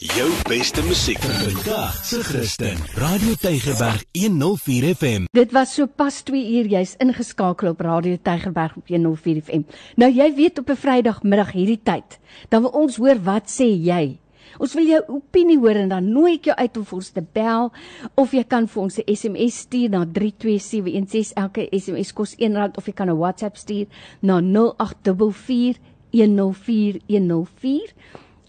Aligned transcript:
Jou 0.00 0.30
beste 0.48 0.80
musiek 0.88 1.18
vandag 1.20 2.04
se 2.04 2.22
Christen. 2.24 2.78
Radio 2.96 3.34
Tygerberg 3.34 4.04
104 4.12 4.94
FM. 4.94 5.24
Dit 5.30 5.52
was 5.52 5.74
so 5.74 5.86
pas 5.86 6.22
2 6.22 6.40
uur 6.56 6.70
jy's 6.72 6.94
ingeskakel 6.96 7.68
op 7.68 7.80
Radio 7.80 8.16
Tygerberg 8.16 8.76
op 8.76 8.88
104 8.88 9.42
FM. 9.42 9.66
Nou 10.00 10.08
jy 10.08 10.30
weet 10.34 10.58
op 10.58 10.70
'n 10.70 10.76
Vrydagmiddag 10.76 11.52
hierdie 11.52 11.80
tyd, 11.82 12.18
dan 12.48 12.62
wil 12.62 12.70
ons 12.70 12.96
hoor 12.96 13.20
wat 13.20 13.52
sê 13.52 13.68
jy. 13.68 14.18
Ons 14.58 14.74
wil 14.74 14.86
jou 14.86 15.02
opinie 15.08 15.58
hoor 15.58 15.76
en 15.76 15.88
dan 15.88 16.12
nooi 16.12 16.34
ek 16.34 16.44
jou 16.44 16.56
uit 16.56 16.76
om 16.76 16.84
vir 16.84 16.96
ons 16.96 17.10
te 17.10 17.24
bel 17.32 17.72
of 18.14 18.32
jy 18.32 18.44
kan 18.44 18.68
vir 18.68 18.82
ons 18.82 18.98
'n 18.98 19.14
SMS 19.16 19.58
stuur 19.58 19.90
na 19.90 20.06
32716. 20.06 21.32
Elke 21.34 21.68
SMS 21.70 22.12
kos 22.12 22.34
R1 22.38 22.76
of 22.76 22.86
jy 22.86 22.92
kan 22.92 23.10
'n 23.10 23.18
WhatsApp 23.18 23.56
stuur 23.56 23.86
na 24.20 24.40
0844 24.40 25.76
104 26.10 27.00
104. 27.06 27.92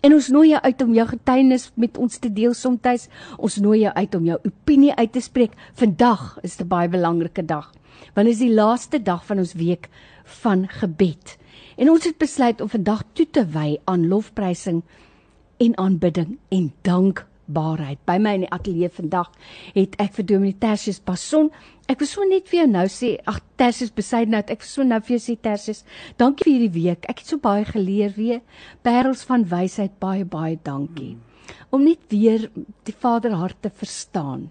En 0.03 0.11
ons 0.11 0.25
nooi 0.35 0.49
jou 0.49 0.59
uit 0.59 0.81
om 0.83 0.95
jou 0.97 1.03
getuienis 1.07 1.69
met 1.79 1.97
ons 1.97 2.17
te 2.19 2.27
deel 2.27 2.51
soms. 2.59 3.05
Ons 3.37 3.55
nooi 3.63 3.85
jou 3.85 3.93
uit 3.95 4.15
om 4.17 4.25
jou 4.27 4.39
opinie 4.49 4.91
uit 4.95 5.11
te 5.15 5.21
spreek. 5.23 5.53
Vandag 5.79 6.39
is 6.43 6.59
'n 6.59 6.67
baie 6.67 6.89
belangrike 6.89 7.45
dag. 7.45 7.71
Want 8.13 8.27
dit 8.27 8.35
is 8.35 8.39
die 8.39 8.53
laaste 8.53 8.99
dag 9.03 9.25
van 9.25 9.37
ons 9.37 9.53
week 9.53 9.87
van 10.23 10.67
gebed. 10.67 11.37
En 11.77 11.89
ons 11.89 12.03
het 12.03 12.17
besluit 12.17 12.61
om 12.61 12.69
vandag 12.69 13.03
toe 13.13 13.29
te 13.29 13.45
wy 13.45 13.79
aan 13.83 14.07
lofprysing 14.07 14.83
en 15.57 15.77
aanbidding 15.77 16.37
en 16.49 16.73
dank 16.81 17.25
baarheid. 17.45 17.99
By 18.05 18.17
my 18.17 18.33
in 18.33 18.45
die 18.45 18.51
ateljee 18.51 18.89
vandag 18.89 19.31
het 19.73 19.95
ek 20.01 20.13
vir 20.13 20.25
Dominee 20.25 20.57
Tersius 20.59 20.99
Passon. 20.99 21.51
Ek 21.91 21.99
wil 21.99 22.07
so 22.07 22.23
net 22.23 22.47
vir 22.47 22.61
jou 22.61 22.67
nou 22.71 22.85
sê, 22.87 23.09
ag 23.27 23.41
Tersius 23.59 23.91
besydenheid, 23.91 24.51
ek 24.53 24.63
wil 24.63 24.69
so 24.69 24.85
nou 24.87 24.99
vir 25.03 25.17
jou 25.17 25.21
sê 25.25 25.35
Tersius, 25.35 25.83
dankie 26.19 26.45
vir 26.47 26.53
hierdie 26.53 26.75
week. 26.77 27.07
Ek 27.11 27.19
het 27.19 27.31
so 27.33 27.41
baie 27.43 27.65
geleer 27.67 28.13
weer. 28.15 28.39
Parels 28.87 29.25
van 29.27 29.43
wysheid, 29.51 29.97
baie 29.99 30.23
baie 30.23 30.55
dankie. 30.63 31.17
Om 31.75 31.83
net 31.83 32.05
weer 32.13 32.47
die 32.87 32.95
Vader 32.95 33.35
hart 33.35 33.59
te 33.65 33.71
verstaan 33.73 34.47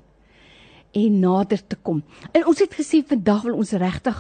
en 0.92 1.20
nader 1.22 1.62
te 1.64 1.78
kom. 1.80 2.02
En 2.36 2.44
ons 2.50 2.60
het 2.60 2.74
gesê 2.76 3.00
vandag 3.08 3.46
wil 3.48 3.56
ons 3.62 3.72
regtig 3.80 4.18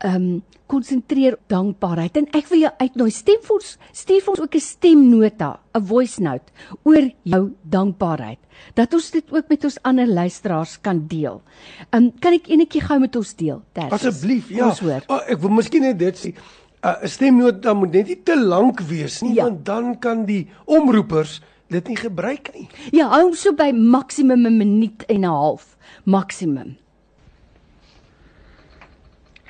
ehm 0.00 0.16
um, 0.16 0.42
konsentreer 0.70 1.34
op 1.34 1.48
dankbaarheid 1.50 2.14
en 2.20 2.28
ek 2.38 2.46
wil 2.52 2.60
jou 2.62 2.70
uitnooi 2.78 3.10
stem 3.10 3.40
vir 3.42 3.54
ons 3.56 3.70
stuur 3.90 4.20
vir 4.22 4.32
ons 4.32 4.42
ook 4.44 4.54
'n 4.54 4.60
stemnota 4.60 5.50
'n 5.74 5.82
voice 5.82 6.22
note 6.22 6.52
oor 6.84 7.10
jou 7.22 7.42
dankbaarheid 7.62 8.38
dat 8.74 8.94
ons 8.94 9.10
dit 9.10 9.32
ook 9.32 9.48
met 9.48 9.64
ons 9.64 9.82
ander 9.82 10.06
luisteraars 10.06 10.80
kan 10.80 11.06
deel. 11.06 11.42
Ehm 11.90 12.04
um, 12.04 12.12
kan 12.20 12.32
ek 12.32 12.48
enetjie 12.48 12.80
gou 12.80 12.98
met 13.00 13.16
ons 13.16 13.34
deel? 13.34 13.62
Asseblief, 13.90 14.48
ja. 14.48 14.74
Oh, 15.08 15.20
ek 15.26 15.40
wil 15.40 15.50
miskien 15.50 15.82
net 15.82 15.98
dit 15.98 16.16
sê 16.16 16.28
'n 16.28 16.88
uh, 16.88 17.04
stemnota 17.04 17.74
moet 17.74 17.92
net 17.92 18.06
nie 18.06 18.22
te 18.22 18.36
lank 18.36 18.80
wees 18.80 19.20
nie 19.22 19.34
ja. 19.34 19.44
want 19.44 19.64
dan 19.64 19.98
kan 19.98 20.24
die 20.24 20.48
omroepers 20.64 21.40
dit 21.68 21.88
nie 21.88 21.96
gebruik 21.96 22.50
nie. 22.54 22.68
Ja, 22.92 23.08
hou 23.08 23.34
so 23.34 23.52
by 23.52 23.70
maksimum 23.72 24.46
'n 24.46 24.56
minuut 24.56 25.04
en 25.08 25.20
'n 25.20 25.24
half, 25.24 25.76
maksimum. 26.04 26.76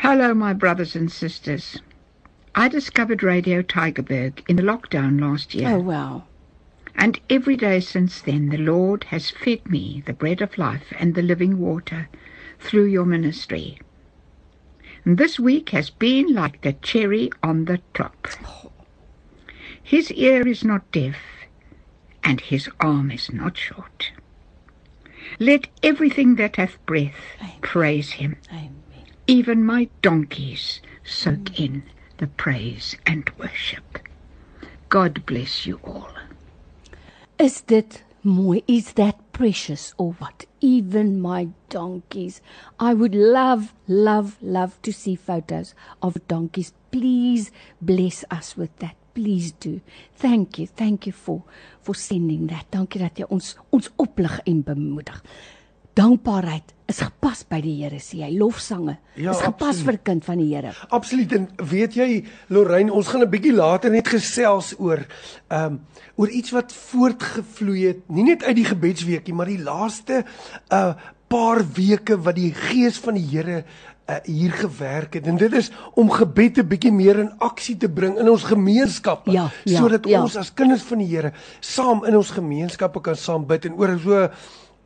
Hello, 0.00 0.32
my 0.32 0.54
brothers 0.54 0.96
and 0.96 1.12
sisters. 1.12 1.82
I 2.54 2.68
discovered 2.68 3.22
Radio 3.22 3.60
Tigerberg 3.60 4.42
in 4.48 4.56
the 4.56 4.62
lockdown 4.62 5.20
last 5.20 5.52
year. 5.52 5.74
Oh, 5.74 5.78
wow. 5.78 6.24
And 6.94 7.20
every 7.28 7.54
day 7.54 7.80
since 7.80 8.22
then, 8.22 8.48
the 8.48 8.56
Lord 8.56 9.04
has 9.04 9.28
fed 9.28 9.68
me 9.68 10.02
the 10.06 10.14
bread 10.14 10.40
of 10.40 10.56
life 10.56 10.90
and 10.98 11.14
the 11.14 11.20
living 11.20 11.58
water 11.58 12.08
through 12.58 12.86
your 12.86 13.04
ministry. 13.04 13.78
And 15.04 15.18
this 15.18 15.38
week 15.38 15.68
has 15.68 15.90
been 15.90 16.32
like 16.32 16.62
the 16.62 16.72
cherry 16.72 17.30
on 17.42 17.66
the 17.66 17.82
top. 17.92 18.26
His 19.82 20.10
ear 20.12 20.48
is 20.48 20.64
not 20.64 20.90
deaf, 20.92 21.18
and 22.24 22.40
his 22.40 22.70
arm 22.80 23.10
is 23.10 23.30
not 23.34 23.58
short. 23.58 24.12
Let 25.38 25.68
everything 25.82 26.36
that 26.36 26.56
hath 26.56 26.78
breath 26.86 27.36
Amen. 27.38 27.56
praise 27.60 28.12
him. 28.12 28.38
Amen. 28.50 28.79
Even 29.26 29.64
my 29.64 29.88
donkeys 30.02 30.80
soak 31.04 31.58
in 31.58 31.82
the 32.18 32.26
praise 32.26 32.96
and 33.06 33.30
worship. 33.38 33.98
God 34.88 35.24
bless 35.26 35.66
you 35.66 35.80
all. 35.84 36.10
Is 37.38 37.62
dit 37.62 38.02
mooi? 38.22 38.62
Is 38.66 38.92
that 38.94 39.16
precious 39.32 39.94
or 39.96 40.12
what? 40.18 40.46
Even 40.60 41.20
my 41.20 41.48
donkeys. 41.68 42.40
I 42.78 42.92
would 42.92 43.14
love, 43.14 43.72
love, 43.86 44.36
love 44.42 44.80
to 44.82 44.92
see 44.92 45.14
photos 45.16 45.74
of 46.02 46.26
donkeys. 46.28 46.72
Please 46.90 47.50
bless 47.80 48.24
us 48.30 48.56
with 48.56 48.76
that. 48.80 48.96
Please 49.14 49.52
do. 49.52 49.80
Thank 50.14 50.58
you. 50.58 50.66
Thank 50.66 51.06
you 51.06 51.12
for 51.12 51.44
for 51.80 51.94
sending 51.94 52.48
that. 52.48 52.66
Dankie 52.70 53.00
dat 53.00 53.18
jy 53.18 53.26
ons 53.30 53.54
ons 53.70 53.88
oplig 53.96 54.40
en 54.46 54.62
bemoedig 54.62 55.22
dankbaarheid 55.98 56.74
is 56.90 57.00
gepas 57.04 57.44
by 57.48 57.60
die 57.62 57.76
Here 57.82 58.00
sê 58.02 58.22
hy. 58.24 58.30
Lofsange 58.38 58.96
ja, 59.14 59.30
is 59.30 59.42
gepas 59.42 59.76
absoluut. 59.76 59.86
vir 59.86 59.98
kind 60.10 60.26
van 60.26 60.40
die 60.42 60.48
Here. 60.50 60.72
Absoluut. 60.90 61.32
En 61.36 61.46
weet 61.70 61.96
jy 61.98 62.08
Lorraine 62.48 62.92
ons 62.92 63.06
gaan 63.06 63.22
'n 63.22 63.30
bietjie 63.30 63.54
later 63.54 63.90
net 63.90 64.08
gesels 64.08 64.74
oor 64.78 65.06
ehm 65.48 65.64
um, 65.64 65.80
oor 66.16 66.28
iets 66.28 66.50
wat 66.52 66.72
voortgevloei 66.72 67.86
het 67.86 68.00
nie 68.08 68.24
net 68.24 68.44
uit 68.44 68.56
die 68.56 68.68
gebedsweekie 68.68 69.34
maar 69.34 69.48
die 69.48 69.62
laaste 69.62 70.24
uh 70.68 70.94
paar 71.30 71.62
weke 71.62 72.16
wat 72.18 72.34
die 72.34 72.50
gees 72.50 72.98
van 72.98 73.14
die 73.14 73.26
Here 73.30 73.62
uh, 74.10 74.16
hier 74.24 74.50
gewerk 74.50 75.14
het. 75.14 75.26
En 75.26 75.36
dit 75.36 75.52
is 75.52 75.70
om 75.94 76.10
gebed 76.10 76.58
'n 76.58 76.66
bietjie 76.66 76.92
meer 76.92 77.18
in 77.18 77.30
aksie 77.38 77.76
te 77.76 77.88
bring 77.88 78.18
in 78.18 78.30
ons 78.30 78.42
gemeenskappe 78.42 79.30
ja, 79.30 79.50
ja, 79.64 79.78
sodat 79.78 80.08
ja. 80.08 80.22
ons 80.22 80.36
as 80.36 80.54
kinders 80.54 80.82
van 80.82 80.98
die 80.98 81.06
Here 81.06 81.32
saam 81.60 82.04
in 82.04 82.16
ons 82.16 82.30
gemeenskappe 82.30 83.00
kan 83.00 83.16
saam 83.16 83.46
bid. 83.46 83.64
En 83.64 83.78
oor 83.78 83.98
so 84.02 84.28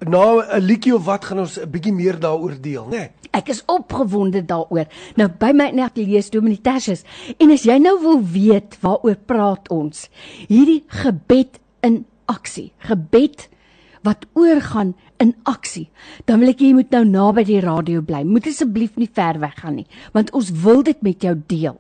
na 0.09 0.43
'n 0.57 0.61
liedjie 0.61 0.95
of 0.95 1.05
wat 1.05 1.25
gaan 1.25 1.39
ons 1.39 1.59
'n 1.59 1.71
bietjie 1.71 1.93
meer 1.93 2.19
daaroor 2.19 2.61
deel, 2.61 2.87
né? 2.87 2.97
Nee. 2.97 3.11
Ek 3.33 3.49
is 3.49 3.63
opgewonde 3.67 4.45
daaroor. 4.45 4.87
Nou 5.17 5.29
by 5.29 5.53
my 5.53 5.71
net 5.71 5.97
lees 5.97 6.31
Dominee 6.31 6.61
Tersius 6.61 7.03
en 7.39 7.51
as 7.51 7.65
jy 7.65 7.79
nou 7.79 8.01
wil 8.01 8.23
weet 8.23 8.79
waaroor 8.81 9.17
praat 9.27 9.69
ons, 9.69 10.09
hierdie 10.49 10.85
gebed 10.87 11.59
in 11.83 12.05
aksie, 12.27 12.73
gebed 12.79 13.49
wat 14.05 14.27
oorgaan 14.33 14.95
in 15.17 15.35
aksie. 15.43 15.89
Dan 16.29 16.43
wil 16.43 16.53
ek 16.53 16.61
jy 16.61 16.75
moet 16.77 16.93
nou 16.93 17.05
naby 17.05 17.45
die 17.49 17.61
radio 17.65 18.03
bly. 18.05 18.23
Moet 18.29 18.51
asseblief 18.51 18.99
nie 19.01 19.09
ver 19.09 19.41
weg 19.41 19.57
gaan 19.63 19.79
nie, 19.81 19.87
want 20.13 20.33
ons 20.37 20.51
wil 20.65 20.83
dit 20.83 21.01
met 21.03 21.25
jou 21.25 21.35
deel. 21.49 21.79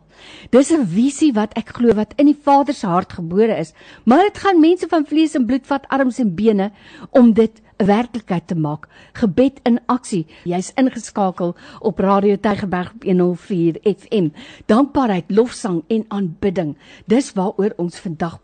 Dis 0.50 0.70
'n 0.72 0.86
visie 0.86 1.32
wat 1.32 1.52
ek 1.58 1.74
glo 1.76 1.92
wat 1.94 2.14
in 2.16 2.26
die 2.26 2.38
Vader 2.44 2.74
se 2.74 2.86
hart 2.86 3.12
gebore 3.12 3.58
is, 3.58 3.74
maar 4.04 4.22
dit 4.22 4.38
gaan 4.38 4.60
mense 4.60 4.86
van 4.88 5.04
vlees 5.04 5.34
en 5.34 5.46
bloed 5.46 5.66
vat, 5.66 5.86
arms 5.88 6.18
en 6.18 6.34
bene 6.34 6.72
om 7.10 7.32
dit 7.32 7.60
'n 7.78 7.86
werklikheid 7.86 8.46
te 8.46 8.54
maak. 8.54 8.88
Gebed 9.12 9.60
in 9.62 9.80
aksie. 9.86 10.26
Jy's 10.44 10.72
ingeskakel 10.74 11.54
op 11.80 11.98
Radio 11.98 12.36
Tygerberg 12.36 12.92
104 13.02 13.78
FM. 13.82 14.28
Dankbaarheid, 14.66 15.24
lofsang 15.28 15.82
en 15.88 16.04
aanbidding. 16.08 16.76
Dis 17.06 17.32
waaroor 17.32 17.72
ons 17.76 17.98
vandag 17.98 18.40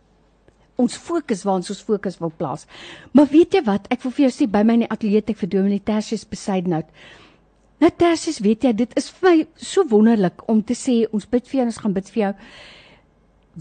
ons 0.80 0.96
fokus 0.96 1.44
waar 1.44 1.60
ons 1.60 1.70
ons 1.70 1.82
fokus 1.84 2.18
wil 2.20 2.32
plaas. 2.36 2.66
Maar 3.12 3.28
weet 3.30 3.58
jy 3.58 3.62
wat? 3.66 3.88
Ek 3.92 4.02
wil 4.06 4.14
vir 4.16 4.26
jou 4.28 4.32
sê 4.32 4.48
by 4.50 4.62
my 4.64 4.78
in 4.78 4.86
die 4.86 4.92
ateljee 4.94 5.24
ek 5.26 5.41
vir 5.42 5.52
Dominee 5.52 5.84
Tersius 5.84 6.24
besydenhout. 6.24 6.88
Nou 7.80 7.91
Tersius, 7.97 8.41
weet 8.44 8.64
jy, 8.64 8.74
dit 8.76 8.98
is 9.00 9.08
vir 9.10 9.28
my 9.28 9.36
so 9.56 9.84
wonderlik 9.88 10.44
om 10.48 10.62
te 10.64 10.76
sê 10.76 11.02
ons 11.12 11.28
bid 11.28 11.48
vir 11.48 11.60
jou 11.60 11.68
ons 11.68 11.80
gaan 11.84 11.97
bid 11.97 12.10
vir 12.12 12.22
jou. 12.22 12.34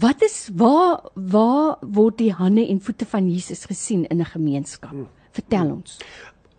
Wat 0.00 0.22
is 0.22 0.36
waar 0.56 1.10
waar 1.14 1.80
word 1.82 2.20
die 2.20 2.32
hande 2.32 2.66
en 2.68 2.80
voete 2.80 3.08
van 3.08 3.28
Jesus 3.28 3.66
gesien 3.68 4.06
in 4.08 4.20
'n 4.20 4.32
gemeenskap? 4.32 4.92
Hmm. 4.92 5.19
Vertel 5.32 5.70
ons. 5.70 5.98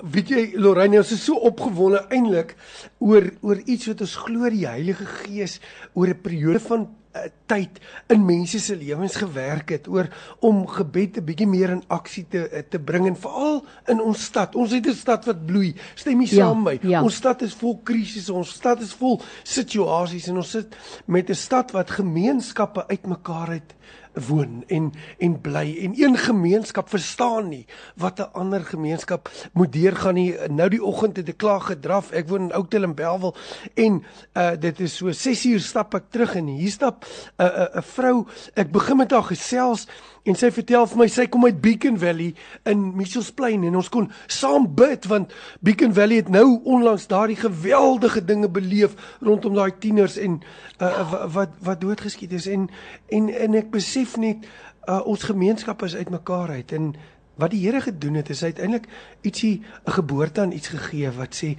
Weet 0.01 0.31
jy 0.33 0.45
Lorraine, 0.57 0.97
ons 0.97 1.11
is 1.13 1.21
so 1.23 1.37
opgewonde 1.45 2.01
eintlik 2.09 2.55
oor 2.97 3.27
oor 3.45 3.59
iets 3.69 3.91
wat 3.91 4.01
ons 4.01 4.15
glo 4.23 4.49
die 4.49 4.65
Heilige 4.65 5.05
Gees 5.05 5.59
oor 5.93 6.09
'n 6.09 6.21
periode 6.23 6.59
van 6.65 6.87
uh, 7.13 7.27
tyd 7.45 7.77
in 8.09 8.25
mense 8.25 8.59
se 8.59 8.75
lewens 8.75 9.15
gewerk 9.15 9.69
het 9.69 9.87
oor 9.87 10.09
om 10.39 10.65
gebed 10.67 11.17
'n 11.17 11.25
bietjie 11.25 11.47
meer 11.47 11.69
in 11.69 11.83
aksie 11.87 12.25
te 12.27 12.49
uh, 12.49 12.63
te 12.69 12.79
bring 12.79 13.05
en 13.07 13.15
veral 13.15 13.65
in 13.87 14.01
ons 14.01 14.23
stad. 14.23 14.55
Ons 14.55 14.71
het 14.71 14.87
'n 14.87 14.93
stad 14.93 15.25
wat 15.25 15.45
bloei. 15.45 15.75
Stem 15.95 16.21
jy 16.21 16.35
ja, 16.35 16.45
saam 16.45 16.63
met 16.63 16.83
my? 16.83 16.89
Ja. 16.89 17.03
Ons 17.03 17.15
stad 17.15 17.41
is 17.41 17.53
vol 17.53 17.79
krisisse, 17.83 18.33
ons 18.33 18.49
stad 18.49 18.81
is 18.81 18.93
vol 18.93 19.21
situasies 19.43 20.27
en 20.27 20.37
ons 20.37 20.49
sit 20.49 20.75
met 21.05 21.29
'n 21.29 21.35
stad 21.35 21.71
wat 21.71 21.91
gemeenskappe 21.91 22.87
uitmekaar 22.87 23.51
het 23.51 23.75
woon 24.13 24.63
en 24.67 24.91
en 25.17 25.41
bly. 25.41 25.77
En 25.81 25.93
een 25.95 26.17
gemeenskap 26.17 26.89
verstaan 26.89 27.49
nie 27.49 27.65
wat 27.95 28.19
'n 28.19 28.33
ander 28.33 28.65
gemeenskap 28.65 29.29
moet 29.53 29.73
deurgaan 29.73 30.13
nie. 30.13 30.35
Nou 30.49 30.69
die 30.69 30.83
oggend 30.83 31.17
het 31.17 31.29
ek 31.29 31.37
klaar 31.37 31.61
gedraf. 31.61 32.11
Ek 32.11 32.27
woon 32.27 32.41
in 32.41 32.53
Oudtshoorn 32.53 32.83
en 32.83 32.95
Belwel. 32.95 33.35
En 33.73 34.03
uh 34.33 34.51
dit 34.59 34.79
is 34.79 34.95
so 34.95 35.11
6 35.11 35.45
uur 35.45 35.59
stap 35.59 35.93
ek 35.93 36.09
terug 36.09 36.35
en 36.35 36.45
hier 36.45 36.71
stap 36.71 37.05
'n 37.05 37.43
uh, 37.43 37.47
'n 37.47 37.61
uh, 37.61 37.77
'n 37.77 37.83
vrou. 37.83 38.27
Ek 38.53 38.71
begin 38.71 38.97
met 38.97 39.11
haar 39.11 39.23
gesels 39.23 39.87
En 40.23 40.37
sy 40.37 40.51
vertel 40.53 40.85
vir 40.85 40.99
my 40.99 41.07
sy 41.09 41.23
kom 41.33 41.47
uit 41.47 41.61
Beacon 41.63 41.95
Valley 41.97 42.35
in 42.69 42.81
Mitchells 42.93 43.31
Plain 43.33 43.63
en 43.65 43.77
ons 43.79 43.87
kon 43.89 44.09
saam 44.29 44.67
bid 44.77 45.07
want 45.09 45.31
Beacon 45.65 45.95
Valley 45.97 46.21
het 46.21 46.29
nou 46.29 46.59
onlangs 46.69 47.07
daardie 47.09 47.39
geweldige 47.39 48.21
dinge 48.25 48.49
beleef 48.53 48.93
rondom 49.21 49.57
daai 49.57 49.71
tieners 49.81 50.19
en 50.21 50.37
uh, 50.77 51.25
wat 51.33 51.57
wat 51.65 51.81
doodgeskiet 51.81 52.35
is 52.37 52.45
en 52.45 52.69
en 53.09 53.31
en 53.33 53.57
ek 53.57 53.73
besef 53.73 54.13
net 54.21 54.45
uh, 54.85 55.01
ons 55.09 55.25
gemeenskap 55.25 55.81
is 55.89 55.97
uitmekaar 55.97 56.53
uit 56.59 56.77
en 56.77 56.93
wat 57.41 57.55
die 57.55 57.63
Here 57.65 57.81
gedoen 57.81 58.21
het 58.21 58.29
is 58.29 58.43
uiteindelik 58.43 58.85
ietsie 59.25 59.63
'n 59.87 59.91
geboorte 59.97 60.41
aan 60.41 60.53
iets 60.53 60.67
gegee 60.67 61.09
wat 61.11 61.33
sê 61.33 61.57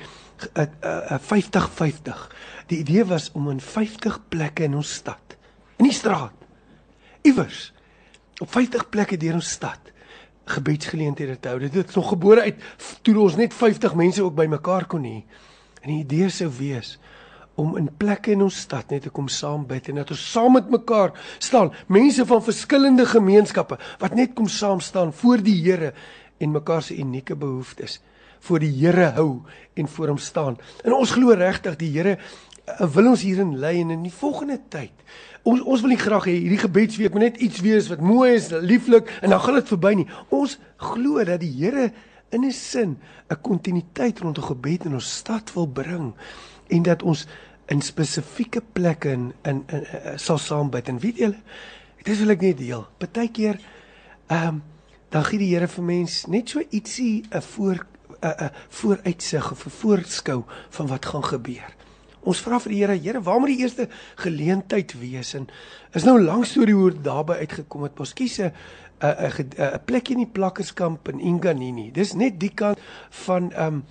'n 0.55 1.19
50-50. 1.19 2.31
Die 2.67 2.79
idee 2.79 3.05
was 3.05 3.33
om 3.33 3.51
in 3.51 3.61
50 3.61 4.21
plekke 4.29 4.63
in 4.63 4.75
ons 4.75 4.95
stad, 4.95 5.37
in 5.77 5.85
die 5.85 5.95
straat, 5.95 6.35
iewers 7.23 7.73
op 8.43 8.51
50 8.51 8.89
plekke 8.91 9.17
deur 9.21 9.39
ons 9.39 9.55
stad 9.59 9.91
gebedsgeleenthede 10.51 11.39
te 11.39 11.53
hou. 11.53 11.61
Dit 11.63 11.77
het 11.79 11.95
nog 11.95 12.09
gebore 12.11 12.43
uit 12.43 12.63
toe 13.07 13.15
ons 13.23 13.39
net 13.39 13.55
50 13.55 13.95
mense 13.95 14.23
ook 14.25 14.35
bymekaar 14.35 14.89
kon 14.91 15.07
hê. 15.07 15.21
En 15.83 15.93
die 15.93 16.03
idee 16.03 16.31
sou 16.35 16.51
wees 16.59 16.97
om 17.61 17.77
in 17.77 17.91
plekke 18.01 18.33
in 18.33 18.43
ons 18.47 18.63
stad 18.65 18.91
net 18.91 19.05
te 19.05 19.11
kom 19.13 19.29
saam 19.29 19.67
bid 19.69 19.91
en 19.93 20.01
dat 20.01 20.11
ons 20.15 20.23
saam 20.33 20.57
met 20.57 20.71
mekaar 20.73 21.13
staan, 21.37 21.69
mense 21.87 22.25
van 22.27 22.41
verskillende 22.43 23.05
gemeenskappe 23.07 23.77
wat 24.01 24.17
net 24.17 24.33
kom 24.39 24.49
saam 24.49 24.81
staan 24.81 25.13
voor 25.13 25.45
die 25.45 25.59
Here 25.61 25.93
en 26.41 26.55
mekaar 26.57 26.83
se 26.83 26.97
unieke 26.97 27.37
behoeftes 27.37 28.01
voor 28.43 28.65
die 28.65 28.73
Here 28.81 29.13
hou 29.19 29.43
en 29.79 29.89
voor 29.89 30.11
hom 30.11 30.19
staan. 30.19 30.57
En 30.83 30.97
ons 30.97 31.13
glo 31.15 31.37
regtig 31.39 31.77
die 31.79 31.93
Here 31.95 32.17
wil 32.95 33.09
ons 33.13 33.23
hierin 33.23 33.59
lei 33.59 33.81
en 33.81 33.91
in 33.91 34.03
die 34.07 34.15
volgende 34.15 34.61
tyd. 34.69 34.95
Ons 35.43 35.65
ons 35.67 35.83
wil 35.83 35.91
nie 35.91 35.99
graag 36.01 36.29
hê 36.31 36.37
hierdie 36.37 36.63
gebedsweek 36.63 37.15
moet 37.15 37.27
net 37.27 37.41
iets 37.43 37.61
wees 37.65 37.89
wat 37.91 38.01
mooi 38.01 38.35
is, 38.37 38.51
lieflik 38.51 39.11
en 39.21 39.35
dan 39.35 39.43
gaan 39.43 39.59
dit 39.59 39.73
verby 39.75 39.95
nie. 39.99 40.09
Ons 40.31 40.59
glo 40.77 41.25
dat 41.27 41.43
die 41.43 41.51
Here 41.51 41.91
in 42.31 42.45
'n 42.45 42.53
sin 42.53 42.99
'n 43.31 43.41
kontinuïteit 43.41 44.19
rondom 44.21 44.45
gebed 44.45 44.85
in 44.85 44.95
ons 44.95 45.17
stad 45.19 45.53
wil 45.55 45.67
bring 45.67 46.15
en 46.69 46.83
dat 46.83 47.03
ons 47.03 47.27
in 47.67 47.81
spesifieke 47.81 48.63
plekke 48.73 49.11
in 49.11 49.33
in, 49.43 49.65
in, 49.67 49.85
in 50.05 50.19
sal 50.19 50.39
saam 50.39 50.71
bid 50.71 50.89
en 50.89 50.99
weet 50.99 51.19
julle 51.19 51.41
dit 52.03 52.19
wil 52.19 52.31
ek 52.31 52.41
net 52.41 52.59
deel 52.59 52.87
partykeer 52.99 53.61
ehm 54.27 54.49
um, 54.49 54.63
dan 55.13 55.25
gee 55.25 55.39
die 55.39 55.53
Here 55.53 55.69
vir 55.69 55.85
mens 55.85 56.27
net 56.27 56.49
so 56.49 56.63
ietsie 56.71 57.25
'n 57.31 57.43
voor 57.43 57.87
'n 58.23 58.51
vooruitsig 58.69 59.53
of 59.53 59.67
'n 59.67 59.71
voorskou 59.71 60.45
van 60.71 60.87
wat 60.87 61.07
gaan 61.07 61.25
gebeur 61.25 61.82
ons 62.23 62.41
vra 62.41 62.59
vir 62.59 62.73
die 62.73 62.81
Here 62.83 62.97
Here 62.97 63.23
waar 63.23 63.41
moet 63.41 63.55
die 63.55 63.63
eerste 63.63 63.89
geleentheid 64.17 64.95
wees 65.01 65.35
en 65.35 65.49
is 65.93 66.05
nou 66.05 66.19
'n 66.19 66.25
lang 66.25 66.47
storie 66.47 66.75
hoe 66.75 66.91
dit 66.91 67.05
daarby 67.05 67.33
uitgekom 67.33 67.83
het 67.83 67.99
mos 67.99 68.13
kies 68.13 68.39
'n 68.41 68.53
'n 69.01 69.51
'n 69.59 69.85
plekjie 69.85 70.17
in 70.17 70.25
die 70.25 70.33
plakkerskamp 70.33 71.09
in 71.09 71.21
Inganini 71.21 71.91
dis 71.91 72.15
net 72.15 72.41
die 72.41 72.55
kant 72.55 72.79
van 73.11 73.53
ehm 73.53 73.67
um, 73.67 73.85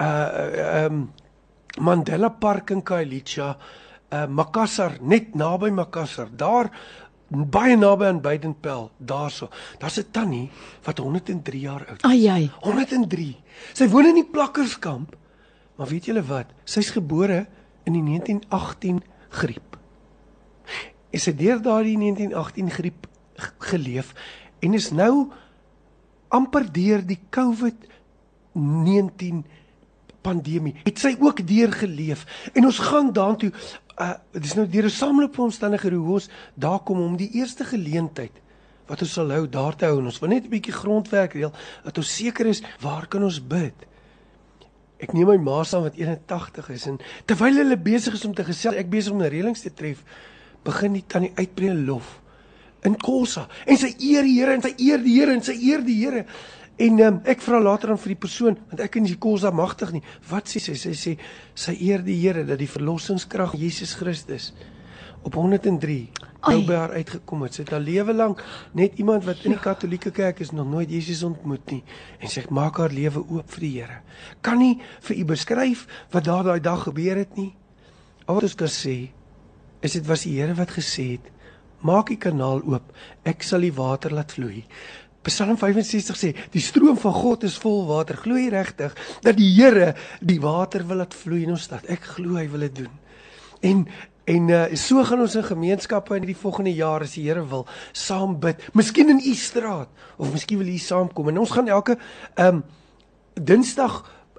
uh 0.00 0.84
ehm 0.84 0.92
um, 0.92 1.12
Mandela 1.78 2.30
Park 2.30 2.70
in 2.70 2.82
Khayelitsha, 2.82 3.56
uh 4.12 4.26
Makassar, 4.26 4.96
net 5.00 5.34
naby 5.34 5.70
Makassar. 5.70 6.30
Daar 6.32 6.70
baie 7.28 7.76
naby 7.76 8.06
aan 8.06 8.20
Baidenpel, 8.22 8.90
daarso. 8.96 9.50
Daar's 9.78 9.98
'n 9.98 10.10
tannie 10.10 10.50
wat 10.84 10.98
103 10.98 11.60
jaar 11.60 11.84
oud 11.88 12.04
is. 12.04 12.10
Ai 12.10 12.26
ai. 12.28 12.50
103. 12.60 13.36
Sy 13.72 13.88
woon 13.88 14.06
in 14.06 14.14
die 14.14 14.30
plakkerskamp. 14.30 15.16
Maar 15.76 15.86
weet 15.86 16.04
julle 16.04 16.22
wat? 16.22 16.46
Sy's 16.64 16.90
gebore 16.90 17.46
in 17.86 17.94
die 17.94 18.02
1918 18.02 18.98
griep. 19.38 19.78
En 21.10 21.20
sy 21.22 21.30
het 21.30 21.40
deur 21.40 21.62
daardie 21.62 21.98
1918 21.98 22.70
griep 22.70 23.06
geleef 23.70 24.14
en 24.64 24.74
is 24.74 24.90
nou 24.90 25.30
amper 26.34 26.72
deur 26.72 27.06
die 27.06 27.20
COVID-19 27.30 29.44
pandemie 30.26 30.74
het 30.82 30.98
sy 30.98 31.14
ook 31.20 31.46
deurgeleef. 31.46 32.50
En 32.54 32.64
ons 32.66 32.78
gaan 32.90 33.12
daartoe 33.14 33.52
uh 33.96 34.12
dis 34.36 34.52
nou 34.58 34.66
deur 34.68 34.84
'n 34.84 34.90
saamloop 34.90 35.34
van 35.34 35.44
omstandighede 35.44 35.96
hoe 35.96 36.12
ons 36.12 36.28
daar 36.54 36.80
kom 36.80 37.00
om 37.00 37.16
die 37.16 37.30
eerste 37.32 37.64
geleentheid 37.64 38.32
wat 38.86 39.00
ons 39.00 39.12
sal 39.12 39.30
hou 39.30 39.48
daar 39.48 39.76
te 39.76 39.84
hou. 39.84 39.98
En 39.98 40.04
ons 40.04 40.18
wil 40.18 40.28
net 40.28 40.44
'n 40.44 40.48
bietjie 40.48 40.72
grondwerk 40.72 41.32
reël 41.32 41.52
dat 41.84 41.98
ons 41.98 42.16
seker 42.16 42.46
is 42.46 42.62
waar 42.80 43.06
kan 43.06 43.22
ons 43.22 43.46
bid 43.46 43.74
ek 45.02 45.12
neem 45.12 45.28
my 45.28 45.36
ma 45.36 45.62
saam 45.64 45.86
wat 45.86 45.98
81 45.98 46.70
is 46.74 46.86
en 46.90 47.00
terwyl 47.28 47.62
hulle 47.62 47.76
besig 47.76 48.14
is 48.14 48.24
om 48.24 48.34
te 48.34 48.44
gesels 48.44 48.78
ek 48.80 48.90
besig 48.90 49.12
om 49.12 49.22
'n 49.22 49.30
reëlings 49.30 49.62
te 49.62 49.70
tref 49.70 50.04
begin 50.64 50.92
die 50.92 51.04
tannie 51.06 51.32
uitbreek 51.36 51.86
lof 51.86 52.20
in 52.84 52.96
Kosa 52.96 53.48
en 53.66 53.76
sy 53.76 53.94
eer 53.98 54.22
die 54.22 54.38
Here 54.38 54.54
en 54.54 54.62
sy 54.62 54.74
eer 54.78 55.02
die 55.02 55.18
Here 55.18 55.32
en 55.32 55.42
sy 55.42 55.56
eer 55.60 55.82
die 55.82 56.00
Here 56.04 56.24
En 56.76 56.98
um, 57.00 57.20
ek 57.24 57.40
vra 57.40 57.56
later 57.56 57.90
aan 57.90 58.00
vir 58.00 58.12
die 58.12 58.20
persoon 58.20 58.56
want 58.68 58.80
ek 58.84 58.90
ken 58.92 59.06
die 59.08 59.16
kosa 59.16 59.48
magtig 59.48 59.94
nie. 59.94 60.02
Wat 60.28 60.50
sê 60.50 60.60
sy? 60.60 60.74
Sy 60.76 60.92
sê 60.92 61.14
sy 61.56 61.72
eer 61.88 62.02
die 62.04 62.18
Here 62.20 62.44
dat 62.44 62.60
die 62.60 62.68
verlossingskrag 62.68 63.54
Jesus 63.56 63.94
Christus 63.96 64.50
op 65.26 65.34
103 65.34 65.98
nou 66.46 66.60
by 66.62 66.76
haar 66.78 66.94
uitgekom 66.94 67.42
het. 67.42 67.56
Sy 67.56 67.64
het 67.64 67.72
haar 67.74 67.82
lewe 67.82 68.14
lank 68.14 68.42
net 68.78 68.98
iemand 69.02 69.24
wat 69.26 69.42
in 69.46 69.56
die 69.56 69.62
Katolieke 69.62 70.12
Kerk 70.14 70.40
is 70.44 70.52
nog 70.54 70.68
nooit 70.70 70.90
Jesus 70.92 71.24
ontmoet 71.26 71.72
nie 71.74 71.82
en 72.20 72.30
sy 72.30 72.44
maak 72.54 72.78
haar 72.82 72.94
lewe 72.94 73.24
oop 73.24 73.50
vir 73.56 73.66
die 73.66 73.72
Here. 73.80 74.00
Kan 74.46 74.60
nie 74.62 74.76
vir 75.08 75.16
u 75.18 75.24
beskryf 75.32 75.86
wat 76.14 76.28
daar 76.28 76.46
daai 76.46 76.60
dag 76.62 76.86
gebeur 76.86 77.18
het 77.18 77.34
nie. 77.38 77.50
Al 78.26 78.38
wat 78.38 78.46
ons 78.48 78.58
kan 78.58 78.70
sê 78.70 78.98
is 79.84 79.98
dit 79.98 80.06
was 80.06 80.26
die 80.26 80.36
Here 80.38 80.54
wat 80.58 80.76
gesê 80.78 81.16
het 81.16 81.32
maak 81.86 82.10
die 82.10 82.20
kanaal 82.20 82.62
oop. 82.64 82.94
Ek 83.26 83.44
sal 83.46 83.66
die 83.66 83.74
water 83.74 84.14
laat 84.14 84.32
vloei. 84.34 84.64
Psalm 85.26 85.56
65 85.58 86.18
sê, 86.18 86.28
die 86.54 86.62
stroom 86.62 86.98
van 87.02 87.14
God 87.14 87.44
is 87.48 87.56
vol 87.58 87.82
water. 87.88 88.18
Glo 88.22 88.38
jy 88.38 88.46
regtig 88.54 88.94
dat 89.26 89.38
die 89.38 89.50
Here 89.56 89.94
die 90.22 90.38
water 90.42 90.86
wil 90.86 91.02
laat 91.02 91.14
vloei 91.14 91.42
in 91.44 91.56
ons 91.56 91.66
stad? 91.66 91.86
Ek 91.90 92.14
glo 92.14 92.38
hy 92.38 92.46
wil 92.52 92.66
dit 92.68 92.84
doen. 92.84 92.92
En 93.66 93.82
en 94.26 94.48
uh, 94.50 94.64
so 94.74 95.04
gaan 95.06 95.22
ons 95.22 95.36
in 95.38 95.46
gemeenskappe 95.46 96.16
in 96.18 96.26
die 96.26 96.36
volgende 96.36 96.74
jaar 96.74 97.04
as 97.06 97.14
die 97.14 97.28
Here 97.28 97.44
wil 97.46 97.66
saam 97.94 98.34
bid. 98.42 98.62
Miskien 98.74 99.12
in 99.12 99.22
u 99.22 99.34
straat 99.38 99.88
of 100.18 100.32
miskien 100.34 100.58
wil 100.58 100.72
u 100.72 100.78
saamkom 100.82 101.30
en 101.30 101.38
ons 101.44 101.54
gaan 101.54 101.70
elke 101.70 101.98
ehm 102.34 102.60
um, 102.60 102.66
Dinsdag 103.36 103.98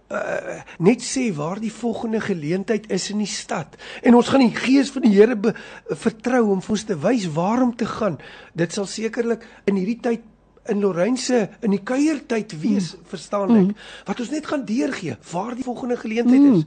uh, 0.10 0.62
net 0.81 1.04
sê 1.06 1.28
waar 1.38 1.60
die 1.62 1.72
volgende 1.72 2.18
geleentheid 2.22 2.88
is 2.92 3.12
in 3.13 3.22
die 3.22 3.30
stad. 3.30 3.75
En 4.01 4.18
ons 4.18 4.31
gaan 4.34 4.42
die 4.42 4.56
gees 4.56 4.89
van 4.92 5.06
die 5.06 5.13
Here 5.13 5.54
vertrou 5.94 6.48
om 6.56 6.63
vir 6.66 6.75
ons 6.75 6.86
te 6.90 6.98
wys 7.04 7.28
waar 7.36 7.62
om 7.62 7.75
te 7.75 7.86
gaan. 7.86 8.18
Dit 8.57 8.74
sal 8.74 8.90
sekerlik 8.90 9.45
in 9.69 9.78
hierdie 9.78 10.00
tyd 10.01 10.25
in 10.68 10.81
Lorraine 10.83 11.48
in 11.62 11.72
die 11.72 11.83
kuiertyd 11.83 12.57
wees, 12.60 12.92
mm. 12.95 13.06
verstaan 13.07 13.54
ek, 13.56 13.69
mm. 13.69 13.86
wat 14.10 14.19
ons 14.19 14.33
net 14.33 14.50
gaan 14.50 14.66
deurgee 14.68 15.16
waar 15.31 15.56
die 15.56 15.63
volgende 15.63 15.98
geleentheid 16.01 16.42
mm. 16.42 16.57
is. 16.57 16.66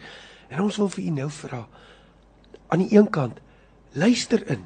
En 0.49 0.65
ons 0.65 0.81
wil 0.81 0.89
vir 0.95 1.05
u 1.05 1.11
nou 1.19 1.31
vra 1.43 1.67
aan 2.71 2.85
die 2.85 2.97
een 2.97 3.11
kant 3.11 3.41
luister 3.93 4.43
in. 4.51 4.65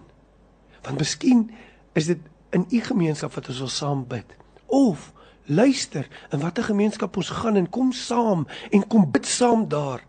Want 0.84 1.00
miskien 1.00 1.50
is 1.92 2.06
dit 2.06 2.20
in 2.54 2.66
u 2.70 2.80
gemeenskap 2.80 3.34
wat 3.34 3.48
ons 3.48 3.58
wil 3.64 3.72
saam 3.72 4.04
bid. 4.08 4.36
Of 4.66 5.12
luister 5.44 6.08
in 6.30 6.40
watter 6.44 6.64
gemeenskap 6.64 7.16
ons 7.16 7.32
gaan 7.40 7.56
en 7.56 7.68
kom 7.68 7.92
saam 7.92 8.46
en 8.70 8.86
kom 8.86 9.10
bid 9.10 9.26
saam 9.26 9.68
daar. 9.68 10.04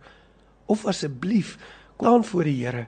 Of 0.65 0.85
asseblief 0.85 1.57
kom 1.95 2.13
aan 2.13 2.27
voor 2.27 2.43
die 2.43 2.59
Here 2.65 2.87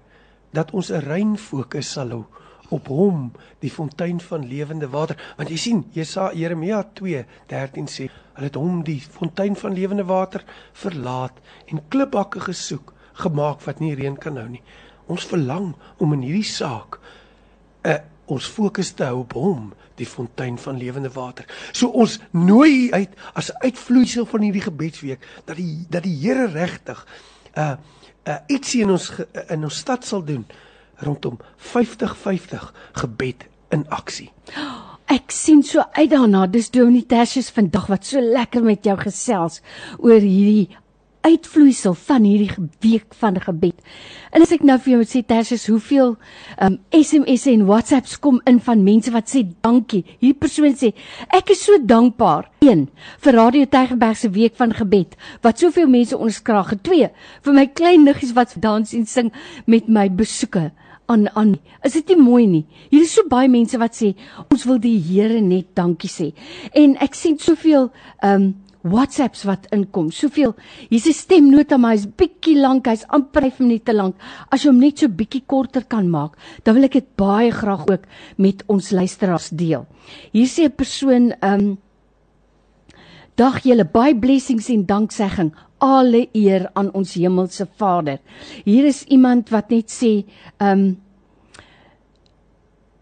dat 0.52 0.72
ons 0.72 0.92
'n 0.92 1.04
rein 1.04 1.38
fokus 1.38 1.92
sal 1.92 2.10
hou 2.10 2.26
op 2.70 2.88
hom 2.88 3.32
die 3.60 3.72
fontein 3.72 4.20
van 4.20 4.48
lewende 4.48 4.90
water 4.92 5.20
want 5.38 5.50
jy 5.50 5.58
sien 5.58 5.86
Jesaja 5.96 6.36
Jeremia 6.36 6.84
2:13 7.00 7.88
sê 7.88 8.10
hulle 8.34 8.50
het 8.50 8.56
hom 8.56 8.84
die 8.84 9.00
fontein 9.00 9.56
van 9.56 9.74
lewende 9.74 10.04
water 10.04 10.44
verlaat 10.74 11.40
en 11.66 11.88
klipbakke 11.88 12.40
gesoek 12.40 12.94
gemaak 13.14 13.64
wat 13.66 13.80
nie 13.80 13.96
reën 13.96 14.18
kan 14.18 14.38
hou 14.38 14.48
nie 14.50 14.64
ons 15.08 15.26
verlang 15.26 15.74
om 15.98 16.14
in 16.14 16.22
hierdie 16.28 16.48
saak 16.48 17.00
'n 17.00 17.90
uh, 17.90 17.94
eh, 17.94 18.02
ons 18.28 18.46
fokus 18.46 18.92
te 18.92 19.04
hou 19.08 19.20
op 19.20 19.34
hom 19.34 19.74
die 19.96 20.06
fontein 20.06 20.58
van 20.58 20.78
lewende 20.78 21.10
water 21.10 21.46
so 21.72 21.88
ons 21.88 22.20
nooi 22.32 22.92
uit 22.92 23.10
as 23.34 23.54
uitvloeisel 23.64 24.26
van 24.26 24.42
hierdie 24.42 24.66
gebedsweek 24.68 25.28
dat 25.46 25.56
die 25.56 25.86
dat 25.90 26.04
die 26.04 26.18
Here 26.22 26.48
regtig 26.48 27.06
'n 27.56 27.60
uh, 27.60 27.76
uh, 28.28 28.36
ietsie 28.48 28.82
in 28.82 28.90
ons 28.90 29.12
in 29.50 29.64
ons 29.64 29.78
stad 29.78 30.06
sal 30.06 30.24
doen 30.24 30.46
rondom 30.98 31.38
50-50 31.58 32.72
gebed 32.92 33.46
in 33.70 33.86
aksie. 33.90 34.32
Ek 35.08 35.32
sien 35.32 35.62
so 35.64 35.84
uit 35.96 36.10
daarna. 36.12 36.48
Dis 36.52 36.72
Donitassius 36.74 37.50
vandag 37.56 37.88
wat 37.92 38.08
so 38.08 38.22
lekker 38.22 38.64
met 38.66 38.84
jou 38.88 38.98
gesels 39.00 39.62
oor 39.98 40.20
hierdie 40.20 40.76
uitvloeisel 41.28 41.96
van 42.08 42.26
hierdie 42.28 42.68
week 42.84 43.16
van 43.20 43.38
gebed. 43.42 43.76
En 44.32 44.44
as 44.46 44.54
ek 44.56 44.64
nou 44.68 44.78
vir 44.80 44.94
jou 44.94 45.00
moet 45.02 45.12
sê 45.12 45.22
Tersius, 45.28 45.68
hoeveel 45.72 46.16
um 46.64 46.78
SMS 46.96 47.48
en 47.52 47.66
WhatsApps 47.68 48.18
kom 48.24 48.40
in 48.50 48.60
van 48.64 48.84
mense 48.86 49.12
wat 49.14 49.30
sê 49.32 49.44
dankie. 49.66 50.04
Hierdie 50.22 50.40
persoon 50.40 50.76
sê 50.78 50.94
ek 51.36 51.54
is 51.56 51.66
so 51.68 51.80
dankbaar. 51.84 52.52
1 52.64 52.88
vir 53.24 53.38
Radio 53.38 53.68
Tygerberg 53.70 54.18
se 54.18 54.32
week 54.34 54.56
van 54.60 54.74
gebed 54.76 55.16
wat 55.46 55.62
soveel 55.62 55.88
mense 55.92 56.18
onderskraag. 56.18 56.76
2 56.84 57.12
vir 57.46 57.56
my 57.56 57.68
klein 57.68 58.08
niggies 58.08 58.36
wat 58.38 58.58
dans 58.64 58.94
en 58.94 59.08
sing 59.08 59.32
met 59.66 59.88
my 59.88 60.08
besoeke 60.10 60.72
aan 61.08 61.30
aan. 61.40 61.56
Is 61.88 61.96
dit 61.96 62.12
nie 62.12 62.20
mooi 62.20 62.46
nie? 62.48 62.66
Hier 62.92 63.06
is 63.06 63.14
so 63.16 63.28
baie 63.32 63.48
mense 63.52 63.78
wat 63.80 63.96
sê 63.96 64.14
ons 64.48 64.66
wil 64.68 64.80
die 64.84 64.98
Here 65.00 65.40
net 65.42 65.72
dankie 65.78 66.12
sê. 66.12 66.34
En 66.76 66.98
ek 67.04 67.16
sien 67.16 67.40
soveel 67.40 67.92
ehm 68.22 68.48
um, 68.48 68.56
WhatsApps 68.90 69.44
wat 69.48 69.68
inkom. 69.72 70.12
Soveel. 70.12 70.56
Hier's 70.90 71.08
'n 71.08 71.14
stemnota 71.14 71.78
maar 71.78 71.96
hy's 71.96 72.06
bietjie 72.06 72.60
lank, 72.60 72.88
hy's 72.88 73.06
amper 73.10 73.42
5 73.42 73.60
minute 73.60 73.94
lank. 73.94 74.16
As 74.52 74.64
jy 74.64 74.70
hom 74.70 74.80
net 74.80 75.00
so 75.00 75.08
bietjie 75.08 75.44
korter 75.46 75.84
kan 75.86 76.10
maak, 76.10 76.38
dan 76.64 76.76
wil 76.76 76.84
ek 76.84 76.94
dit 76.94 77.16
baie 77.16 77.52
graag 77.52 77.88
ook 77.88 78.04
met 78.38 78.64
ons 78.68 78.92
luisteraars 78.92 79.50
deel. 79.50 79.86
Hier 80.32 80.48
sê 80.48 80.66
'n 80.66 80.76
persoon, 80.76 81.34
ehm 81.42 81.60
um, 81.60 81.78
Dag 83.38 83.60
julle 83.62 83.86
baie 83.86 84.16
blessings 84.18 84.68
en 84.74 84.86
danksegging. 84.90 85.52
Alle 85.78 86.24
eer 86.34 86.72
aan 86.74 86.88
ons 86.98 87.14
hemelse 87.14 87.68
Vader. 87.78 88.18
Hier 88.66 88.88
is 88.90 89.04
iemand 89.14 89.52
wat 89.54 89.70
net 89.70 89.94
sê, 89.94 90.26
ehm 90.58 90.80
um, 90.80 90.96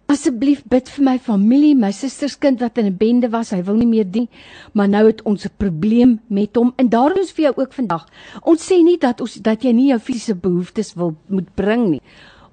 Asseblief 0.05 0.61
bid 0.69 0.89
vir 0.93 1.03
my 1.03 1.15
familie, 1.17 1.73
my 1.73 1.89
susters 1.89 2.35
kind 2.37 2.59
wat 2.61 2.77
in 2.77 2.85
'n 2.85 2.97
bende 2.97 3.29
was, 3.31 3.49
hy 3.49 3.63
wil 3.63 3.75
nie 3.75 3.89
meer 3.89 4.05
dien, 4.05 4.27
maar 4.73 4.87
nou 4.87 5.07
het 5.07 5.21
ons 5.25 5.45
'n 5.45 5.53
probleem 5.57 6.19
met 6.29 6.55
hom 6.55 6.73
en 6.77 6.89
daarom 6.89 7.17
is 7.17 7.31
vir 7.31 7.45
jou 7.45 7.53
ook 7.57 7.73
vandag. 7.73 8.05
Ons 8.43 8.71
sê 8.71 8.83
nie 8.83 8.97
dat 8.97 9.21
ons 9.21 9.33
dat 9.33 9.63
jy 9.63 9.71
nie 9.71 9.89
jou 9.89 9.99
fisiese 9.99 10.35
behoeftes 10.35 10.93
wil 10.93 11.15
moet 11.27 11.55
bring 11.55 11.89
nie. 11.89 12.01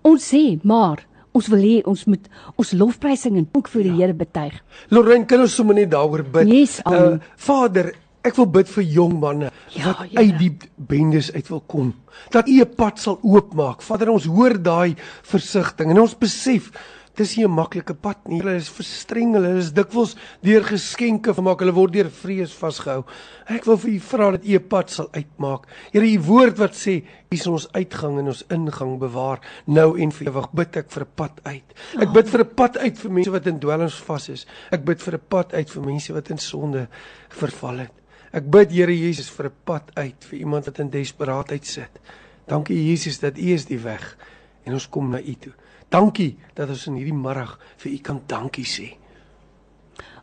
Ons 0.03 0.35
sê 0.35 0.59
maar 0.65 1.07
ons 1.33 1.49
wil 1.49 1.61
hê 1.61 1.83
ons 1.85 2.05
moet 2.05 2.29
ons 2.57 2.73
lofprysing 2.73 3.37
en 3.37 3.49
dank 3.53 3.69
vir 3.69 3.83
die 3.83 3.91
ja. 3.91 3.97
Here 3.97 4.15
betuig. 4.15 4.63
Lorraine, 4.89 5.27
kan 5.27 5.41
ons 5.41 5.55
sommer 5.55 5.75
net 5.75 5.91
daaroor 5.91 6.25
bid? 6.25 6.49
Yes, 6.49 6.81
uh, 6.87 7.19
Vader, 7.37 7.93
ek 8.23 8.37
wil 8.39 8.47
bid 8.47 8.69
vir 8.69 8.85
jong 8.85 9.15
manne 9.21 9.51
ja, 9.75 9.85
wat 9.91 10.17
uit 10.17 10.39
die 10.39 10.53
bendes 10.77 11.33
uit 11.35 11.49
wil 11.49 11.63
kom. 11.67 11.95
Dat 12.31 12.49
U 12.49 12.61
'n 12.61 12.75
pad 12.77 12.99
sal 12.99 13.19
oopmaak. 13.23 13.83
Vader, 13.83 14.11
ons 14.11 14.25
hoor 14.25 14.63
daai 14.63 14.95
versigtiging 15.23 15.91
en 15.91 16.01
ons 16.01 16.15
besef 16.15 16.71
Dis 17.15 17.37
nie 17.37 17.45
'n 17.45 17.51
maklike 17.51 17.95
pad 17.95 18.17
nie. 18.27 18.41
Hulle 18.41 18.57
is 18.57 18.71
verstreng, 18.71 19.35
hulle 19.35 19.59
is 19.59 19.73
dikwels 19.73 20.17
deur 20.41 20.65
geskenke 20.65 21.35
vermaak, 21.35 21.61
hulle 21.61 21.75
word 21.75 21.93
deur 21.93 22.09
vrees 22.09 22.55
vasgehou. 22.57 23.05
Ek 23.47 23.67
wil 23.67 23.77
vir 23.77 23.91
u 23.91 23.99
vra 24.01 24.31
dat 24.31 24.45
u 24.45 24.55
'n 24.55 24.69
pad 24.69 24.91
sal 24.91 25.09
uitmaak. 25.13 25.67
Here, 25.93 26.07
u 26.07 26.21
woord 26.21 26.59
wat 26.59 26.73
sê, 26.73 27.05
u 27.31 27.37
sal 27.37 27.53
ons 27.53 27.73
uitgang 27.73 28.19
en 28.19 28.27
ons 28.27 28.45
ingang 28.49 28.99
bewaar 28.99 29.41
nou 29.67 29.99
en 30.01 30.11
vir 30.11 30.29
ewig. 30.29 30.53
Bid 30.53 30.77
ek 30.77 30.91
vir 30.91 31.03
'n 31.03 31.13
pad 31.15 31.41
uit. 31.45 31.75
Ek 32.01 32.13
bid 32.13 32.29
vir 32.29 32.41
'n 32.41 32.55
pad 32.55 32.79
uit 32.79 32.99
vir 32.99 33.11
mense 33.11 33.31
wat 33.31 33.47
in 33.47 33.59
dwelms 33.59 34.01
vas 34.01 34.29
is. 34.29 34.47
Ek 34.71 34.85
bid 34.85 35.03
vir 35.03 35.15
'n 35.15 35.23
pad 35.29 35.53
uit 35.53 35.71
vir 35.71 35.83
mense 35.83 36.13
wat 36.13 36.31
in 36.31 36.39
sonde 36.39 36.89
verval 37.29 37.79
het. 37.79 37.93
Ek 38.33 38.51
bid 38.51 38.71
Here 38.71 38.99
Jesus 38.99 39.29
vir 39.29 39.47
'n 39.47 39.53
pad 39.65 39.91
uit 39.95 40.25
vir 40.25 40.39
iemand 40.39 40.65
wat 40.65 40.79
in 40.79 40.91
desperaatheid 40.91 41.67
sit. 41.67 42.01
Dankie 42.47 42.89
Jesus 42.89 43.19
dat 43.19 43.39
U 43.39 43.53
is 43.53 43.67
die 43.67 43.79
weg 43.79 44.17
en 44.65 44.73
ons 44.73 44.89
kom 44.89 45.11
na 45.11 45.21
U 45.21 45.35
toe. 45.35 45.53
Dankie 45.93 46.37
dat 46.57 46.71
ons 46.73 46.87
in 46.89 46.97
hierdie 46.97 47.17
middag 47.17 47.59
vir 47.83 47.93
U 47.93 47.99
kan 48.07 48.21
dankie 48.27 48.65
sê. 48.65 48.89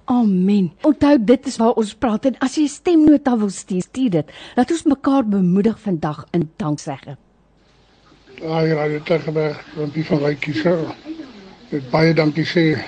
Amen. 0.10 0.72
Onthou 0.82 1.18
dit 1.22 1.48
is 1.48 1.58
waar 1.62 1.78
ons 1.78 1.92
praat 1.94 2.26
en 2.26 2.38
as 2.42 2.56
jy 2.58 2.64
'n 2.66 2.74
stemnota 2.74 3.38
wil 3.38 3.50
stuur, 3.50 3.82
stuur 3.82 4.10
dit. 4.10 4.32
Laat 4.56 4.72
ons 4.72 4.84
mekaar 4.84 5.24
bemoedig 5.26 5.80
vandag 5.80 6.26
in 6.32 6.50
danksegging. 6.58 7.18
Dit 8.40 9.08
het 9.08 9.22
gebeur 9.22 9.56
want 9.76 9.94
die 9.94 10.06
van 10.06 10.18
Rykie 10.18 10.54
se 10.54 10.74
het 11.70 11.90
baie 11.92 12.14
dankie 12.14 12.46
sê 12.46 12.82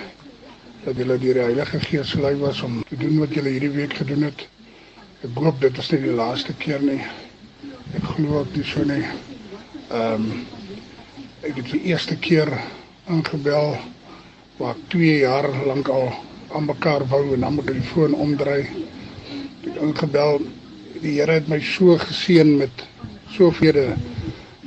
dat 0.83 0.95
julle 0.97 1.17
die 1.17 1.33
Heilige 1.33 1.79
Gees 1.79 2.13
gelei 2.13 2.35
was 2.35 2.61
om 2.61 2.83
te 2.89 2.97
doen 2.97 3.19
wat 3.19 3.33
julle 3.33 3.49
hierdie 3.49 3.69
week 3.69 3.93
gedoen 3.93 4.23
het. 4.23 4.47
Ek 5.21 5.37
hoop 5.37 5.61
dit 5.61 5.77
is 5.77 5.91
nie 5.91 6.01
die 6.01 6.15
laaste 6.15 6.53
keer 6.53 6.81
nie. 6.81 7.01
Ek 7.93 8.03
glo 8.03 8.39
ook 8.39 8.53
dis 8.53 8.71
so 8.71 8.83
nie. 8.83 9.05
Ehm 9.91 10.13
um, 10.13 10.60
ek 11.41 11.55
het 11.57 11.71
die 11.73 11.81
eerste 11.89 12.15
keer 12.21 12.49
ingebel 13.09 13.71
waar 14.59 14.77
2 14.93 15.17
jaar 15.23 15.47
lank 15.65 15.87
al 15.89 16.11
aan 16.53 16.67
mekaar 16.69 17.01
wou 17.09 17.33
en 17.33 17.41
dan 17.41 17.55
moet 17.57 17.69
ek 17.71 17.79
die 17.79 17.89
foon 17.89 18.13
omdraai. 18.13 18.61
Ek 18.61 19.63
het 19.65 19.79
ingebel. 19.81 20.41
Die 21.01 21.15
Here 21.17 21.39
het 21.39 21.47
my 21.49 21.57
so 21.65 21.95
geseën 21.97 22.51
met 22.59 22.83
soveel 23.33 23.79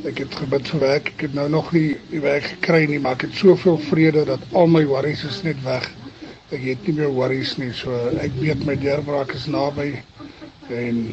ek 0.05 0.19
het 0.25 0.35
gebid 0.35 0.71
vir 0.73 0.83
werk. 0.83 1.13
Ek 1.15 1.23
het 1.29 1.37
nou 1.39 1.47
nog 1.53 1.71
nie 1.77 1.95
die 2.11 2.23
werk 2.25 2.49
gekry 2.57 2.89
nie, 2.91 2.99
maar 2.99 3.15
ek 3.21 3.29
het 3.29 3.39
soveel 3.39 3.79
vrede 3.87 4.25
dat 4.33 4.43
al 4.53 4.67
my 4.67 4.83
worries 4.91 5.23
is 5.29 5.45
net 5.47 5.61
weg. 5.63 5.87
Ek 6.51 6.65
het 6.65 6.89
nie 6.89 6.97
meer 6.99 7.15
worries 7.15 7.55
nie. 7.61 7.71
So 7.71 7.95
ek 8.19 8.35
weet 8.41 8.67
my 8.67 8.75
deurbraak 8.83 9.37
is 9.39 9.47
naby 9.47 9.93
en 10.75 11.05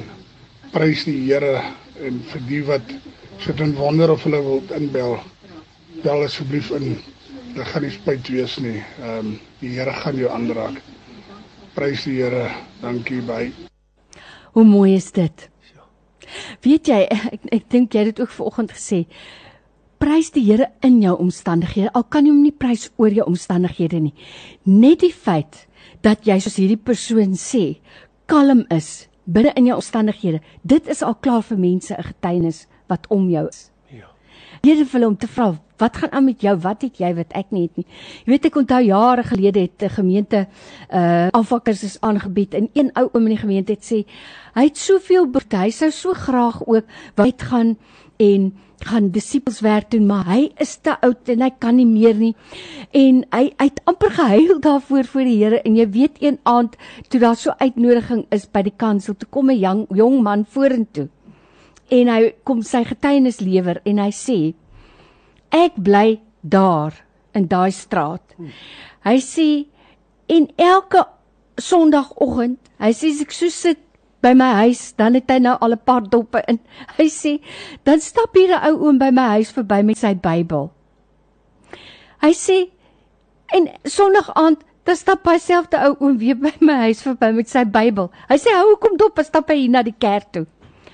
prys 0.74 1.06
die 1.06 1.20
Here 1.28 1.60
en 2.02 2.18
vir 2.32 2.48
die 2.50 2.64
wat 2.66 2.96
sit 3.46 3.62
en 3.62 3.78
wonder 3.78 4.10
of 4.16 4.26
hulle 4.26 4.42
wil 4.42 4.66
inbel 4.74 5.20
bel 6.04 6.24
asseblief 6.24 6.72
in. 6.72 6.96
Dit 7.56 7.68
gaan 7.68 7.84
nie 7.84 7.92
spyt 7.92 8.32
wees 8.32 8.58
nie. 8.64 8.80
Ehm 9.02 9.18
um, 9.20 9.40
die 9.60 9.76
Here 9.76 9.94
gaan 9.94 10.18
jou 10.18 10.30
aanraak. 10.32 10.82
Prys 11.76 12.06
die 12.08 12.22
Here. 12.22 12.50
Dankie 12.82 13.22
by. 13.22 13.52
Hoe 14.56 14.64
mooi 14.66 14.96
is 14.96 15.12
dit? 15.12 15.50
Weet 16.64 16.88
jy, 16.88 17.02
ek 17.12 17.48
ek 17.52 17.70
dink 17.72 17.94
jy 17.94 18.06
het 18.06 18.14
dit 18.14 18.22
ook 18.24 18.34
vanoggend 18.34 18.74
gesê. 18.76 19.06
Prys 20.02 20.32
die 20.34 20.44
Here 20.48 20.72
in 20.82 21.02
jou 21.04 21.18
omstandighede. 21.20 21.92
Al 21.94 22.04
kan 22.04 22.26
jy 22.26 22.34
hom 22.34 22.44
nie 22.44 22.56
prys 22.56 22.90
oor 22.98 23.14
jou 23.14 23.28
omstandighede 23.28 24.00
nie. 24.02 24.16
Net 24.66 25.04
die 25.06 25.14
feit 25.14 25.66
dat 26.02 26.26
jy 26.26 26.40
soos 26.42 26.58
hierdie 26.58 26.80
persoon 26.80 27.36
sê, 27.38 27.82
kalm 28.26 28.66
is 28.74 29.08
binne 29.26 29.54
in 29.60 29.68
jou 29.70 29.78
omstandighede. 29.78 30.42
Dit 30.64 30.88
is 30.90 31.04
al 31.06 31.16
klaar 31.22 31.44
vir 31.44 31.58
mense 31.58 31.94
'n 31.94 32.04
getuienis 32.04 32.68
wat 32.88 33.08
om 33.10 33.30
jou 33.30 33.48
is. 33.48 33.71
Here 34.62 34.86
wil 34.86 35.08
om 35.08 35.16
te 35.18 35.26
vra, 35.26 35.56
wat 35.82 35.96
gaan 35.98 36.12
aan 36.14 36.28
met 36.28 36.44
jou? 36.46 36.52
Wat 36.62 36.84
het 36.86 37.00
jy 37.02 37.08
wat 37.18 37.32
ek 37.34 37.48
nie 37.50 37.64
het 37.64 37.80
nie? 37.80 37.86
Jy 38.28 38.30
weet 38.30 38.44
ek 38.52 38.58
onthou 38.62 38.82
jare 38.86 39.24
gelede 39.26 39.64
het 39.64 39.82
'n 39.82 39.90
gemeente 39.90 40.48
uh 40.94 41.30
afvakkers 41.34 41.82
is 41.84 41.98
aangebied 42.02 42.54
en 42.54 42.70
een 42.74 42.92
ou 42.94 43.10
oom 43.12 43.26
in 43.26 43.34
die 43.34 43.42
gemeente 43.42 43.72
het 43.74 43.82
sê 43.82 44.06
hy 44.54 44.64
het 44.68 44.78
soveel 44.78 45.26
behoefte, 45.26 45.58
hy 45.58 45.72
sou 45.72 45.90
so 45.92 46.14
graag 46.14 46.62
ook 46.68 46.86
wyd 47.16 47.42
gaan 47.42 47.78
en 48.20 48.54
gaan 48.86 49.10
disippelswerk 49.10 49.90
doen, 49.92 50.06
maar 50.06 50.26
hy 50.26 50.52
is 50.58 50.78
te 50.78 50.94
oud 51.02 51.30
en 51.30 51.42
hy 51.42 51.50
kan 51.60 51.76
nie 51.76 51.86
meer 51.86 52.16
nie. 52.16 52.36
En 52.92 53.26
hy 53.32 53.54
hy 53.58 53.66
het 53.66 53.82
amper 53.86 54.12
gehuil 54.12 54.60
daarvoor 54.60 55.06
voor 55.06 55.24
die 55.24 55.44
Here 55.44 55.62
en 55.62 55.76
jy 55.76 55.90
weet 55.90 56.22
een 56.22 56.38
aand 56.44 56.78
toe 57.10 57.20
daar 57.20 57.36
so 57.36 57.50
uitnodiging 57.58 58.26
is 58.30 58.46
by 58.46 58.62
die 58.62 58.78
kansel 58.78 59.16
toe 59.16 59.30
kom 59.30 59.50
'n 59.50 59.88
jong 59.90 60.22
man 60.22 60.46
vorentoe 60.46 61.10
en 61.92 62.12
hy 62.12 62.32
kom 62.48 62.62
sy 62.66 62.84
getuienis 62.88 63.42
lewer 63.44 63.82
en 63.86 64.00
hy 64.00 64.10
sê 64.16 64.40
ek 65.52 65.76
bly 65.76 66.22
daar 66.42 66.96
in 67.36 67.48
daai 67.52 67.72
straat. 67.76 68.24
Hy 69.04 69.18
sê 69.24 69.48
en 70.32 70.48
elke 70.58 71.04
sonoggend, 71.60 72.60
hy 72.80 72.92
sê 72.96 73.12
as 73.12 73.24
ek 73.26 73.36
so 73.36 73.52
sit 73.52 73.82
by 74.22 74.34
my 74.38 74.52
huis, 74.62 74.92
dan 74.96 75.18
het 75.18 75.30
hy 75.34 75.40
nou 75.42 75.58
al 75.60 75.76
'n 75.76 75.84
paar 75.86 76.04
doppe 76.06 76.44
in. 76.48 76.60
Hy 76.98 77.10
sê 77.10 77.40
dan 77.84 78.00
stap 78.00 78.36
hier 78.38 78.54
'n 78.54 78.70
ou 78.70 78.86
oom 78.88 79.00
by 79.02 79.10
my 79.10 79.28
huis 79.38 79.52
verby 79.52 79.82
met 79.84 79.98
sy 79.98 80.14
Bybel. 80.14 80.70
Hy 82.22 82.34
sê 82.34 82.70
en 83.50 83.68
sonoggend 83.84 84.38
aand 84.38 84.60
Dan 84.84 84.98
stap 84.98 85.28
hy 85.30 85.38
self 85.38 85.68
te 85.70 85.78
ou 85.78 85.94
oom 86.02 86.16
weer 86.18 86.38
by 86.42 86.52
my 86.60 86.80
huis 86.88 87.04
verby 87.06 87.30
met 87.36 87.50
sy 87.52 87.62
Bybel. 87.70 88.10
Hy 88.30 88.38
sê 88.42 88.54
hou 88.56 88.72
hoekom 88.72 88.98
dop, 88.98 89.20
stap 89.22 89.52
hy 89.54 89.60
hier 89.60 89.74
na 89.76 89.84
die 89.86 89.94
kerk 89.94 90.32
toe. 90.34 90.48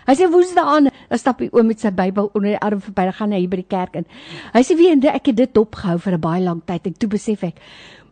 Hy 0.07 0.15
sê 0.15 0.27
woensdae 0.31 0.63
aan, 0.63 0.87
dan 1.09 1.19
stap 1.19 1.41
hy 1.43 1.49
oom 1.51 1.67
met 1.67 1.83
sy 1.83 1.91
Bybel 1.91 2.29
onder 2.31 2.53
die 2.53 2.61
arm 2.63 2.79
verby, 2.79 3.03
dan 3.09 3.17
gaan 3.17 3.33
hy 3.35 3.41
by 3.51 3.59
die 3.59 3.67
kerk 3.67 3.97
in. 3.99 4.05
Hy 4.53 4.63
sê 4.63 4.77
wie 4.79 4.93
ek 5.11 5.27
het 5.27 5.35
dit 5.35 5.53
dopgehou 5.53 5.97
vir 5.99 6.13
'n 6.13 6.21
baie 6.21 6.43
lang 6.43 6.61
tyd 6.65 6.87
en 6.87 6.93
toe 6.93 7.09
besef 7.09 7.43
ek, 7.43 7.59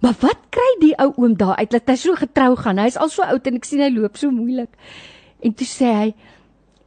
maar 0.02 0.16
wat 0.20 0.40
kry 0.52 0.72
die 0.82 0.96
ou 1.00 1.14
oom 1.18 1.36
daar 1.36 1.56
uit 1.56 1.72
dat 1.72 1.88
hy 1.88 1.96
so 1.96 2.16
getrou 2.16 2.56
gaan? 2.56 2.78
Hy's 2.78 2.98
al 2.98 3.10
so 3.10 3.24
oud 3.24 3.48
en 3.48 3.56
ek 3.56 3.66
sien 3.66 3.80
hy 3.80 3.90
loop 3.90 4.18
so 4.18 4.30
moeilik. 4.32 4.70
En 5.42 5.54
toe 5.54 5.68
sê 5.68 5.86
hy 5.86 6.14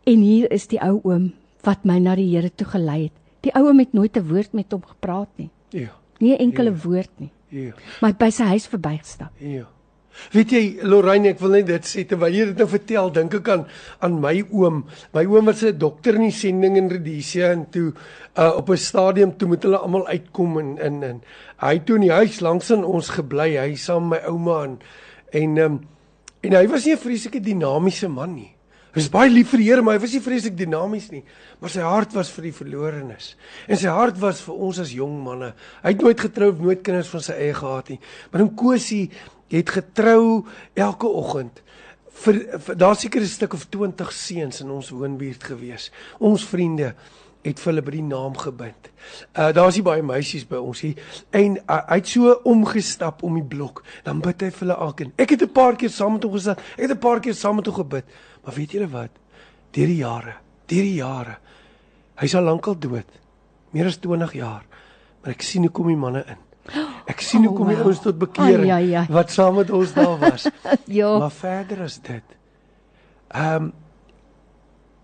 en 0.07 0.21
hier 0.23 0.53
is 0.53 0.67
die 0.67 0.81
ou 0.81 1.01
oom 1.05 1.33
wat 1.65 1.85
my 1.85 1.99
na 1.99 2.15
die 2.15 2.29
Here 2.29 2.51
toe 2.51 2.67
gelei 2.67 3.03
het. 3.09 3.13
Die 3.41 3.53
ou 3.55 3.69
oom 3.69 3.79
het 3.79 3.95
nooit 3.95 4.17
'n 4.17 4.29
woord 4.29 4.53
met 4.53 4.73
hom 4.73 4.83
gepraat 4.83 5.29
nie. 5.37 5.51
Ja. 5.71 5.89
Nie 6.21 6.35
'n 6.37 6.51
enkele 6.51 6.71
ja. 6.71 6.77
woord 6.85 7.11
nie. 7.19 7.31
Ja. 7.49 7.73
Maar 8.01 8.15
by 8.19 8.31
sy 8.31 8.45
huis 8.45 8.67
verbygestap. 8.67 9.33
Ja. 9.41 9.67
Weet 10.33 10.53
jy 10.53 10.63
Lorraine, 10.83 11.33
ek 11.33 11.41
wil 11.41 11.57
net 11.57 11.67
dit 11.71 11.89
sê 11.89 12.05
terwyl 12.09 12.35
jy 12.35 12.49
dit 12.51 12.59
nou 12.59 12.69
vertel, 12.69 13.11
dink 13.15 13.35
ek 13.39 13.49
aan 13.55 13.65
aan 14.05 14.19
my 14.21 14.35
oom. 14.51 14.83
My 15.15 15.25
oom 15.25 15.47
was 15.47 15.63
'n 15.65 15.79
dokter 15.79 16.15
in 16.15 16.29
die 16.29 16.35
sending 16.35 16.77
in 16.77 16.91
Rhodesia 16.91 17.53
en 17.53 17.67
toe 17.71 17.93
uh, 18.37 18.53
op 18.57 18.71
'n 18.71 18.77
stadium 18.77 19.37
toe 19.37 19.49
moet 19.49 19.63
hulle 19.63 19.79
almal 19.79 20.07
uitkom 20.07 20.59
en 20.59 20.79
in 20.79 21.03
en 21.03 21.23
hy 21.65 21.79
toe 21.79 21.97
in 21.97 22.07
die 22.09 22.13
huis 22.13 22.41
langs 22.41 22.71
in 22.71 22.85
ons 22.85 23.09
gebly, 23.09 23.57
hy 23.57 23.75
saam 23.75 24.09
met 24.09 24.23
my 24.23 24.29
ouma 24.29 24.65
en 24.65 24.79
en 25.33 25.59
um, 25.59 25.81
en 26.43 26.53
hy 26.53 26.67
was 26.69 26.85
nie 26.85 26.95
'n 26.95 26.99
vreeslike 26.99 27.41
dinamiese 27.41 28.09
man 28.09 28.35
nie. 28.35 28.58
Was 28.99 29.11
baie 29.13 29.31
lief 29.31 29.53
vir 29.53 29.63
die 29.63 29.69
Here, 29.69 29.83
maar 29.83 29.95
hy 29.95 30.03
was 30.03 30.15
nie 30.17 30.23
vreeslik 30.25 30.57
dinamies 30.59 31.11
nie, 31.13 31.23
maar 31.61 31.71
sy 31.71 31.85
hart 31.87 32.17
was 32.17 32.33
vir 32.35 32.49
die 32.49 32.57
verlorenes. 32.57 33.37
En 33.69 33.79
sy 33.79 33.93
hart 33.95 34.19
was 34.19 34.41
vir 34.43 34.59
ons 34.69 34.81
as 34.83 34.91
jong 34.97 35.15
manne. 35.23 35.53
Hy 35.85 35.95
het 35.95 36.03
nooit 36.03 36.25
getrou, 36.27 36.51
nooit 36.59 36.83
kinders 36.83 37.13
van 37.13 37.23
sy 37.23 37.37
eie 37.39 37.55
gehad 37.55 37.93
nie. 37.95 38.01
Maar 38.33 38.45
dan 38.45 38.55
Kosie 38.59 39.05
het 39.53 39.71
getrou 39.71 40.45
elke 40.75 41.07
oggend 41.07 41.63
vir, 42.25 42.43
vir 42.67 42.77
daar 42.77 42.97
seker 42.97 43.23
'n 43.23 43.27
stuk 43.27 43.55
of 43.55 43.69
20 43.71 44.13
seuns 44.13 44.61
in 44.61 44.71
ons 44.71 44.91
woonbuurt 44.91 45.45
gewees. 45.45 45.91
Ons 46.19 46.45
vriende 46.45 46.95
het 47.43 47.61
vir 47.61 47.73
hulle 47.73 47.83
by 47.83 47.93
die 47.95 48.03
naam 48.03 48.37
gebind. 48.37 48.91
Uh 49.39 49.53
daar's 49.55 49.77
nie 49.79 49.85
baie 49.87 50.03
meisies 50.03 50.47
by 50.49 50.57
ons 50.57 50.81
hier 50.81 50.99
en 51.31 51.57
uh, 51.57 51.79
hy 51.89 51.99
het 52.01 52.11
so 52.11 52.33
omgestap 52.45 53.23
om 53.23 53.35
die 53.39 53.47
blok. 53.47 53.85
Dan 54.05 54.21
bid 54.21 54.43
hy 54.43 54.51
vir 54.51 54.67
hulle 54.67 54.79
alkeen. 54.89 55.13
Ek 55.17 55.31
het 55.31 55.43
'n 55.43 55.53
paar 55.53 55.77
keer 55.77 55.91
saam 55.91 56.13
met 56.13 56.25
hom 56.25 56.33
gesit. 56.33 56.59
Ek 56.77 56.89
het 56.89 56.91
'n 56.91 56.99
paar 56.99 57.21
keer 57.21 57.35
saam 57.35 57.57
met 57.57 57.67
hom 57.67 57.75
gebid. 57.75 58.05
Maar 58.49 58.57
weet 58.57 58.71
julle 58.73 58.89
wat? 58.89 59.13
Deur 59.77 59.91
die 59.91 59.99
jare, 60.01 60.33
deur 60.73 60.87
die 60.87 60.95
jare. 60.97 61.35
Hy's 62.17 62.33
al 62.39 62.47
lankal 62.49 62.79
dood. 62.81 63.11
Meer 63.77 63.91
as 63.91 63.99
20 64.01 64.33
jaar. 64.39 64.63
Maar 65.21 65.35
ek 65.35 65.45
sien 65.45 65.67
hoe 65.67 65.73
kom 65.77 65.91
die 65.93 65.99
manne 66.01 66.23
in. 66.33 66.39
Ek 67.13 67.21
sien 67.25 67.45
hoe 67.45 67.51
Oh, 67.53 67.59
kom 67.59 67.69
die 67.69 67.77
ouens 67.77 68.01
tot 68.01 68.17
bekering 68.21 68.65
Ai, 68.71 68.71
ai, 68.89 68.95
ai. 69.03 69.05
wat 69.13 69.31
saam 69.33 69.59
met 69.61 69.69
ons 69.73 69.93
daar 69.97 70.17
was. 70.23 70.47
Ja. 70.99 71.11
Maar 71.21 71.31
verder 71.37 71.83
as 71.85 71.99
dit. 72.09 72.35
Ehm 73.37 73.69
um, 73.69 73.73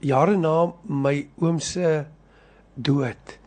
jare 0.05 0.37
na 0.41 0.73
my 0.89 1.15
oom 1.41 1.61
se 1.65 2.05
dood 2.77 3.39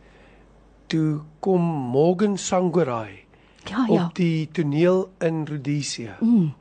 toe 0.90 1.20
kom 1.42 1.62
Morgan 1.92 2.38
Sangorai 2.38 3.24
Ja, 3.66 3.84
ja. 3.88 4.04
op 4.06 4.14
die 4.14 4.46
toneel 4.52 5.08
in 5.22 5.44
Rhodesia. 5.46 6.16
Mm. 6.20 6.52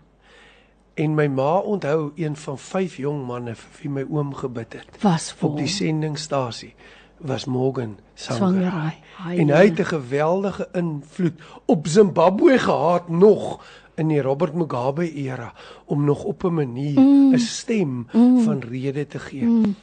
En 0.98 1.14
my 1.14 1.28
ma 1.30 1.58
onthou 1.62 2.12
een 2.16 2.36
van 2.36 2.58
vyf 2.58 2.96
jong 2.98 3.26
manne 3.28 3.54
vir 3.56 3.82
wie 3.82 3.90
my 3.90 4.06
oom 4.10 4.34
gebid 4.34 4.80
het 4.80 5.02
Was 5.04 5.30
vir 5.38 5.50
op 5.50 5.58
die 5.60 5.70
sendingstasie 5.70 6.74
was 7.18 7.46
Morgan 7.46 7.98
Sangorai. 8.14 8.64
Sangorai. 8.64 8.94
Ai, 9.26 9.38
En 9.42 9.50
hy 9.50 9.66
het 9.66 9.80
'n 9.80 9.86
geweldige 9.86 10.70
invloed 10.74 11.42
op 11.66 11.88
Zimbabwe 11.88 12.58
gehad 12.60 13.10
nog 13.10 13.62
in 13.96 14.08
die 14.08 14.22
Robert 14.22 14.54
Mugabe 14.54 15.14
era 15.14 15.54
om 15.86 16.04
nog 16.06 16.24
op 16.24 16.44
'n 16.44 16.54
manier 16.54 17.00
'n 17.00 17.30
mm. 17.30 17.38
stem 17.38 18.08
mm. 18.12 18.42
van 18.42 18.60
rede 18.60 19.08
te 19.08 19.20
gee. 19.20 19.44
Mm. 19.44 19.76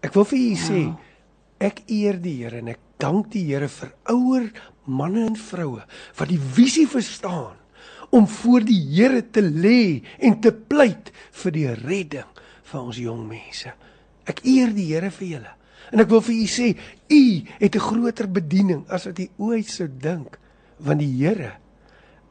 Ek 0.00 0.12
wil 0.12 0.24
vir 0.24 0.38
julle 0.38 0.56
sê 0.56 0.94
ek 1.58 1.82
eer 1.86 2.20
die 2.20 2.42
Here 2.42 2.56
en 2.56 2.68
ek 2.68 2.78
dank 2.96 3.30
die 3.32 3.44
Here 3.44 3.68
vir 3.68 3.94
ouer 4.02 4.52
manne 4.84 5.26
en 5.26 5.36
vroue 5.36 5.84
wat 6.16 6.28
die 6.28 6.40
visie 6.40 6.86
verstaan 6.88 7.55
om 8.10 8.26
voor 8.28 8.64
die 8.66 8.80
Here 8.94 9.22
te 9.30 9.42
lê 9.42 10.02
en 10.18 10.40
te 10.40 10.52
pleit 10.52 11.12
vir 11.42 11.52
die 11.52 11.68
redding 11.74 12.28
van 12.70 12.88
ons 12.90 12.98
jong 13.00 13.26
mense. 13.28 13.72
Ek 14.26 14.42
eer 14.44 14.72
die 14.74 14.88
Here 14.92 15.10
vir 15.10 15.28
julle. 15.28 15.52
En 15.92 16.02
ek 16.02 16.10
wil 16.10 16.22
vir 16.26 16.34
u 16.34 16.46
sê, 16.50 16.68
u 17.08 17.22
het 17.60 17.74
'n 17.76 17.86
groter 17.88 18.28
bediening 18.28 18.84
as 18.88 19.06
wat 19.06 19.18
u 19.18 19.28
ooit 19.36 19.68
sou 19.68 19.88
dink, 19.88 20.38
want 20.78 20.98
die 20.98 21.14
Here 21.22 21.52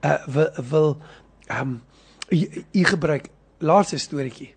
uh 0.03 0.27
wil 0.27 0.50
wil 0.70 0.98
ehm 1.48 1.62
um, 1.62 1.82
u 2.72 2.84
gebruik 2.84 3.29
laaste 3.60 3.98
storieetjie. 3.98 4.53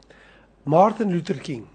Martin 0.65 1.11
Luther 1.11 1.39
King 1.39 1.67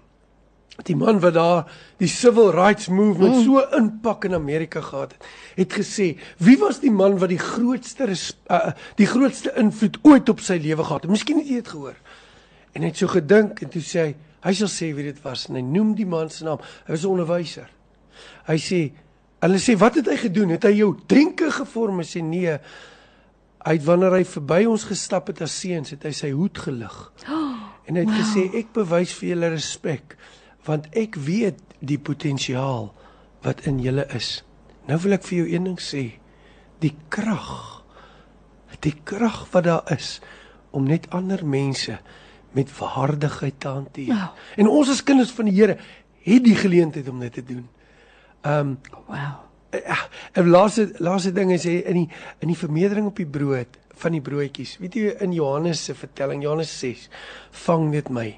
die 0.82 0.96
man 0.98 1.20
wat 1.22 1.36
daar 1.36 1.70
die 2.02 2.08
civil 2.10 2.50
rights 2.50 2.88
movement 2.88 3.36
mm. 3.36 3.44
so 3.44 3.62
impak 3.78 4.24
in 4.24 4.34
Amerika 4.34 4.80
gehad 4.82 5.12
het, 5.14 5.26
het 5.54 5.76
gesê, 5.78 6.14
wie 6.42 6.56
was 6.58 6.80
die 6.82 6.90
man 6.90 7.18
wat 7.22 7.30
die 7.30 7.38
grootste 7.38 8.08
uh, 8.10 8.72
die 8.98 9.06
grootste 9.06 9.54
invloed 9.60 10.00
ooit 10.02 10.28
op 10.28 10.42
sy 10.42 10.58
lewe 10.58 10.82
gehad 10.82 11.06
het? 11.06 11.14
Miskien 11.14 11.38
het 11.38 11.50
jy 11.50 11.60
dit 11.62 11.70
gehoor. 11.70 11.98
En 12.74 12.82
hy 12.82 12.90
het 12.90 12.98
so 12.98 13.12
gedink 13.12 13.62
en 13.62 13.70
toe 13.70 13.82
sê 13.86 14.08
hy, 14.08 14.16
hy 14.44 14.56
sal 14.58 14.72
sê 14.72 14.90
wie 14.96 15.06
dit 15.06 15.22
was 15.24 15.46
en 15.48 15.60
hy 15.60 15.62
noem 15.62 15.94
die 15.94 16.08
man 16.08 16.32
se 16.32 16.44
naam. 16.44 16.62
Hy 16.88 16.96
was 16.96 17.04
'n 17.06 17.14
onderwyser. 17.14 17.70
Hy 18.50 18.58
sê, 18.58 18.80
hulle 19.40 19.60
sê 19.62 19.78
wat 19.78 19.94
het 19.94 20.10
hy 20.10 20.16
gedoen? 20.16 20.50
Het 20.58 20.64
hy 20.64 20.74
jou 20.82 20.98
denke 21.06 21.50
gevorm? 21.50 22.02
Hy 22.02 22.08
sê 22.08 22.22
nee. 22.22 22.58
Hy 23.64 23.72
het 23.72 23.84
wanneer 23.84 24.12
hy 24.12 24.24
verby 24.24 24.66
ons 24.66 24.84
gestap 24.84 25.30
het 25.30 25.40
as 25.40 25.54
seuns, 25.60 25.90
het 25.90 26.02
hy 26.02 26.12
sy 26.12 26.30
hoed 26.30 26.58
gelig. 26.58 27.12
En 27.84 27.98
hy 27.98 28.00
het 28.00 28.08
wow. 28.08 28.16
gesê 28.16 28.48
ek 28.56 28.72
bewys 28.72 29.12
vir 29.12 29.28
julle 29.28 29.48
respek 29.52 30.16
want 30.64 30.88
ek 30.96 31.18
weet 31.20 31.60
die 31.84 31.98
potensiaal 31.98 32.90
wat 33.44 33.64
in 33.68 33.80
julle 33.84 34.06
is. 34.16 34.42
Nou 34.88 34.98
wil 35.04 35.18
ek 35.18 35.24
vir 35.28 35.38
jou 35.42 35.48
een 35.52 35.70
ding 35.70 35.80
sê. 35.80 36.04
Die 36.80 36.94
krag 37.12 37.84
die 38.84 38.94
krag 39.04 39.44
wat 39.52 39.66
daar 39.68 39.92
is 39.94 40.18
om 40.74 40.88
net 40.88 41.08
ander 41.14 41.44
mense 41.46 41.98
met 42.54 42.70
waardigheid 42.78 43.60
te 43.60 43.68
hanteer. 43.68 44.10
Wow. 44.12 44.34
En 44.56 44.70
ons 44.70 44.90
as 44.90 45.02
kinders 45.06 45.32
van 45.34 45.48
die 45.50 45.56
Here 45.56 45.78
het 46.24 46.44
die 46.44 46.56
geleentheid 46.56 47.08
om 47.10 47.22
dit 47.24 47.32
te 47.32 47.44
doen. 47.44 47.64
Ehm 48.42 48.74
um, 48.74 48.78
Wow. 49.08 49.40
Ja, 49.74 49.96
en 50.32 50.48
laaste 50.48 50.92
laaste 51.02 51.32
ding 51.34 51.50
is 51.52 51.64
hy 51.66 51.80
in 51.82 51.96
die 52.04 52.08
in 52.44 52.52
die 52.52 52.58
vermeerdering 52.58 53.08
op 53.08 53.16
die 53.18 53.26
brood 53.26 53.78
van 53.98 54.14
die 54.14 54.22
broodjies. 54.22 54.76
Weet 54.78 54.94
jy 54.94 55.14
in 55.24 55.32
Johannes 55.34 55.82
se 55.84 55.96
vertelling 55.98 56.42
Johannes 56.42 56.70
6 56.78 57.08
vang 57.64 57.88
dit 57.90 58.10
my. 58.10 58.28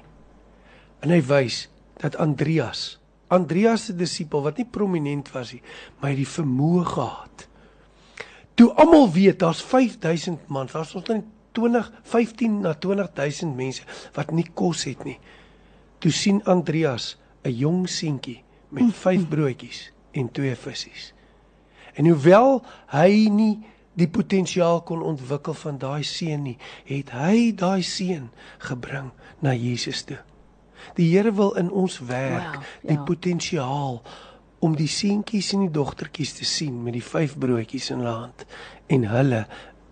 En 1.05 1.13
hy 1.13 1.19
wys 1.29 1.67
dat 2.01 2.15
Andreas, 2.15 2.99
Andreas 3.27 3.85
se 3.85 3.95
disipel 3.95 4.41
wat 4.45 4.57
nie 4.57 4.67
prominent 4.71 5.31
was 5.33 5.51
nie, 5.51 5.61
maar 5.97 6.11
hy 6.11 6.15
het 6.15 6.23
die 6.23 6.33
vermoë 6.33 6.83
gehad. 6.87 7.47
Toe 8.57 8.69
almal 8.79 9.09
weet 9.13 9.41
daar's 9.43 9.61
5000 9.61 10.47
man, 10.47 10.69
daar's 10.71 10.95
ons 10.95 11.05
dan 11.05 11.25
20 11.57 11.91
15 12.03 12.59
na 12.61 12.73
20000 12.73 13.55
mense 13.57 13.83
wat 14.15 14.31
nie 14.31 14.45
kos 14.53 14.85
het 14.87 15.03
nie. 15.05 15.17
Toe 15.99 16.11
sien 16.11 16.43
Andreas 16.45 17.17
'n 17.43 17.51
jong 17.51 17.89
seentjie 17.89 18.43
met 18.69 18.93
5 18.93 19.27
broodjies 19.33 19.91
en 20.11 20.31
2 20.31 20.55
visse. 20.55 21.13
En 21.93 22.05
hoewel 22.05 22.61
hy 22.93 23.29
nie 23.29 23.57
die 23.97 24.07
potensiaal 24.07 24.83
kon 24.85 25.01
ontwikkel 25.01 25.53
van 25.53 25.77
daai 25.81 26.03
seun 26.03 26.43
nie, 26.43 26.57
het 26.85 27.09
hy 27.17 27.51
daai 27.57 27.81
seun 27.81 28.29
gebring 28.61 29.09
na 29.41 29.53
Jesus 29.57 30.03
toe. 30.05 30.19
Die 30.95 31.09
Here 31.11 31.33
wil 31.33 31.53
in 31.59 31.71
ons 31.71 31.99
werk 31.99 32.55
Wow, 32.55 32.63
die 32.81 32.97
ja. 32.97 33.03
potensiaal 33.03 34.01
om 34.59 34.75
die 34.75 34.89
seentjies 34.89 35.53
en 35.53 35.67
die 35.67 35.73
dogtertjies 35.73 36.33
te 36.39 36.45
sien 36.45 36.79
met 36.83 36.93
die 36.97 37.05
vyf 37.05 37.37
broodjies 37.37 37.91
in 37.93 38.01
hulle 38.01 38.15
hand 38.23 38.45
en 38.87 39.05
hulle 39.11 39.45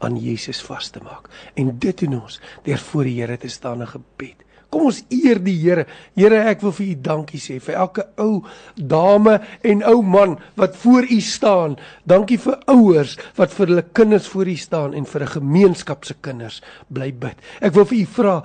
aan 0.06 0.18
Jesus 0.20 0.62
vas 0.66 0.90
te 0.90 1.02
maak. 1.04 1.30
En 1.56 1.72
dit 1.80 2.04
doen 2.06 2.20
ons 2.22 2.42
deur 2.66 2.82
voor 2.90 3.04
die 3.04 3.20
Here 3.22 3.38
te 3.38 3.50
staan 3.50 3.82
in 3.86 3.88
gebed. 3.88 4.42
Kom 4.74 4.90
ons 4.90 5.04
eer 5.14 5.40
die 5.40 5.56
Here. 5.56 5.86
Here, 6.18 6.42
ek 6.50 6.64
wil 6.66 6.74
vir 6.76 6.90
U 6.90 6.96
dankie 7.06 7.40
sê 7.40 7.60
vir 7.64 7.78
elke 7.80 8.08
ou 8.22 8.42
dame 8.76 9.38
en 9.64 9.84
ou 9.88 10.02
man 10.04 10.36
wat 10.60 10.76
voor 10.82 11.08
U 11.08 11.20
staan. 11.24 11.78
Dankie 12.04 12.40
vir 12.42 12.60
ouers 12.72 13.16
wat 13.38 13.54
vir 13.56 13.72
hulle 13.72 13.86
kinders 13.96 14.28
voor 14.34 14.52
U 14.52 14.58
staan 14.60 14.94
en 14.98 15.06
vir 15.06 15.24
'n 15.24 15.36
gemeenskap 15.40 16.06
se 16.06 16.16
kinders 16.22 16.62
bly 16.90 17.12
bid. 17.14 17.38
Ek 17.62 17.74
wil 17.74 17.86
vir 17.86 17.98
U 18.00 18.06
vra 18.06 18.44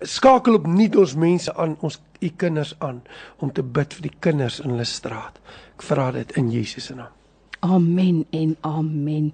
skakel 0.00 0.54
op 0.54 0.66
nuut 0.66 0.96
ons 0.96 1.14
mense 1.14 1.54
aan, 1.54 1.76
ons 1.80 2.00
U 2.20 2.28
kinders 2.36 2.74
aan 2.84 3.00
om 3.40 3.52
te 3.52 3.62
bid 3.64 3.94
vir 3.96 4.10
die 4.10 4.16
kinders 4.20 4.58
in 4.60 4.74
hulle 4.74 4.84
straat. 4.84 5.38
Ek 5.76 5.84
vra 5.88 6.10
dit 6.12 6.34
in 6.36 6.50
Jesus 6.52 6.90
se 6.90 6.96
naam. 6.96 7.14
Amen 7.64 8.24
en 8.36 8.56
amen. 8.60 9.30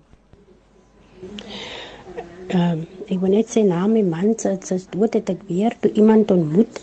Ehm 2.46 2.84
ek 3.06 3.20
wil 3.22 3.34
net 3.36 3.50
sê 3.50 3.62
na 3.66 3.84
my 3.90 4.02
man 4.06 4.32
se 4.38 4.56
se 4.66 4.78
dood 4.90 5.14
het 5.14 5.30
ek 5.30 5.42
weer 5.46 5.74
toe 5.82 5.90
iemand 5.94 6.30
ontmoet 6.34 6.80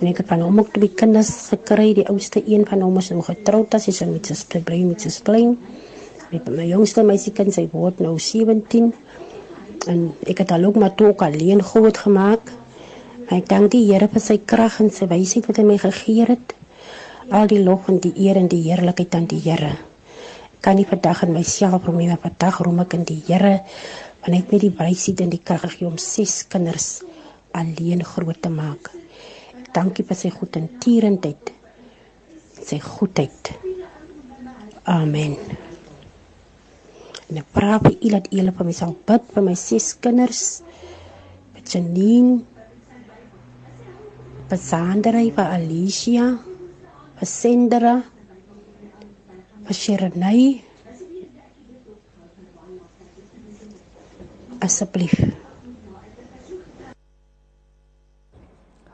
en 0.00 0.08
ek 0.08 0.22
het 0.22 0.28
van 0.32 0.44
hom 0.44 0.60
ook 0.60 0.72
twee 0.72 0.92
kinders 1.02 1.32
gekry. 1.52 1.92
Die 1.96 2.08
oudste 2.08 2.42
een 2.44 2.64
van 2.68 2.80
hom 2.84 2.96
is 3.00 3.12
nog 3.12 3.28
getroud 3.28 3.76
as 3.76 3.88
hy 3.88 3.94
sy 3.96 4.08
met 4.08 4.28
sy 4.28 4.36
probleem 4.52 4.88
met 4.92 5.04
sy 5.04 5.12
klein. 5.24 5.58
Met 6.32 6.48
my 6.48 6.64
jongste 6.68 7.04
meisiekind 7.04 7.56
sy 7.56 7.68
word 7.72 8.00
nou 8.00 8.16
17 8.16 8.92
en 9.92 10.02
ek 10.28 10.44
het 10.44 10.52
al 10.52 10.64
ook 10.68 10.80
maar 10.80 10.96
toe 10.96 11.12
ook 11.12 11.24
alleen 11.28 11.60
groot 11.64 11.98
gemaak. 11.98 12.52
Ek 13.32 13.46
dank 13.48 13.70
die 13.72 13.86
Here 13.86 14.10
vir 14.12 14.20
sy 14.20 14.34
krag 14.44 14.74
en 14.82 14.90
sy 14.92 15.06
wysheid 15.08 15.46
wat 15.48 15.56
hy 15.56 15.62
my 15.64 15.78
gegee 15.80 16.26
het. 16.28 16.52
Al 17.32 17.48
die 17.48 17.62
lof 17.64 17.88
en 17.88 17.96
die 18.04 18.12
eer 18.26 18.36
en 18.36 18.50
die 18.52 18.60
heerlikheid 18.66 19.14
aan 19.16 19.28
die 19.30 19.40
Here. 19.40 19.70
Ek 20.52 20.60
kan 20.66 20.76
nie 20.76 20.84
vandag 20.84 21.22
in 21.24 21.32
myself 21.32 21.86
roem 21.88 22.02
nie, 22.02 22.10
maar 22.10 22.20
vandag 22.20 22.60
roem 22.60 22.82
ek 22.84 22.98
in 22.98 23.08
die 23.08 23.22
Here 23.30 23.54
want 24.22 24.28
hy 24.28 24.38
het 24.38 24.52
my 24.52 24.60
die 24.62 24.74
wysheid 24.76 25.24
en 25.24 25.32
die 25.32 25.40
krag 25.40 25.64
gegee 25.64 25.88
om 25.88 25.96
ses 25.98 26.42
kinders 26.52 26.90
alleen 27.56 28.04
groot 28.06 28.38
te 28.38 28.52
maak. 28.52 28.92
Ek 29.56 29.72
dankie 29.74 30.04
vir 30.06 30.18
sy 30.20 30.30
goedentierendheid. 30.36 31.50
Sy 32.62 32.78
goedheid. 32.84 33.54
Amen. 34.92 35.40
En 37.32 37.40
ek 37.40 37.50
vra 37.56 37.80
vir 37.80 37.96
u 37.96 38.12
dat 38.12 38.28
u 38.28 38.38
hulle 38.42 38.54
vir 38.60 38.68
my 38.68 38.76
sal 38.76 38.94
bid 39.08 39.34
vir 39.34 39.48
my 39.48 39.56
ses 39.58 39.94
kinders. 40.04 40.46
Vir 41.56 41.64
Janine, 41.72 42.42
vir 44.52 44.60
Sandra, 44.60 45.20
vir 45.32 45.46
Alicia, 45.48 46.24
vir 47.16 47.28
Sandra, 47.28 47.92
vir 49.64 49.76
Sherenay. 49.78 50.42
Asseblief. 54.60 55.14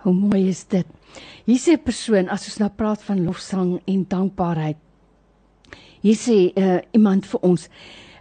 Hoe 0.04 0.14
mooi 0.14 0.46
is 0.48 0.62
dit? 0.70 0.86
Hier 1.44 1.58
sê 1.58 1.74
'n 1.74 1.82
persoon 1.82 2.30
as 2.30 2.46
ons 2.46 2.58
nou 2.62 2.70
praat 2.70 3.02
van 3.02 3.24
lofsang 3.24 3.80
en 3.84 4.06
dankbaarheid. 4.08 4.78
Hier 6.00 6.14
sê 6.16 6.54
uh, 6.54 6.78
iemand 6.94 7.26
vir 7.26 7.40
ons: 7.42 7.68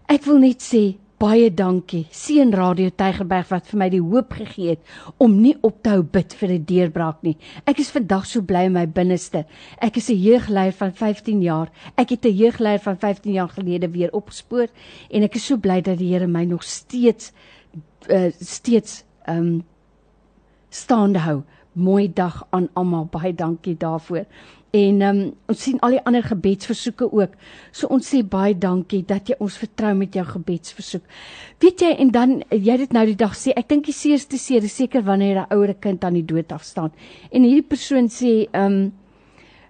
Ek 0.10 0.26
wil 0.26 0.40
net 0.40 0.60
sê 0.62 0.98
Baie 1.18 1.50
dankie. 1.50 2.04
Seën 2.14 2.52
Radio 2.54 2.92
Tygerberg 2.94 3.48
wat 3.50 3.66
vir 3.72 3.80
my 3.82 3.86
die 3.90 4.02
hoop 4.06 4.36
gegee 4.38 4.76
het 4.76 4.92
om 5.18 5.40
nie 5.42 5.56
op 5.66 5.80
te 5.82 5.96
hou 5.96 6.04
bid 6.04 6.36
vir 6.38 6.52
'n 6.54 6.66
deurbraak 6.70 7.24
nie. 7.24 7.38
Ek 7.66 7.80
is 7.80 7.90
vandag 7.90 8.28
so 8.30 8.42
bly 8.42 8.66
in 8.66 8.74
my 8.74 8.86
binneste. 8.86 9.46
Ek 9.82 9.98
is 9.98 10.10
'n 10.12 10.22
jeugleier 10.22 10.74
van 10.74 10.92
15 10.94 11.42
jaar. 11.42 11.72
Ek 11.98 12.10
het 12.10 12.26
'n 12.26 12.38
jeugleier 12.38 12.80
van 12.80 12.98
15 12.98 13.34
jaar 13.34 13.50
gelede 13.50 13.90
weer 13.90 14.14
opgespoor 14.14 14.68
en 15.10 15.24
ek 15.24 15.36
is 15.36 15.46
so 15.46 15.58
bly 15.58 15.82
dat 15.82 15.98
die 15.98 16.14
Here 16.14 16.28
my 16.28 16.44
nog 16.44 16.64
steeds 16.64 17.32
uh, 18.10 18.32
steeds 18.40 19.04
ehm 19.26 19.38
um, 19.38 19.64
staande 20.70 21.20
hou. 21.20 21.44
Mooi 21.74 22.14
dag 22.14 22.46
aan 22.52 22.70
almal. 22.74 23.06
Baie 23.06 23.34
dankie 23.34 23.78
daarvoor. 23.78 24.26
En 24.78 25.02
um, 25.08 25.20
ons 25.50 25.62
sien 25.64 25.80
al 25.86 25.96
die 25.96 26.02
ander 26.10 26.26
gebedsversoeke 26.26 27.08
ook. 27.20 27.34
So 27.72 27.90
ons 27.94 28.10
sê 28.12 28.22
baie 28.36 28.54
dankie 28.58 29.02
dat 29.08 29.32
jy 29.32 29.38
ons 29.44 29.58
vertrou 29.58 29.94
met 29.98 30.14
jou 30.18 30.26
gebedsversoek. 30.28 31.08
Weet 31.64 31.82
jy 31.86 31.92
en 32.04 32.12
dan 32.14 32.36
jy 32.52 32.78
dit 32.84 32.94
nou 32.94 33.06
die 33.10 33.18
dag 33.18 33.34
sê, 33.38 33.56
ek 33.58 33.70
dink 33.72 33.88
die 33.88 33.96
seerste 33.96 34.38
seer 34.42 34.68
is 34.68 34.76
seker 34.78 35.06
wanneer 35.08 35.42
'n 35.46 35.56
ouer 35.56 35.74
kind 35.74 36.04
aan 36.04 36.20
die 36.20 36.26
dood 36.26 36.52
afstaan. 36.52 36.92
En 37.32 37.44
hierdie 37.44 37.70
persoon 37.74 38.10
sê, 38.10 38.48
ehm 38.52 38.66
um, 38.66 38.94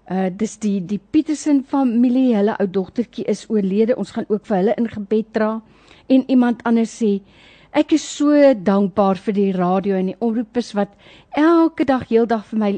uh 0.09 0.29
dis 0.31 0.57
die 0.57 0.79
die 0.87 0.99
Petersen 1.11 1.63
familie, 1.63 2.35
hulle 2.35 2.55
ou 2.59 2.67
dogtertjie 2.67 3.25
is 3.27 3.45
oorlede. 3.49 3.95
Ons 3.95 4.11
gaan 4.11 4.25
ook 4.27 4.45
vir 4.45 4.57
hulle 4.57 4.75
in 4.77 4.87
gebed 4.87 5.33
dra. 5.33 5.61
En 6.07 6.23
iemand 6.27 6.63
anders 6.63 7.03
sê 7.03 7.21
Ek 7.75 7.91
is 7.97 8.03
so 8.03 8.31
dankbaar 8.55 9.19
vir 9.19 9.35
die 9.35 9.51
radio 9.51 9.97
en 9.99 10.11
die 10.13 10.19
omroepers 10.23 10.71
wat 10.77 10.93
elke 11.35 11.83
dag 11.87 12.05
heeldag 12.07 12.45
vir 12.47 12.59
my 12.61 12.71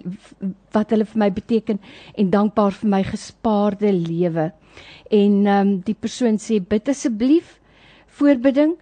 wat 0.74 0.94
hulle 0.94 1.06
vir 1.06 1.22
my 1.22 1.30
beteken 1.34 1.80
en 2.18 2.32
dankbaar 2.34 2.74
vir 2.74 2.90
my 2.90 3.04
gespaarde 3.06 3.92
lewe. 3.94 4.50
En 5.12 5.34
ehm 5.46 5.68
um, 5.68 5.74
die 5.86 5.94
persoon 5.94 6.40
sê 6.42 6.60
bid 6.60 6.90
asseblief 6.90 7.60
voorbidding 8.20 8.76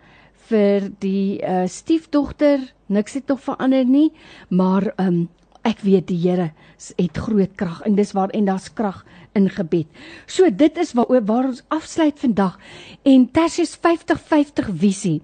vir 0.48 0.90
die 1.04 1.44
uh, 1.44 1.68
stiefdogter. 1.68 2.64
Niks 2.88 3.20
het 3.20 3.28
nog 3.28 3.44
verander 3.44 3.86
nie, 3.86 4.12
maar 4.50 4.94
ehm 4.96 5.08
um, 5.08 5.28
ek 5.68 5.82
weet 5.84 6.08
die 6.08 6.22
Here 6.24 6.52
het 6.96 7.18
groot 7.20 7.56
krag 7.60 7.82
en 7.84 7.98
dis 7.98 8.14
waar 8.16 8.32
en 8.32 8.46
daar's 8.48 8.70
krag 8.72 9.02
in 9.36 9.50
gebed. 9.52 9.88
So 10.26 10.48
dit 10.50 10.78
is 10.78 10.94
waar 10.96 11.26
waar 11.28 11.50
ons 11.50 11.64
afsluit 11.68 12.16
vandag 12.20 12.56
en 13.04 13.28
Tersius 13.32 13.76
5050 13.76 14.72
visie. 14.72 15.22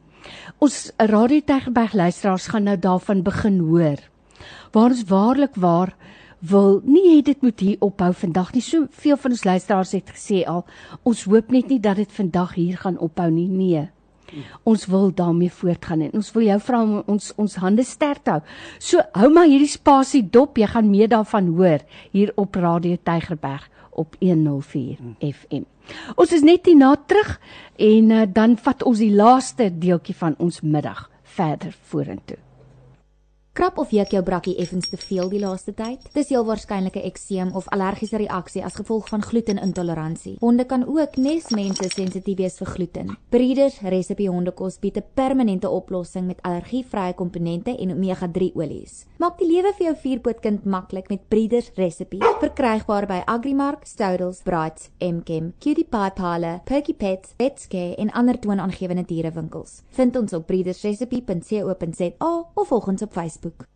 Ons 0.64 0.92
Radio 0.98 1.42
Tegberg 1.46 1.94
luisteraars 1.94 2.48
gaan 2.48 2.68
nou 2.70 2.78
daarvan 2.80 3.24
begin 3.24 3.60
hoor. 3.60 4.00
Waar 4.72 4.92
ons 4.96 5.04
waarlik 5.10 5.56
waar 5.56 5.96
wil 6.44 6.82
nie 6.84 7.06
hê 7.08 7.22
dit 7.24 7.42
moet 7.42 7.60
hier 7.60 7.80
ophou 7.80 8.12
vandag 8.14 8.52
nie. 8.54 8.62
So 8.62 8.88
veel 8.92 9.18
van 9.18 9.32
ons 9.32 9.44
luisteraars 9.48 9.96
het 9.96 10.14
gesê 10.16 10.44
al, 10.48 10.66
ons 11.08 11.26
hoop 11.30 11.52
net 11.56 11.72
nie 11.72 11.80
dat 11.80 12.02
dit 12.02 12.12
vandag 12.12 12.56
hier 12.60 12.80
gaan 12.82 13.00
ophou 13.00 13.30
nie. 13.32 13.48
Nee. 13.48 13.88
Ons 14.68 14.88
wil 14.90 15.12
daarmee 15.14 15.52
voortgaan 15.52 16.08
en 16.08 16.16
ons 16.18 16.32
wil 16.34 16.48
jou 16.48 16.60
vra 16.68 16.82
om 16.84 16.96
ons 17.06 17.34
ons 17.38 17.60
hande 17.62 17.86
sterk 17.86 18.28
hou. 18.32 18.40
So 18.80 19.04
hou 19.14 19.30
maar 19.34 19.52
hierdie 19.52 19.72
spasie 19.72 20.24
dop, 20.24 20.58
jy 20.58 20.72
gaan 20.74 20.90
meer 20.90 21.12
daarvan 21.12 21.54
hoor 21.58 21.86
hier 22.12 22.34
op 22.36 22.56
Radio 22.56 22.98
Tygerberg 23.04 23.70
op 23.92 24.18
104 24.20 24.98
FM. 25.20 25.73
Ons 26.16 26.34
is 26.36 26.46
net 26.46 26.68
hierna 26.70 26.94
terug 27.08 27.36
en 27.78 28.12
uh, 28.12 28.24
dan 28.30 28.58
vat 28.58 28.84
ons 28.88 29.02
die 29.02 29.14
laaste 29.14 29.70
deeltjie 29.70 30.16
van 30.16 30.38
ons 30.40 30.62
middag 30.62 31.08
verder 31.36 31.76
vorentoe. 31.90 32.38
Krap 33.54 33.78
of 33.78 33.92
juk 33.94 34.16
jou 34.16 34.22
brakkie 34.26 34.56
effens 34.58 34.88
te 34.90 34.98
veel 34.98 35.28
die 35.30 35.38
laaste 35.38 35.76
tyd? 35.78 36.02
Dis 36.16 36.32
heel 36.34 36.42
waarskynlik 36.44 36.96
'n 36.98 37.06
ekseem 37.06 37.52
of 37.54 37.68
allergiese 37.70 38.18
reaksie 38.18 38.64
as 38.66 38.74
gevolg 38.74 39.10
van 39.10 39.22
glutenintoleransie. 39.22 40.38
Honde 40.40 40.66
kan 40.66 40.88
ook 40.88 41.18
nes 41.18 41.50
mense 41.50 41.90
sensitief 41.90 42.38
wees 42.38 42.58
vir 42.58 42.68
gluten. 42.68 43.18
Breeders 43.30 43.80
Recipe 43.82 44.26
Hondekos 44.28 44.80
bied 44.80 44.98
'n 44.98 45.04
permanente 45.14 45.70
oplossing 45.70 46.26
met 46.26 46.42
allergievrye 46.42 47.14
komponente 47.14 47.78
en 47.78 47.92
omega-3 47.92 48.52
olies. 48.56 49.06
Maak 49.18 49.38
die 49.38 49.48
lewe 49.48 49.74
vir 49.78 49.86
jou 49.86 49.96
vierpootkind 49.96 50.66
maklik 50.66 51.10
met 51.10 51.28
Breeders 51.28 51.72
Recipe. 51.76 52.18
Verkrygbaar 52.40 53.06
by 53.06 53.22
Agrimark, 53.26 53.86
Stoudels, 53.86 54.42
Brights, 54.42 54.90
Mchem, 55.00 55.54
Cutie 55.60 55.86
Pie 55.86 56.12
Parlour, 56.16 56.62
Perky 56.64 56.94
Pets, 56.94 57.34
Petcare 57.36 57.96
en 57.96 58.12
ander 58.12 58.40
toonaangewende 58.40 59.06
dierewinkels. 59.06 59.82
Vind 59.90 60.16
ons 60.16 60.34
op 60.34 60.48
breedersrecipe.co.za 60.48 62.46
of 62.54 62.68
volg 62.68 62.88
ons 62.88 63.02
op 63.02 63.12
Facebook. 63.12 63.43
Facebook. 63.44 63.68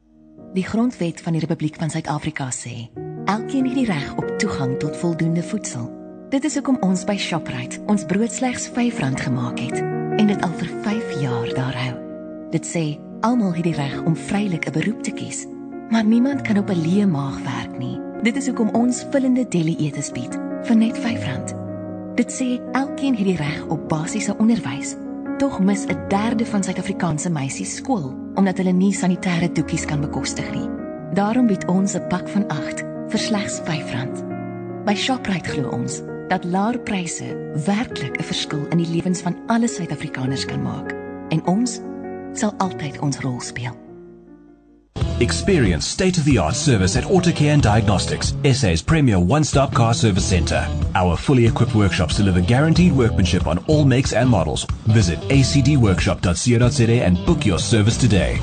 Die 0.53 0.63
grondwet 0.63 1.21
van 1.21 1.31
die 1.31 1.41
Republiek 1.41 1.75
van 1.75 1.89
Suid-Afrika 1.89 2.49
sê: 2.51 2.89
Elkeen 3.25 3.65
het 3.65 3.75
die 3.75 3.85
reg 3.85 4.15
op 4.15 4.27
toegang 4.39 4.77
tot 4.79 4.97
voldoende 4.97 5.43
voedsel. 5.43 5.91
Dit 6.29 6.43
is 6.43 6.53
hoekom 6.53 6.77
ons 6.79 7.03
by 7.05 7.17
Shoprite 7.17 7.79
ons 7.87 8.05
brood 8.05 8.31
slegs 8.31 8.69
R5 8.69 9.21
gemaak 9.23 9.59
het 9.59 9.79
en 10.17 10.27
dit 10.27 10.41
al 10.41 10.53
vir 10.59 10.71
5 10.83 11.21
jaar 11.21 11.53
daar 11.53 11.77
hou. 11.83 11.93
Dit 12.51 12.67
sê 12.67 12.85
almal 13.21 13.53
het 13.55 13.63
die 13.63 13.75
reg 13.75 14.03
om 14.03 14.15
vrylik 14.15 14.67
'n 14.67 14.71
beroep 14.71 15.03
te 15.03 15.11
kies, 15.11 15.45
maar 15.89 16.03
niemand 16.03 16.41
kan 16.41 16.57
op 16.57 16.69
'n 16.69 16.81
leë 16.87 17.07
maag 17.07 17.39
werk 17.43 17.77
nie. 17.77 17.99
Dit 18.23 18.35
is 18.35 18.47
hoekom 18.47 18.69
ons 18.69 19.05
vullende 19.11 19.47
deli-etes 19.47 20.11
bied 20.11 20.39
vir 20.63 20.75
net 20.75 20.97
R5. 20.97 21.55
Dit 22.15 22.31
sê 22.31 22.59
elkeen 22.71 23.15
het 23.15 23.25
die 23.25 23.35
reg 23.35 23.65
op 23.67 23.89
basiese 23.89 24.37
onderwys. 24.37 24.95
Tog 25.37 25.59
mis 25.59 25.85
'n 25.85 26.07
derde 26.07 26.45
van 26.45 26.63
Suid-Afrikaanse 26.63 27.29
meisies 27.29 27.75
skool 27.75 28.15
omdat 28.33 28.57
hulle 28.57 28.71
nie 28.71 28.93
sanitêre 28.93 29.51
doekies 29.51 29.85
kan 29.85 30.01
bekostig 30.01 30.53
nie. 30.53 30.69
Daarom 31.13 31.47
bied 31.47 31.65
ons 31.65 31.93
'n 31.93 32.07
pak 32.07 32.29
van 32.29 32.47
8 32.47 32.83
vir 33.07 33.19
slegs 33.19 33.61
R5. 33.61 34.23
By 34.85 34.95
Shoprite 34.95 35.49
glo 35.49 35.69
ons 35.69 36.01
dat 36.27 36.43
laer 36.43 36.79
pryse 36.79 37.51
werklik 37.65 38.17
'n 38.19 38.23
verskil 38.23 38.65
in 38.69 38.77
die 38.77 38.89
lewens 38.95 39.21
van 39.21 39.35
alle 39.47 39.67
Suid-Afrikaners 39.67 40.45
kan 40.45 40.61
maak 40.61 40.95
en 41.29 41.45
ons 41.45 41.81
sal 42.33 42.53
altyd 42.57 42.99
ons 42.99 43.19
rol 43.19 43.39
speel. 43.39 43.86
Experience 45.19 45.85
state-of-the-art 45.85 46.55
service 46.55 46.95
at 46.95 47.03
Autocare 47.05 47.53
and 47.53 47.63
Diagnostics, 47.63 48.33
SA's 48.43 48.81
premier 48.81 49.19
one-stop 49.19 49.73
car 49.73 49.93
service 49.93 50.25
center. 50.25 50.67
Our 50.93 51.17
fully 51.17 51.45
equipped 51.47 51.73
workshops 51.75 52.17
deliver 52.17 52.41
guaranteed 52.41 52.93
workmanship 52.93 53.47
on 53.47 53.57
all 53.67 53.85
makes 53.85 54.13
and 54.13 54.29
models. 54.29 54.65
Visit 54.87 55.19
acdworkshop.co.za 55.29 57.03
and 57.03 57.25
book 57.25 57.45
your 57.45 57.59
service 57.59 57.97
today. 57.97 58.39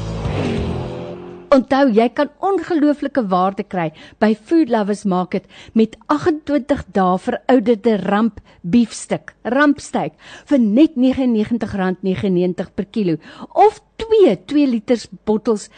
Onthou, 1.54 1.92
jy 1.94 2.08
kan 2.10 2.32
ongelooflike 2.42 3.22
waarde 3.30 3.62
kry 3.70 3.92
by 4.18 4.32
Food 4.34 4.72
Lovers 4.74 5.04
Market 5.06 5.44
met 5.78 5.94
28 6.10 6.88
dae 6.96 7.18
verouderde 7.22 7.94
ramp 8.02 8.40
beefstuk, 8.66 9.36
rampsteak 9.54 10.16
vir 10.50 10.58
net 10.64 10.98
R99.99 10.98 12.74
per 12.74 12.90
kilo 12.90 13.14
of 13.54 13.78
2 14.04 14.36
2 14.46 14.66
liters 14.68 15.06
bottels 15.24 15.68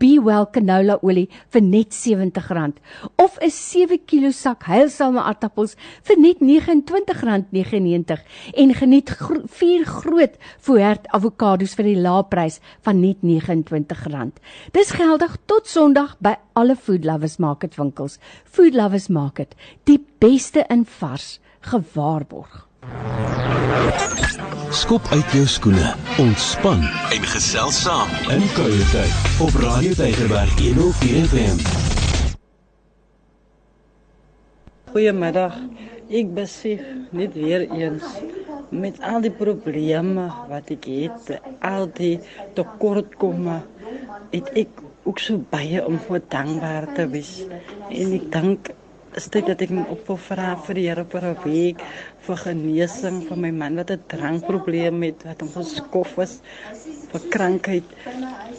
Be 0.00 0.18
Well 0.22 0.46
canola 0.52 0.98
olie 1.02 1.28
vir 1.52 1.62
net 1.62 1.92
R70 1.92 2.78
of 3.16 3.38
'n 3.40 3.50
7 3.50 3.98
kg 4.06 4.32
sak 4.32 4.64
heilsame 4.64 5.20
aardappels 5.20 5.76
vir 6.02 6.16
net 6.18 6.38
R29.99 6.40 8.18
en 8.54 8.74
geniet 8.74 9.10
gro 9.10 9.42
vier 9.46 9.84
groot 9.84 10.38
Fuert 10.58 11.06
avokado's 11.12 11.74
vir 11.74 11.84
die 11.84 12.00
lae 12.00 12.22
prys 12.30 12.60
van 12.82 13.00
net 13.00 13.18
R29. 13.22 14.32
Dis 14.72 14.90
geldig 14.90 15.36
tot 15.46 15.66
Sondag 15.66 16.16
by 16.20 16.36
alle 16.54 16.76
Food 16.76 17.04
Lovers 17.04 17.38
Market 17.38 17.76
winkels. 17.76 18.18
Food 18.44 18.74
Lovers 18.74 19.08
Market, 19.08 19.54
die 19.84 20.00
beste 20.18 20.64
in 20.70 20.84
vars 20.84 21.38
gewaarborg. 21.60 22.67
Skop 24.70 25.06
uit 25.10 25.32
jou 25.32 25.46
skoene, 25.48 25.94
ontspan 26.22 26.82
en 27.14 27.24
gesels 27.32 27.82
saam 27.82 28.10
in 28.34 28.44
kuiertyd 28.54 29.42
op 29.44 29.56
Radio 29.62 29.92
Tygerberg 29.98 30.52
104 30.60 31.28
FM. 31.30 31.62
Goeiemiddag. 34.92 35.56
Ek 36.08 36.30
besef 36.36 36.84
net 37.12 37.34
weer 37.36 37.66
eens 37.68 38.04
met 38.72 39.00
al 39.04 39.20
die 39.24 39.32
probleme 39.32 40.28
wat 40.48 40.70
ek 40.72 40.88
het, 40.88 41.34
al 41.64 41.88
die 41.96 42.16
tekortkomme, 42.56 43.60
het 44.32 44.48
ek 44.56 44.80
ook 45.08 45.20
so 45.20 45.40
baie 45.52 45.84
om 45.84 45.98
voor 46.06 46.20
dankbaar 46.28 46.88
te 46.96 47.08
wees. 47.12 47.34
En 47.88 48.14
ek 48.16 48.28
dink 48.32 48.72
is 49.16 49.28
dit 49.32 49.46
dat 49.46 49.62
ek 49.64 49.72
op 49.88 50.02
wil 50.10 50.18
vra 50.20 50.54
vir 50.66 50.74
die 50.78 50.86
Here 50.88 51.04
vir 51.12 51.24
'n 51.30 51.38
week 51.44 51.84
vir 52.26 52.36
genesing 52.36 53.22
vir 53.28 53.38
my 53.44 53.50
man 53.50 53.76
wat 53.76 53.90
'n 53.90 54.02
drankprobleem 54.12 55.02
het 55.02 55.24
wat 55.24 55.40
hom 55.40 55.52
geskof 55.54 56.18
is 56.18 56.40
vir 57.12 57.22
krankheid. 57.30 57.84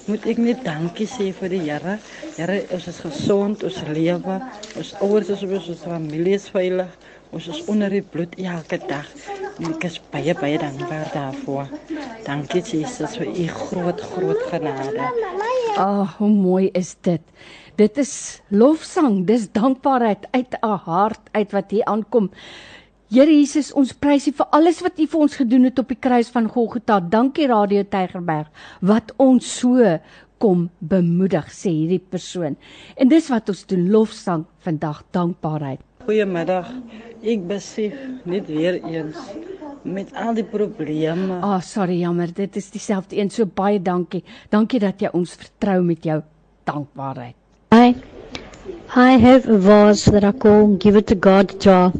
Moet 0.07 0.25
ek 0.25 0.37
net 0.37 0.63
dankie 0.65 1.07
sê 1.07 1.31
vir 1.33 1.49
die 1.49 1.61
Here. 1.69 1.99
Here, 2.37 2.65
ons 2.71 2.87
is 2.87 2.99
gesond, 2.99 3.63
ons 3.63 3.81
lewe, 3.93 4.41
ons 4.75 4.93
ouers 5.01 5.29
is 5.29 5.43
ons, 5.43 5.69
ons 5.69 5.83
familie 5.83 6.33
is 6.33 6.49
veilig. 6.49 6.89
Ons 7.31 7.47
is 7.47 7.65
onder 7.69 7.89
die 7.93 8.01
bloed 8.01 8.33
elke 8.41 8.79
dag. 8.89 9.05
En 9.59 9.73
ek 9.75 9.83
is 9.85 9.99
baie 10.09 10.33
baie 10.33 10.57
dankbaar 10.57 11.11
daarvoor. 11.13 11.67
Dankie 12.25 12.63
Jesus 12.65 13.17
vir 13.19 13.27
u 13.27 13.47
groot 13.47 14.01
groot 14.01 14.41
genade. 14.49 15.09
Ag, 15.77 15.85
oh, 15.85 16.17
hoe 16.17 16.29
mooi 16.29 16.69
is 16.73 16.95
dit. 17.05 17.21
Dit 17.79 17.95
is 17.95 18.41
lofsang, 18.51 19.21
dis 19.23 19.45
dankbaarheid 19.55 20.25
uit 20.35 20.55
'n 20.59 20.79
hart 20.83 21.29
uit 21.31 21.51
wat 21.51 21.71
hier 21.71 21.85
aankom. 21.85 22.27
Here 23.07 23.31
Jesus, 23.31 23.71
ons 23.73 23.93
prys 23.93 24.27
U 24.27 24.31
vir 24.31 24.47
alles 24.51 24.81
wat 24.81 24.99
U 24.99 25.05
vir 25.07 25.19
ons 25.19 25.35
gedoen 25.35 25.63
het 25.63 25.79
op 25.79 25.87
die 25.87 25.99
kruis 25.99 26.29
van 26.29 26.49
Golgotha. 26.49 26.99
Dankie 26.99 27.47
Radio 27.47 27.83
Tygerberg 27.83 28.51
wat 28.81 29.13
ons 29.17 29.59
so 29.59 29.99
kom 30.37 30.69
bemoedig, 30.79 31.47
sê 31.47 31.71
hierdie 31.71 32.03
persoon. 32.09 32.57
En 32.97 33.07
dis 33.07 33.29
wat 33.29 33.49
ons 33.49 33.65
doen 33.65 33.89
lofsang 33.89 34.45
vandag, 34.59 35.03
dankbaarheid. 35.11 35.79
Goeiemiddag. 36.03 36.67
Ek 37.23 37.47
besef 37.47 37.95
net 38.25 38.47
weer 38.47 38.83
eens 38.83 39.17
met 39.83 40.13
al 40.13 40.33
die 40.33 40.43
probleme. 40.43 41.39
Ah, 41.39 41.55
oh, 41.55 41.61
sorry, 41.61 41.99
jammer. 41.99 42.27
Dit 42.33 42.55
is 42.55 42.71
dieselfde 42.71 43.15
een. 43.15 43.29
So 43.29 43.45
baie 43.45 43.79
dankie. 43.81 44.23
Dankie 44.49 44.79
dat 44.79 44.99
jy 44.99 45.09
ons 45.13 45.33
vertrou 45.33 45.81
met 45.81 46.03
jou 46.03 46.21
dankbaarheid. 46.63 47.38
I 47.71 47.95
I 48.95 49.11
have 49.17 49.47
a 49.47 49.55
vase 49.55 50.05
that 50.05 50.23
I 50.23 50.31
call 50.31 50.75
give 50.77 50.95
it 50.95 51.05
to 51.05 51.13
God 51.13 51.59
jar. 51.61 51.93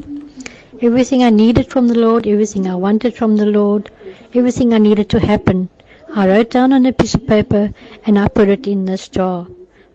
Everything 0.82 1.24
I 1.24 1.30
needed 1.30 1.70
from 1.70 1.88
the 1.88 2.00
Lord, 2.00 2.26
everything 2.26 2.66
I 2.68 2.74
wanted 2.74 3.14
from 3.14 3.36
the 3.38 3.46
Lord, 3.46 3.92
everything 4.34 4.74
I 4.74 4.80
needed 4.80 5.10
to 5.12 5.20
happen, 5.20 5.70
I 6.16 6.28
wrote 6.28 6.50
down 6.50 6.74
on 6.74 6.88
a 6.88 6.92
piece 6.92 7.14
of 7.14 7.28
paper 7.28 7.72
and 8.08 8.18
I 8.18 8.30
put 8.30 8.50
it 8.50 8.66
in 8.66 8.86
this 8.86 9.10
jar. 9.10 9.46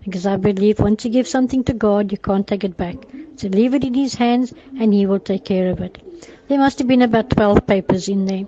Because 0.04 0.26
I 0.26 0.36
believe 0.36 0.78
once 0.78 1.04
you 1.04 1.10
give 1.10 1.26
something 1.26 1.64
to 1.64 1.72
God, 1.72 2.12
you 2.12 2.18
can't 2.18 2.46
take 2.46 2.62
it 2.62 2.76
back. 2.76 2.94
So 3.34 3.48
leave 3.48 3.74
it 3.74 3.82
in 3.82 3.94
His 3.94 4.14
hands 4.14 4.54
and 4.78 4.94
He 4.94 5.06
will 5.06 5.18
take 5.18 5.44
care 5.44 5.70
of 5.72 5.80
it. 5.80 5.98
There 6.46 6.58
must 6.58 6.78
have 6.78 6.86
been 6.86 7.02
about 7.02 7.30
12 7.30 7.66
papers 7.66 8.08
in 8.08 8.26
there. 8.26 8.46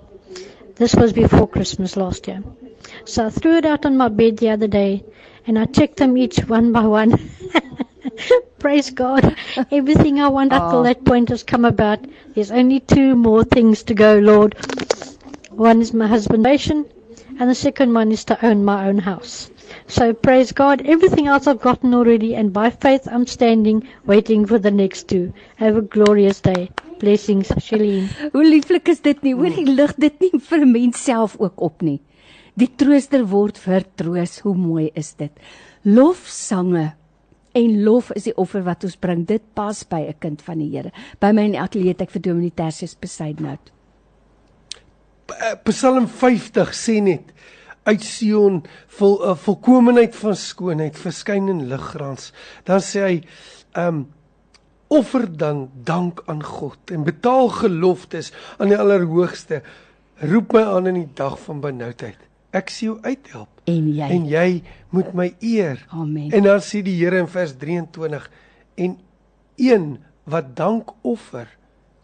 This 0.77 0.93
was 0.95 1.11
before 1.11 1.47
Christmas 1.47 1.97
last 1.97 2.27
year. 2.27 2.43
So 3.05 3.25
I 3.25 3.29
threw 3.31 3.57
it 3.57 3.65
out 3.65 3.85
on 3.85 3.97
my 3.97 4.09
bed 4.09 4.37
the 4.37 4.49
other 4.49 4.67
day 4.67 5.03
and 5.47 5.57
I 5.57 5.65
checked 5.65 5.97
them 5.97 6.17
each 6.17 6.37
one 6.47 6.71
by 6.71 6.85
one. 6.85 7.31
Praise 8.59 8.91
God. 8.91 9.35
Everything 9.71 10.19
I 10.19 10.27
want 10.27 10.53
up 10.53 10.71
till 10.71 10.83
that 10.83 11.03
point 11.03 11.29
has 11.29 11.41
come 11.41 11.65
about. 11.65 11.99
There's 12.35 12.51
only 12.51 12.79
two 12.79 13.15
more 13.15 13.43
things 13.43 13.83
to 13.83 13.95
go, 13.95 14.19
Lord. 14.19 14.55
One 15.49 15.81
is 15.81 15.93
my 15.93 16.07
husband's 16.07 16.69
and 16.69 17.49
the 17.49 17.55
second 17.55 17.93
one 17.93 18.11
is 18.11 18.25
to 18.25 18.45
own 18.45 18.63
my 18.63 18.87
own 18.87 18.99
house. 18.99 19.49
So 19.87 20.13
praise 20.13 20.51
God. 20.51 20.81
Everything 20.85 21.27
else 21.27 21.47
I've 21.47 21.61
gotten 21.61 21.93
already, 21.93 22.35
and 22.35 22.53
by 22.53 22.69
faith 22.69 23.07
I'm 23.11 23.25
standing, 23.25 23.87
waiting 24.05 24.45
for 24.45 24.59
the 24.59 24.71
next 24.71 25.07
two. 25.07 25.33
Have 25.57 25.77
a 25.77 25.81
glorious 25.81 26.41
day. 26.41 26.69
Blessings, 26.99 27.47
Shalene. 27.61 28.09
Hoe 28.33 28.43
lieflik 28.43 28.87
is 28.89 29.01
dit 29.05 29.21
nie? 29.23 29.35
Hoor 29.37 29.53
jy 29.53 29.65
lig 29.69 29.93
dit 30.01 30.21
nie 30.21 30.39
vir 30.49 30.65
'n 30.65 30.71
mens 30.71 31.03
self 31.03 31.37
ook 31.39 31.61
op 31.61 31.81
nie. 31.81 31.99
Die 32.57 32.69
trooster 32.75 33.25
word 33.25 33.57
vertroos. 33.57 34.39
Hoe 34.39 34.55
mooi 34.55 34.89
is 34.95 35.13
dit? 35.13 35.31
Lofsange 35.83 36.93
en 37.53 37.83
lof 37.83 38.11
is 38.11 38.23
die 38.23 38.35
offer 38.37 38.63
wat 38.65 38.83
ons 38.83 38.97
bring. 38.97 39.25
Dit 39.25 39.43
pas 39.53 39.83
by 39.83 40.01
'n 40.07 40.19
kind 40.19 40.41
van 40.41 40.57
die 40.57 40.69
Here. 40.69 40.91
By 41.19 41.31
my 41.31 41.43
in 41.43 41.51
die 41.51 41.61
ateljee 41.61 41.95
ek 41.99 42.11
vir 42.11 42.21
Dominee 42.21 42.51
Tersius 42.51 42.95
besyd 42.95 43.39
nou. 43.39 43.57
Psalm 45.63 46.07
50 46.07 46.73
sê 46.73 47.01
net 47.01 47.33
uit 47.87 48.03
Sion 48.03 48.61
vol 48.99 49.17
uh, 49.23 49.33
volkomeheid 49.39 50.15
van 50.19 50.35
skoonheid 50.37 50.99
verskyn 50.99 51.49
in 51.51 51.65
liggrans. 51.71 52.31
Dan 52.67 52.83
sê 52.83 53.03
hy 53.07 53.17
um 53.79 54.05
offer 54.87 55.25
dan 55.27 55.65
dank 55.83 56.21
aan 56.31 56.39
God 56.43 56.91
en 56.95 57.03
betaal 57.03 57.49
geloftes 57.51 58.31
aan 58.57 58.71
die 58.71 58.79
Allerhoogste. 58.79 59.61
Roep 60.23 60.55
my 60.55 60.63
aan 60.63 60.87
in 60.93 61.01
die 61.01 61.13
dag 61.15 61.35
van 61.43 61.59
benoudheid. 61.63 62.19
Ek 62.55 62.71
sien 62.71 62.93
jou 62.93 62.97
uithelp 63.03 63.67
en 63.67 63.89
jy 63.91 64.07
en 64.15 64.27
jy 64.31 64.47
moet 64.95 65.11
my 65.13 65.27
eer. 65.43 65.83
Amen. 65.91 66.31
En 66.31 66.47
dan 66.47 66.63
sê 66.63 66.81
die 66.85 66.95
Here 66.95 67.19
in 67.19 67.27
vers 67.31 67.53
23 67.59 68.29
en 68.85 68.97
een 69.59 69.87
wat 70.27 70.55
dank 70.55 70.95
offer 71.03 71.49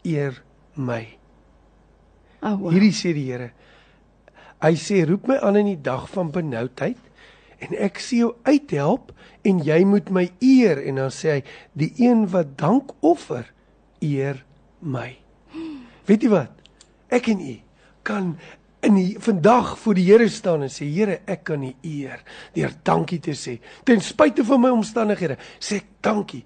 eer 0.04 0.42
my. 0.74 1.02
Oh, 2.44 2.58
wow. 2.60 2.70
Hierdie 2.74 2.92
sê 2.92 3.14
die 3.16 3.24
Here. 3.30 3.50
Hy 4.64 4.72
sê 4.80 5.02
roep 5.04 5.28
my 5.28 5.36
aan 5.44 5.60
in 5.60 5.74
die 5.74 5.82
dag 5.84 6.06
van 6.14 6.32
benoudheid 6.32 7.00
en 7.64 7.76
ek 7.84 8.00
sê 8.00 8.22
jou 8.22 8.32
uithelp 8.48 9.12
en 9.44 9.60
jy 9.64 9.82
moet 9.88 10.08
my 10.12 10.24
eer 10.40 10.80
en 10.88 11.02
dan 11.02 11.12
sê 11.12 11.36
hy 11.36 11.42
die 11.76 11.92
een 12.00 12.24
wat 12.32 12.56
dank 12.60 12.94
offer 13.04 13.50
eer 14.00 14.40
my. 14.80 15.10
Weet 16.08 16.24
jy 16.24 16.32
wat? 16.32 16.52
Ek 17.12 17.28
en 17.32 17.44
u 17.44 17.54
kan 18.04 18.34
in 18.84 18.98
die 18.98 19.16
vandag 19.20 19.78
voor 19.80 19.96
die 19.96 20.04
Here 20.10 20.28
staan 20.28 20.64
en 20.66 20.72
sê 20.72 20.86
Here, 20.92 21.20
ek 21.26 21.44
kan 21.48 21.62
U 21.64 21.72
eer 21.82 22.20
deur 22.56 22.74
dankie 22.84 23.20
te 23.22 23.36
sê. 23.38 23.58
Ten 23.84 24.02
spyte 24.04 24.44
van 24.44 24.60
my 24.60 24.72
omstandighede, 24.74 25.38
sê 25.58 25.80
ek 25.82 25.88
dankie 26.04 26.42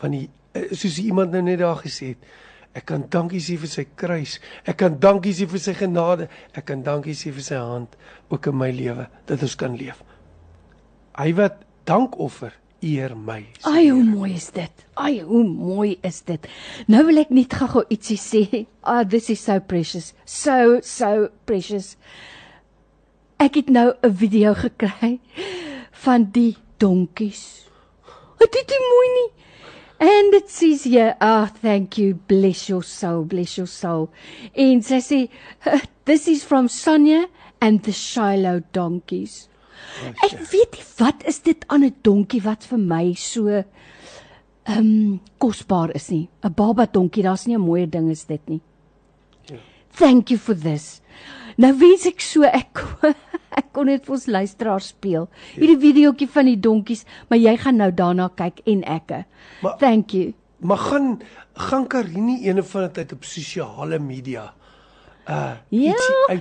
van 0.00 0.16
die 0.16 0.24
eh, 0.54 0.70
soos 0.72 0.98
iemand 1.02 1.34
nou 1.34 1.42
net 1.44 1.60
daar 1.60 1.80
gesê 1.82 2.14
het. 2.14 2.32
Ek 2.74 2.88
kan 2.90 3.04
dankie 3.10 3.40
sê 3.42 3.54
vir 3.60 3.70
sy 3.70 3.84
kruis. 3.94 4.40
Ek 4.66 4.80
kan 4.82 4.98
dankie 5.00 5.34
sê 5.36 5.46
vir 5.50 5.62
sy 5.62 5.76
genade. 5.78 6.26
Ek 6.58 6.66
kan 6.70 6.82
dankie 6.82 7.14
sê 7.14 7.30
vir 7.34 7.46
sy 7.46 7.60
hand 7.60 7.94
ook 8.34 8.50
in 8.50 8.58
my 8.58 8.70
lewe 8.74 9.06
dat 9.28 9.42
ons 9.46 9.54
kan 9.58 9.76
leef. 9.78 10.02
Hy 11.14 11.30
wat 11.38 11.62
dankoffer 11.86 12.56
eer 12.84 13.14
my. 13.16 13.40
Ai, 13.70 13.88
hoe 13.88 14.02
mooi 14.04 14.34
is 14.34 14.50
dit. 14.52 14.84
Ai, 15.00 15.22
hoe 15.22 15.44
mooi 15.46 15.94
is 16.04 16.20
dit. 16.26 16.48
Nou 16.90 17.04
wil 17.06 17.22
ek 17.22 17.30
net 17.34 17.54
gou-gou 17.54 17.86
ietsie 17.88 18.20
sê. 18.20 18.44
Ah, 18.84 18.98
oh, 19.00 19.04
this 19.08 19.30
is 19.32 19.40
so 19.40 19.56
precious. 19.64 20.10
So 20.28 20.82
so 20.84 21.30
precious. 21.48 21.94
Ek 23.40 23.56
het 23.56 23.70
nou 23.72 23.94
'n 24.02 24.12
video 24.12 24.52
gekry 24.52 25.20
van 26.04 26.28
die 26.34 26.56
donkies. 26.76 27.64
Dit 28.38 28.70
is 28.70 28.82
mooi 28.84 29.08
nie. 29.14 29.30
And 30.00 30.34
it 30.34 30.50
says 30.50 30.84
here, 30.84 31.16
ah, 31.20 31.48
oh, 31.50 31.56
thank 31.62 31.98
you, 31.98 32.14
bless 32.14 32.68
your 32.68 32.82
soul, 32.82 33.24
bless 33.24 33.56
your 33.56 33.68
soul. 33.68 34.10
En 34.54 34.82
sy 34.82 35.00
sê, 35.00 35.20
this 36.04 36.26
is 36.28 36.44
from 36.44 36.68
Sonia 36.68 37.26
and 37.60 37.82
the 37.84 37.92
Shiloh 37.92 38.60
donkeys. 38.72 39.48
Ek 40.24 40.34
weet 40.50 40.76
nie 40.76 40.84
wat 40.98 41.22
is 41.28 41.40
dit 41.44 41.64
aan 41.68 41.84
'n 41.84 41.94
donkie 42.02 42.42
wat 42.42 42.64
vir 42.64 42.78
my 42.78 43.14
so 43.14 43.48
ehm 43.48 44.78
um, 44.78 45.20
kosbaar 45.38 45.94
is 45.94 46.10
nie. 46.10 46.28
'n 46.42 46.52
Baba 46.52 46.86
donkie, 46.86 47.22
daar's 47.22 47.46
nie 47.46 47.56
'n 47.56 47.60
mooier 47.60 47.90
ding 47.90 48.10
as 48.10 48.24
dit 48.24 48.48
nie. 48.48 48.60
Ja. 49.50 49.56
Thank 49.92 50.30
you 50.30 50.38
for 50.38 50.54
this. 50.54 51.00
Nou 51.56 51.72
wens 51.78 52.06
ek 52.06 52.20
so 52.20 52.42
ek 52.42 52.82
kon 53.74 53.90
net 53.90 54.06
vir 54.06 54.16
ons 54.16 54.26
luisteraars 54.30 54.92
speel. 54.94 55.28
Ja. 55.28 55.60
Hierdie 55.60 55.80
videoetjie 55.82 56.30
van 56.30 56.50
die 56.50 56.58
donkies, 56.60 57.04
maar 57.28 57.40
jy 57.42 57.56
gaan 57.60 57.80
nou 57.82 57.90
daarna 57.94 58.30
kyk 58.38 58.62
en 58.70 58.84
ekke. 58.96 59.24
Thank 59.82 60.16
you. 60.16 60.32
Maar 60.64 60.80
gaan 60.88 61.08
gaan 61.54 61.86
Karine 61.86 62.40
ene 62.42 62.62
van 62.66 62.88
die 62.88 62.94
tyd 63.00 63.12
op 63.14 63.26
sosiale 63.28 63.98
media 64.02 64.48
uh 65.28 65.52
ja, 65.68 65.94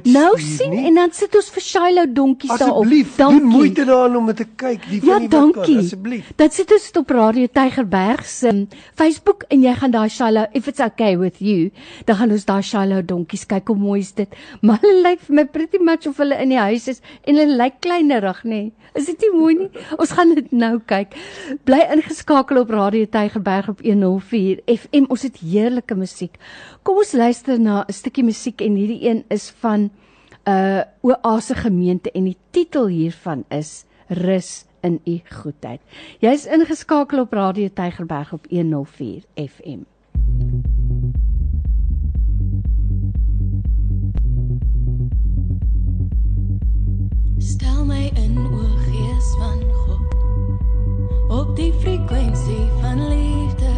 nou 0.04 0.40
sien 0.42 0.74
nie? 0.74 0.86
en 0.90 0.98
dan 1.00 1.12
sit 1.16 1.36
ons 1.40 1.50
vir 1.56 1.64
Shiloh 1.64 2.04
donkies 2.12 2.52
daar 2.60 2.74
op. 2.74 2.84
Asseblief, 2.84 3.16
doen 3.16 3.46
moeite 3.48 3.86
daaraan 3.88 4.18
om 4.20 4.34
te 4.36 4.46
kyk, 4.46 4.88
die 4.90 5.00
ja, 5.00 5.14
van 5.14 5.24
die 5.24 5.30
dankie. 5.32 5.78
Kan, 5.78 5.86
asseblief. 5.86 6.32
Dan 6.36 6.52
sit 6.52 6.72
ons 6.76 6.90
op 7.00 7.14
Radio 7.16 7.48
Tygerberg 7.48 8.26
se 8.28 8.52
um, 8.52 8.62
Facebook 9.00 9.46
en 9.48 9.64
jy 9.64 9.74
gaan 9.80 9.96
daai 9.96 10.10
Shiloh 10.12 10.46
if 10.52 10.68
it's 10.68 10.84
okay 10.84 11.16
with 11.18 11.40
you, 11.40 11.72
dan 12.10 12.20
gaan 12.20 12.36
ons 12.36 12.46
daai 12.50 12.62
Shiloh 12.62 13.00
donkies 13.08 13.48
kyk 13.48 13.72
hoe 13.72 13.80
mooi 13.80 14.02
is 14.04 14.12
dit. 14.20 14.36
Maar 14.68 14.84
hulle 14.84 15.02
lyk 15.08 15.24
vir 15.28 15.40
my 15.40 15.46
pretty 15.56 15.80
much 15.80 16.08
of 16.10 16.20
hulle 16.20 16.36
in 16.44 16.52
die 16.52 16.60
huis 16.60 16.90
is 16.92 17.00
en 17.24 17.40
hulle 17.40 17.56
lyk 17.60 17.80
kleinerig, 17.84 18.44
nê. 18.44 18.64
Is 18.94 19.08
dit 19.10 19.24
nie 19.26 19.32
mooi 19.34 19.54
nie? 19.58 19.70
Ons 20.02 20.14
gaan 20.14 20.36
dit 20.38 20.52
nou 20.54 20.76
kyk. 20.92 21.16
Bly 21.66 21.82
ingeskakel 21.96 22.62
op 22.62 22.74
Radio 22.74 23.08
Tygerberg 23.10 23.72
op 23.74 23.82
104 23.82 24.62
FM. 24.70 25.08
Ons 25.14 25.26
het 25.26 25.40
heerlike 25.42 25.98
musiek. 25.98 26.38
Kom 26.84 27.00
ons 27.02 27.14
luister 27.16 27.60
na 27.60 27.86
'n 27.88 27.94
stukkie 27.96 28.26
musiek 28.28 28.62
en 28.62 28.73
hierdie 28.76 29.10
een 29.10 29.24
is 29.28 29.50
van 29.60 29.90
'n 30.44 30.52
uh, 30.52 30.82
Oase 31.02 31.56
gemeente 31.56 32.12
en 32.12 32.24
die 32.24 32.38
titel 32.50 32.88
hiervan 32.88 33.46
is 33.50 33.86
Rus 34.08 34.66
in 34.82 35.00
u 35.06 35.22
goedheid. 35.30 35.82
Jy's 36.20 36.46
ingeskakel 36.46 37.20
op 37.20 37.34
Radio 37.34 37.70
Tygerberg 37.74 38.34
op 38.34 38.46
104 38.50 39.24
FM. 39.36 39.80
Stel 47.38 47.86
my 47.86 48.12
in 48.16 48.38
o 48.38 48.64
Gees 48.86 49.36
van 49.38 49.62
God 49.72 50.14
op 51.34 51.56
die 51.56 51.74
frekwensie 51.74 52.66
van 52.82 53.08
liefde 53.08 53.74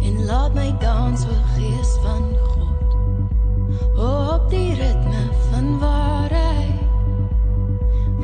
en 0.00 0.24
laat 0.24 0.54
my 0.54 0.74
dans 0.80 1.26
o 1.26 1.38
gees 1.54 1.96
van 2.02 2.22
God 2.22 2.45
op 3.96 4.50
die 4.50 4.74
ritme 4.74 5.22
van 5.50 5.78
waarheid. 5.78 6.80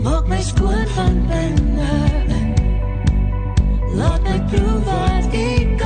Maak 0.03 0.27
my 0.27 0.41
skoon 0.43 0.87
van 0.87 1.27
binne 1.27 1.91
laat 3.95 4.23
my 4.23 4.39
proe 4.51 4.79
wat 4.87 5.35
ek 5.37 5.82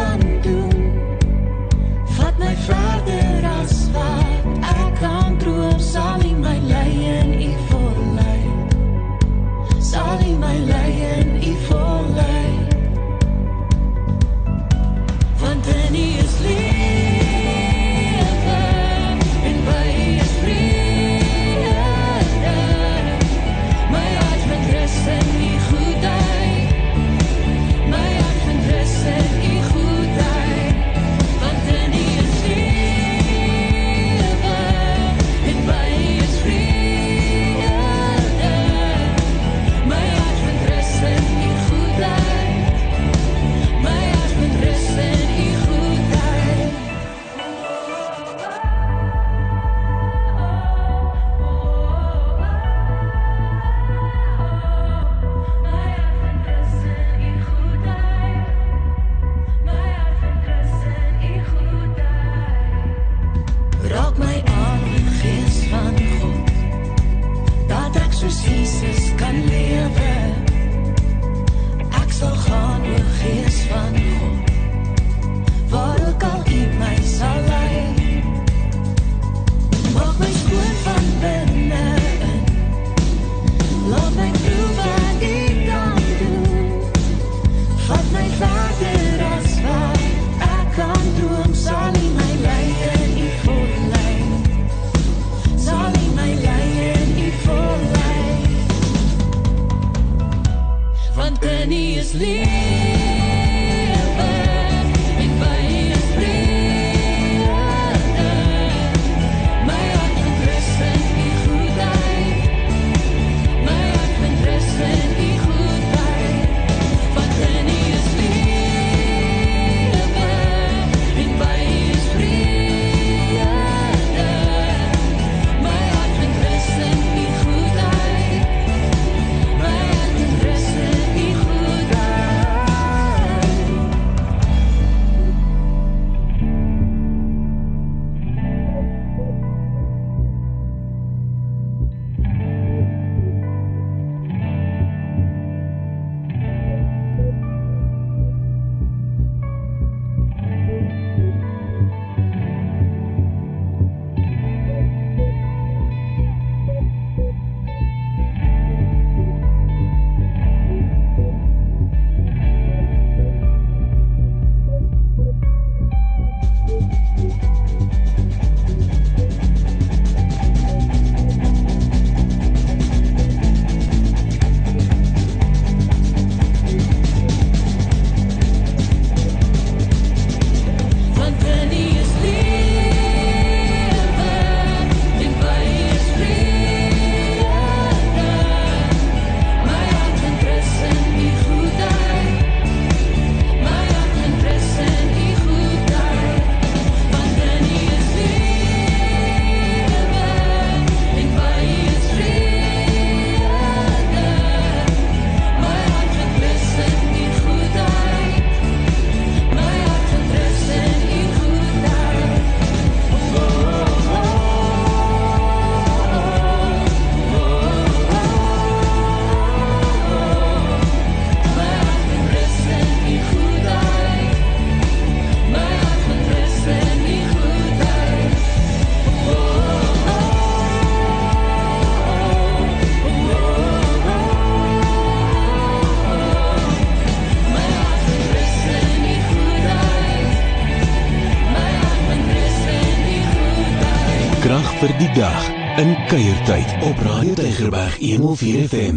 kuiertyd 246.46 246.82
op 246.82 246.98
Radio 246.98 247.34
Tygerberg 247.34 247.96
104 247.98 248.68
FM. 248.68 248.96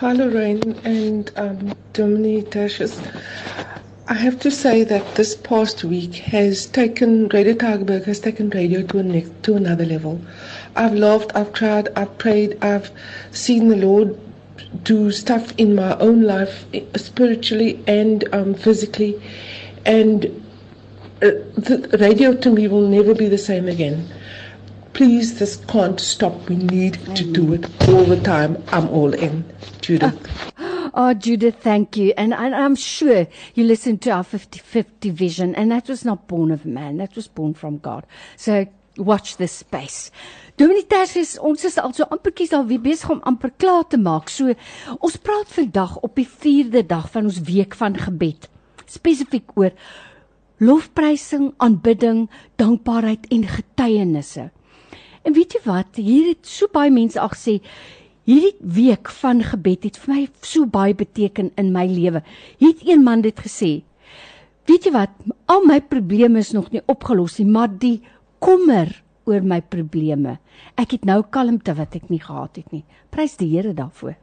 Hi, 0.00 0.12
Lorraine 0.12 0.74
and 0.84 1.30
um, 1.36 1.72
Tertius. 1.92 2.98
I 4.08 4.14
have 4.14 4.40
to 4.40 4.50
say 4.50 4.82
that 4.82 5.14
this 5.14 5.36
past 5.36 5.84
week 5.84 6.14
has 6.14 6.66
taken 6.66 7.28
Radio 7.28 7.54
Tageberg 7.54 8.04
has 8.06 8.18
taken 8.18 8.50
radio 8.50 8.82
to 8.82 8.98
a 8.98 9.02
next, 9.04 9.30
to 9.44 9.54
another 9.54 9.86
level. 9.86 10.20
I've 10.74 10.94
laughed, 10.94 11.30
I've 11.36 11.52
cried, 11.52 11.88
I've 11.94 12.18
prayed, 12.18 12.58
I've 12.64 12.90
seen 13.30 13.68
the 13.68 13.76
Lord 13.76 14.18
do 14.82 15.12
stuff 15.12 15.52
in 15.56 15.76
my 15.76 15.96
own 15.98 16.22
life, 16.22 16.66
spiritually 16.96 17.80
and 17.86 18.24
um, 18.34 18.54
physically, 18.54 19.22
and 19.86 20.43
uh, 21.24 21.30
the 21.56 21.96
radio 22.00 22.34
to 22.34 22.50
me 22.50 22.68
will 22.68 22.88
never 22.88 23.14
be 23.14 23.28
the 23.28 23.38
same 23.38 23.68
again. 23.68 24.12
Please, 24.92 25.38
this 25.38 25.56
can't 25.56 25.98
stop. 25.98 26.48
We 26.48 26.56
need 26.56 26.94
to 27.16 27.24
do 27.24 27.52
it 27.54 27.64
all 27.88 28.04
the 28.04 28.20
time. 28.20 28.62
I'm 28.68 28.88
all 28.88 29.12
in. 29.14 29.44
Judith. 29.80 30.52
Oh, 30.96 31.12
Judith, 31.12 31.56
thank 31.60 31.96
you. 31.96 32.14
And, 32.16 32.32
and 32.32 32.54
I'm 32.54 32.76
sure 32.76 33.26
you 33.54 33.64
listened 33.64 34.00
to 34.02 34.10
our 34.10 34.22
50-50 34.22 35.10
vision, 35.10 35.52
and 35.56 35.72
that 35.72 35.88
was 35.88 36.04
not 36.04 36.28
born 36.28 36.52
of 36.52 36.64
man. 36.64 36.98
That 36.98 37.16
was 37.16 37.26
born 37.26 37.52
from 37.54 37.78
God. 37.78 38.06
So 38.36 38.68
watch 38.96 39.36
this 39.36 39.50
space. 39.50 40.12
Dominique 40.56 40.88
Tersius, 40.88 41.36
ons 41.42 41.64
is 41.66 41.80
al 41.82 41.92
so 41.98 42.06
amperkies 42.14 42.52
al 42.54 42.68
weer 42.68 42.78
besig 42.78 43.10
om 43.10 43.24
amper 43.26 43.50
klaar 43.58 43.88
te 43.90 43.98
maak. 43.98 44.30
So 44.30 44.54
ons 45.00 45.18
praat 45.18 45.50
vandag 45.50 45.96
op 46.06 46.14
die 46.14 46.28
4de 46.30 46.84
dag 46.86 47.10
van 47.10 47.26
ons 47.26 47.40
week 47.42 47.74
van 47.74 47.98
gebed. 47.98 48.46
Spesifiek 48.86 49.50
oor 49.58 49.74
lofprysing, 50.62 51.52
aanbidding, 51.56 52.28
dankbaarheid 52.56 53.26
en 53.34 53.48
getuienisse. 53.48 54.50
En 55.24 55.32
weet 55.32 55.56
jy 55.56 55.60
wat? 55.64 55.96
Hier 55.96 56.34
het 56.34 56.46
so 56.46 56.68
baie 56.72 56.92
mense 56.92 57.20
al 57.20 57.32
gesê 57.32 57.60
Hierdie 58.24 58.56
week 58.72 59.10
van 59.20 59.42
gebed 59.44 59.82
het 59.84 59.98
vir 60.00 60.14
my 60.14 60.22
so 60.40 60.64
baie 60.64 60.94
beteken 60.96 61.50
in 61.60 61.74
my 61.74 61.84
lewe. 61.84 62.22
Hier 62.56 62.72
het 62.72 62.80
een 62.88 63.02
man 63.04 63.20
dit 63.20 63.36
gesê. 63.36 63.82
Weet 64.64 64.88
jy 64.88 64.94
wat? 64.94 65.12
Al 65.44 65.66
my 65.68 65.82
probleme 65.84 66.40
is 66.40 66.54
nog 66.56 66.70
nie 66.72 66.80
opgelos 66.88 67.36
nie, 67.36 67.50
maar 67.52 67.68
die 67.68 67.98
kommer 68.40 68.88
oor 69.28 69.44
my 69.44 69.60
probleme. 69.60 70.38
Ek 70.80 70.96
het 70.96 71.04
nou 71.04 71.20
kalmte 71.28 71.76
wat 71.76 71.98
ek 72.00 72.08
nie 72.08 72.22
gehad 72.22 72.56
het 72.56 72.72
nie. 72.72 72.84
Prys 73.12 73.36
die 73.36 73.50
Here 73.52 73.74
daarvoor. 73.76 74.16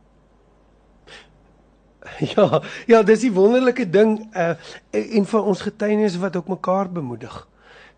Ja, 2.35 2.61
ja, 2.87 3.03
dis 3.03 3.19
die 3.19 3.31
wonderlike 3.33 3.89
ding 3.89 4.19
uh 4.35 4.53
en 4.91 5.25
van 5.25 5.43
ons 5.43 5.61
getuienis 5.61 6.17
wat 6.17 6.35
ook 6.35 6.47
mekaar 6.47 6.89
bemoedig. 6.91 7.47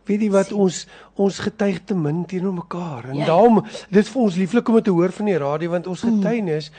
Weet 0.06 0.22
jy 0.22 0.30
wat 0.32 0.52
ons 0.52 0.88
ons 1.16 1.40
getuig 1.40 1.80
te 1.88 1.96
min 1.96 2.26
teenoor 2.26 2.54
mekaar 2.54 3.06
en 3.10 3.16
Ja. 3.16 3.20
ja. 3.22 3.26
daarom 3.26 3.64
dit 3.90 4.08
vir 4.10 4.22
ons 4.22 4.36
lieflik 4.36 4.68
om 4.70 4.82
te 4.82 4.92
hoor 4.92 5.12
van 5.12 5.26
die 5.26 5.38
radio 5.38 5.70
want 5.70 5.88
ons 5.88 6.02
getuienis 6.04 6.72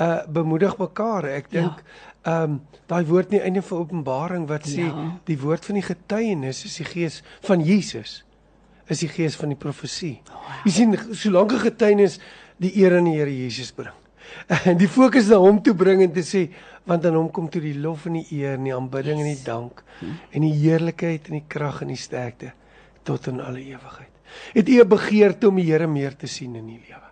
uh 0.00 0.22
bemoedig 0.28 0.76
mekaar. 0.78 1.24
Ek 1.24 1.50
dink 1.50 1.82
ehm 2.22 2.42
um, 2.42 2.60
daai 2.86 3.04
woord 3.06 3.32
in 3.32 3.38
die 3.38 3.44
einde 3.44 3.62
van 3.62 3.78
Openbaring 3.78 4.46
wat 4.48 4.66
sê 4.66 4.86
Ja. 4.86 5.18
die 5.24 5.38
woord 5.40 5.64
van 5.64 5.74
die 5.74 5.82
getuienis 5.86 6.64
is 6.64 6.76
die 6.76 6.84
gees 6.86 7.22
van 7.42 7.60
Jesus 7.64 8.24
is 8.88 8.98
die 9.00 9.08
gees 9.08 9.36
van 9.36 9.48
die 9.52 9.58
profesie. 9.58 10.20
Jy 10.64 10.70
sien 10.70 10.98
solank 11.12 11.52
'n 11.52 11.58
getuienis 11.58 12.18
die 12.56 12.72
eer 12.80 12.96
aan 12.96 13.04
die 13.04 13.16
Here 13.18 13.30
Jesus 13.36 13.70
bring. 13.72 13.92
En 14.46 14.76
die 14.82 14.88
fokus 14.88 15.28
na 15.28 15.36
hom 15.36 15.62
toe 15.62 15.74
bring 15.74 16.02
en 16.02 16.12
te 16.12 16.24
sê 16.24 16.48
want 16.88 17.04
aan 17.04 17.18
hom 17.18 17.30
kom 17.30 17.48
toe 17.52 17.60
die 17.60 17.76
lof 17.76 18.06
en 18.06 18.12
die 18.12 18.26
eer 18.38 18.56
en 18.56 18.64
die 18.64 18.74
aanbidding 18.74 19.18
yes. 19.20 19.26
en 19.26 19.34
die 19.34 19.44
dank 19.44 19.82
en 20.32 20.46
die 20.46 20.54
heerlikheid 20.54 21.28
en 21.28 21.36
die 21.36 21.48
krag 21.48 21.82
en 21.84 21.92
die 21.92 22.00
sterkte 22.00 22.52
tot 23.04 23.26
in 23.26 23.40
alle 23.40 23.60
ewigheid. 23.60 24.12
Het 24.52 24.68
u 24.68 24.80
'n 24.80 24.88
begeerte 24.88 25.48
om 25.48 25.56
die 25.56 25.72
Here 25.72 25.86
meer 25.86 26.16
te 26.16 26.26
sien 26.26 26.56
in 26.56 26.68
u 26.68 26.78
lewe? 26.88 27.08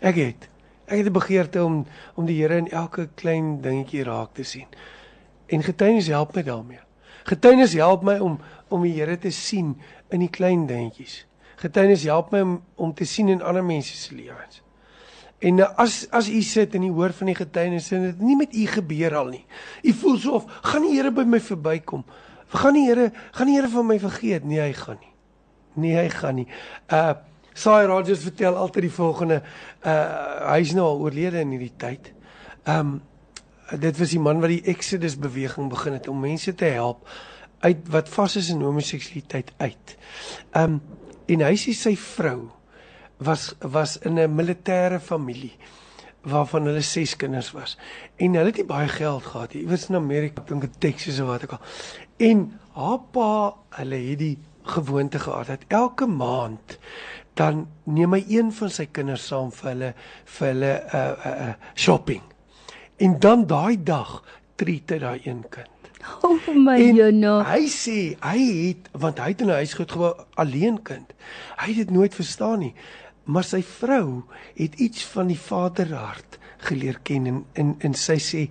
Ek 0.00 0.14
het. 0.14 0.48
Ek 0.86 0.98
het 0.98 1.06
'n 1.06 1.12
begeerte 1.12 1.64
om 1.64 1.86
om 2.14 2.26
die 2.26 2.42
Here 2.42 2.56
in 2.56 2.70
elke 2.70 3.08
klein 3.14 3.60
dingetjie 3.60 4.04
raak 4.04 4.34
te 4.34 4.42
sien. 4.42 4.66
En 5.46 5.62
getuienis 5.62 6.06
help 6.06 6.34
my 6.34 6.42
daarmee. 6.42 6.80
Getuienis 7.24 7.72
help 7.72 8.02
my 8.02 8.18
om 8.18 8.38
om 8.68 8.82
die 8.82 8.92
Here 8.92 9.18
te 9.18 9.30
sien 9.30 9.80
in 10.08 10.18
die 10.18 10.30
klein 10.30 10.66
dingetjies. 10.66 11.26
Getuienis 11.56 12.02
help 12.04 12.30
my 12.30 12.40
om 12.40 12.62
om 12.74 12.94
te 12.94 13.04
sien 13.04 13.28
in 13.28 13.42
ander 13.42 13.64
mense 13.64 13.96
se 13.96 14.14
lewens. 14.14 14.63
En 15.44 15.58
nou, 15.60 15.66
as 15.80 16.04
as 16.14 16.28
u 16.32 16.40
sit 16.42 16.74
en 16.74 16.86
u 16.86 16.90
hoor 16.96 17.12
van 17.12 17.28
die 17.28 17.36
getuienis 17.36 17.90
en 17.92 18.06
dit 18.08 18.20
nie 18.24 18.36
met 18.38 18.54
u 18.56 18.66
gebeur 18.78 19.16
al 19.18 19.32
nie. 19.34 19.42
U 19.84 19.92
voel 20.00 20.16
so 20.22 20.38
of 20.38 20.46
gaan 20.70 20.86
die 20.86 20.94
Here 20.96 21.12
by 21.12 21.26
my 21.28 21.40
verbykom. 21.40 22.04
Gaan 22.54 22.78
die 22.78 22.86
Here 22.88 23.10
gaan 23.34 23.50
die 23.50 23.58
Here 23.58 23.68
van 23.68 23.86
my 23.86 23.98
vergeet? 24.00 24.46
Nee, 24.48 24.62
hy 24.62 24.72
gaan 24.78 25.00
nie. 25.02 25.12
Nee, 25.84 25.96
hy 25.98 26.08
gaan 26.12 26.42
nie. 26.42 26.48
Uh 26.88 27.14
Sai 27.54 27.84
Rogers 27.86 28.24
vertel 28.26 28.56
altyd 28.58 28.88
die 28.88 28.94
volgende 28.96 29.36
uh 29.86 29.92
hy's 30.50 30.72
nou 30.74 30.88
al 30.88 31.04
oorlede 31.06 31.44
in 31.44 31.52
hierdie 31.54 31.74
tyd. 31.78 32.10
Um 32.66 32.96
dit 33.70 34.00
was 34.00 34.10
die 34.10 34.20
man 34.20 34.42
wat 34.42 34.50
die 34.50 34.64
Exodus 34.72 35.14
beweging 35.16 35.70
begin 35.70 35.94
het 35.94 36.08
om 36.10 36.18
mense 36.20 36.54
te 36.54 36.72
help 36.74 37.06
uit 37.64 37.86
wat 37.94 38.10
vas 38.12 38.34
is 38.36 38.50
in 38.50 38.64
homoseksualiteit 38.64 39.52
uit. 39.62 39.96
Um 40.56 40.80
en 41.30 41.46
hy 41.46 41.54
sê 41.60 41.76
sy 41.76 41.94
vrou 42.00 42.50
was 43.18 43.54
was 43.60 43.98
in 43.98 44.18
'n 44.18 44.34
militêre 44.34 45.00
familie 45.00 45.56
waarvan 46.24 46.64
hulle 46.64 46.80
6 46.80 47.16
kinders 47.16 47.50
was. 47.52 47.78
En 48.16 48.34
hulle 48.34 48.46
het 48.46 48.56
nie 48.56 48.64
baie 48.64 48.88
geld 48.88 49.26
gehad 49.26 49.52
nie. 49.52 49.62
Iewers 49.62 49.88
in 49.88 49.94
Amerika, 49.94 50.42
dink 50.46 50.64
ek 50.64 50.78
Texas 50.78 51.20
of 51.20 51.26
wat 51.26 51.42
ook 51.44 51.52
al. 51.52 51.60
En 52.16 52.60
haar 52.72 53.00
pa, 53.12 53.54
hulle 53.68 54.00
het 54.08 54.18
die 54.18 54.38
gewoonte 54.62 55.18
gehad 55.18 55.46
dat 55.46 55.64
elke 55.68 56.06
maand 56.06 56.78
dan 57.34 57.66
neem 57.84 58.14
hy 58.14 58.24
een 58.28 58.52
van 58.52 58.70
sy 58.70 58.86
kinders 58.86 59.26
saam 59.26 59.50
vir 59.52 59.70
hulle 59.70 59.92
vir 60.36 60.48
hulle 60.52 60.72
uh 60.94 61.02
uh, 61.02 61.34
uh 61.48 61.54
shopping. 61.74 62.22
En 62.96 63.18
dan 63.20 63.46
daai 63.50 63.82
dag 63.82 64.22
treat 64.56 64.90
hy 64.90 64.98
daai 64.98 65.20
een 65.24 65.44
kind. 65.50 65.70
Oh 66.22 66.52
my 66.52 66.76
Jona. 66.92 67.38
Hy 67.48 67.64
sê 67.72 67.98
hy 68.20 68.40
het 68.68 68.90
want 68.92 69.18
hy 69.18 69.30
het 69.32 69.40
in 69.40 69.48
'n 69.48 69.60
huis 69.60 69.72
groot 69.72 69.92
geword 69.92 70.26
alleen 70.34 70.82
kind. 70.82 71.14
Hy 71.56 71.68
het 71.72 71.76
dit 71.76 71.90
nooit 71.90 72.14
verstaan 72.14 72.58
nie. 72.58 72.74
Maar 73.24 73.46
sy 73.48 73.62
vrou 73.64 74.24
het 74.54 74.78
iets 74.82 75.04
van 75.14 75.30
die 75.32 75.40
vaderhart 75.40 76.38
geleer 76.68 77.00
ken 77.02 77.26
en 77.26 77.42
en, 77.60 77.74
en 77.80 77.94
sy 77.98 78.18
sê 78.20 78.46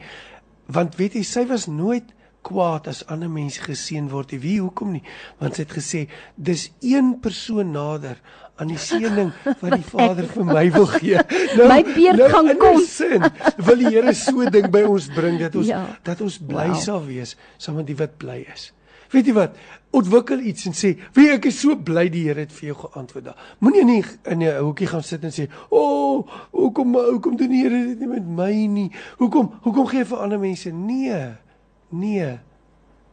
want 0.73 0.95
weet 0.97 1.17
jy 1.19 1.23
sy 1.27 1.43
was 1.49 1.67
nooit 1.67 2.13
kwaad 2.43 2.87
as 2.91 3.03
ander 3.11 3.31
mense 3.31 3.61
geseën 3.63 4.09
word. 4.11 4.35
Wie 4.43 4.59
hoekom 4.61 4.97
nie? 4.97 5.03
Want 5.39 5.57
sy 5.57 5.65
het 5.65 5.75
gesê 5.77 6.01
dis 6.35 6.69
een 6.83 7.15
persoon 7.23 7.71
nader 7.75 8.19
aan 8.61 8.69
die 8.69 8.79
seëning 8.79 9.31
wat 9.61 9.73
die 9.73 9.87
Vader 9.87 10.27
vir 10.29 10.45
my 10.49 10.65
wil 10.75 10.89
gee. 10.97 11.23
Nou, 11.57 11.67
my 11.69 11.81
beurt 11.87 12.19
nou, 12.19 12.29
gaan 12.33 12.51
kom. 12.61 12.79
Sin, 12.89 13.25
wil 13.65 13.81
die 13.81 13.91
Here 13.93 14.13
so 14.17 14.45
ding 14.53 14.69
by 14.73 14.83
ons 14.89 15.09
bring 15.13 15.39
dat 15.41 15.55
ons 15.57 15.69
ja. 15.69 15.83
dat 16.05 16.21
ons 16.25 16.37
bly 16.41 16.69
wow. 16.73 16.79
sal 16.81 17.03
wees 17.05 17.35
saam 17.61 17.79
met 17.81 17.89
die 17.89 17.97
wat 17.97 18.17
bly 18.21 18.41
is. 18.53 18.71
Weet 19.13 19.29
jy 19.29 19.33
wat? 19.37 19.57
Ontwikkel 19.93 20.41
iets 20.49 20.65
en 20.65 20.73
sê, 20.73 20.95
"Wie 21.13 21.29
ek 21.29 21.45
is 21.45 21.59
so 21.59 21.75
bly 21.75 22.09
die 22.09 22.23
Here 22.27 22.39
het 22.39 22.51
vir 22.51 22.73
jou 22.73 22.75
geantwoord." 22.75 23.35
Moenie 23.59 23.85
nie 23.85 24.03
in 24.25 24.41
'n 24.41 24.59
hoekie 24.59 24.87
gaan 24.87 25.03
sit 25.03 25.23
en 25.23 25.31
sê, 25.31 25.47
"O, 25.69 25.77
oh, 25.77 26.27
hoekom 26.51 26.95
hoekom 26.95 27.35
doen 27.37 27.49
die 27.49 27.63
Here 27.63 27.87
dit 27.87 27.99
nie 27.99 28.07
met 28.07 28.27
my 28.27 28.65
nie? 28.65 28.91
Hoekom 29.17 29.51
hoekom 29.61 29.87
gee 29.87 30.05
vir 30.05 30.17
ander 30.17 30.39
mense?" 30.39 30.71
Nee. 30.71 31.35
Nee. 31.89 32.39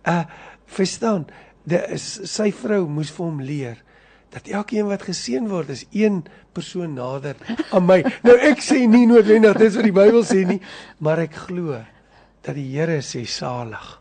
Uh 0.04 0.24
verstaan, 0.66 1.26
dis 1.64 2.20
sy 2.24 2.52
vrou 2.52 2.88
moes 2.88 3.10
vir 3.10 3.26
hom 3.26 3.40
leer 3.40 3.82
dat 4.30 4.46
elkeen 4.46 4.86
wat 4.86 5.02
geseën 5.02 5.48
word 5.48 5.68
is 5.68 5.84
een 5.90 6.24
persoon 6.52 6.94
nader 6.94 7.36
aan 7.70 7.84
my. 7.84 8.04
Nou 8.26 8.36
ek 8.38 8.62
sê 8.62 8.86
nie 8.86 9.06
noodwendig 9.06 9.58
dis 9.58 9.74
wat 9.74 9.84
die 9.84 9.92
Bybel 9.92 10.22
sê 10.24 10.46
nie, 10.46 10.60
maar 10.98 11.18
ek 11.18 11.34
glo 11.34 11.84
dat 12.42 12.54
die 12.54 12.70
Here 12.76 13.00
sê 13.02 13.26
salig. 13.26 13.99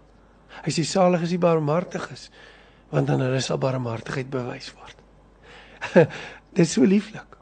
Hy 0.66 0.74
sê 0.74 0.86
salig 0.88 1.24
is 1.28 1.34
die 1.36 1.41
barmhartiges, 1.41 2.30
want 2.91 3.10
dan 3.10 3.24
hulle 3.24 3.41
sal 3.43 3.60
barmhartigheid 3.62 4.30
bewys 4.34 4.72
word. 4.76 4.97
dit 6.55 6.64
is 6.66 6.74
so 6.74 6.86
lieflik. 6.88 7.38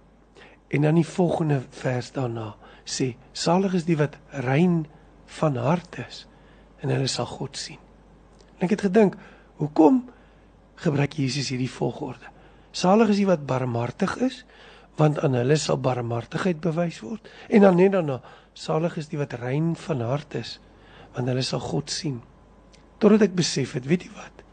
En 0.67 0.83
dan 0.83 0.99
die 0.99 1.07
volgende 1.07 1.61
vers 1.79 2.11
daarna 2.15 2.53
sê 2.87 3.13
salig 3.35 3.75
is 3.79 3.87
die 3.87 3.97
wat 3.99 4.15
rein 4.45 4.85
van 5.39 5.57
hart 5.59 5.99
is 6.03 6.25
en 6.83 6.91
hulle 6.93 7.07
sal 7.11 7.27
God 7.27 7.57
sien. 7.59 7.79
En 8.57 8.67
ek 8.67 8.75
het 8.75 8.87
gedink, 8.87 9.17
hoekom 9.61 10.03
gebruik 10.83 11.17
Jesus 11.19 11.51
hierdie 11.51 11.71
volgorde? 11.71 12.31
Salig 12.75 13.13
is 13.13 13.21
die 13.21 13.29
wat 13.29 13.47
barmhartig 13.49 14.15
is, 14.25 14.43
want 14.97 15.19
aan 15.25 15.37
hulle 15.37 15.57
sal 15.61 15.79
barmhartigheid 15.81 16.59
bewys 16.61 16.99
word. 17.05 17.27
En 17.49 17.65
dan 17.65 17.77
net 17.77 17.93
daarna, 17.93 18.19
salig 18.57 18.97
is 19.01 19.09
die 19.11 19.19
wat 19.19 19.35
rein 19.41 19.75
van 19.77 20.01
hart 20.05 20.37
is, 20.37 20.57
want 21.15 21.29
hulle 21.29 21.45
sal 21.45 21.61
God 21.63 21.93
sien. 21.93 22.19
Totdat 22.97 23.27
ek 23.27 23.35
besef 23.37 23.75
het, 23.77 23.85
weet 23.85 24.07
jy 24.07 24.13
wat? 24.15 24.43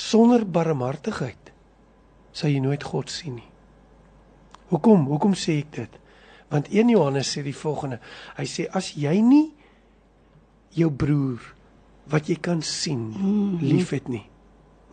Sonder 0.00 0.44
barmhartigheid 0.44 1.52
sal 2.32 2.52
jy 2.52 2.60
nooit 2.62 2.84
God 2.86 3.10
sien 3.12 3.36
nie. 3.38 3.48
Hoekom? 4.70 5.08
Hoekom 5.10 5.34
sê 5.34 5.60
ek 5.64 5.72
dit? 5.74 5.96
Want 6.50 6.70
1 6.70 6.92
Johannes 6.94 7.30
sê 7.30 7.42
die 7.46 7.56
volgende. 7.56 8.00
Hy 8.36 8.46
sê 8.48 8.66
as 8.76 8.92
jy 8.98 9.16
nie 9.24 9.48
jou 10.74 10.90
broer 10.94 11.42
wat 12.10 12.30
jy 12.30 12.36
kan 12.42 12.62
sien 12.66 13.10
mm-hmm. 13.10 13.58
liefhet 13.62 14.08
nie, 14.10 14.24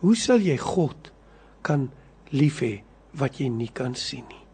hoe 0.02 0.14
sal 0.18 0.42
jy 0.42 0.56
God 0.58 1.10
kan 1.66 1.88
lief 2.30 2.60
hê 2.62 2.78
wat 3.18 3.40
jy 3.40 3.48
nie 3.50 3.70
kan 3.74 3.96
sien 3.98 4.26
nie. 4.28 4.44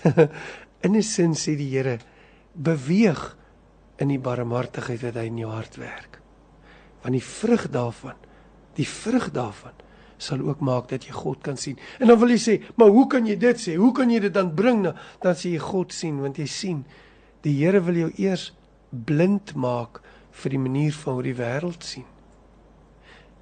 in 0.84 0.96
'n 0.96 1.02
sin 1.02 1.34
sê 1.36 1.56
die 1.56 1.68
Here 1.68 1.98
beweeg 2.54 3.36
in 3.98 4.08
die 4.08 4.20
barmhartigheid 4.20 5.02
wat 5.02 5.16
hy 5.20 5.26
in 5.28 5.38
jou 5.38 5.50
hart 5.52 5.76
werk. 5.76 6.19
Want 7.02 7.16
die 7.16 7.24
vrug 7.24 7.68
daarvan, 7.70 8.18
die 8.76 8.88
vrug 8.88 9.30
daarvan 9.30 9.76
sal 10.20 10.40
ook 10.44 10.60
maak 10.60 10.88
dat 10.88 11.06
jy 11.08 11.14
God 11.16 11.40
kan 11.42 11.56
sien. 11.56 11.78
En 11.98 12.10
dan 12.12 12.18
wil 12.18 12.28
jy 12.28 12.38
sê, 12.38 12.62
"Maar 12.76 12.88
hoe 12.88 13.06
kan 13.06 13.26
jy 13.26 13.36
dit 13.36 13.56
sê? 13.56 13.76
Hoe 13.76 13.92
kan 13.92 14.10
jy 14.10 14.20
dit 14.20 14.32
dan 14.32 14.54
bring 14.54 14.82
nou 14.82 14.94
dan 15.20 15.34
sê 15.34 15.50
jy 15.52 15.58
God 15.58 15.92
sien 15.92 16.20
want 16.20 16.36
jy 16.36 16.46
sien 16.46 16.84
die 17.42 17.64
Here 17.64 17.80
wil 17.80 17.94
jou 17.94 18.12
eers 18.16 18.52
blind 18.90 19.54
maak 19.54 20.02
vir 20.30 20.50
die 20.50 20.58
manier 20.58 20.92
van 20.92 21.14
hoe 21.14 21.22
die 21.22 21.34
wêreld 21.34 21.82
sien 21.82 22.04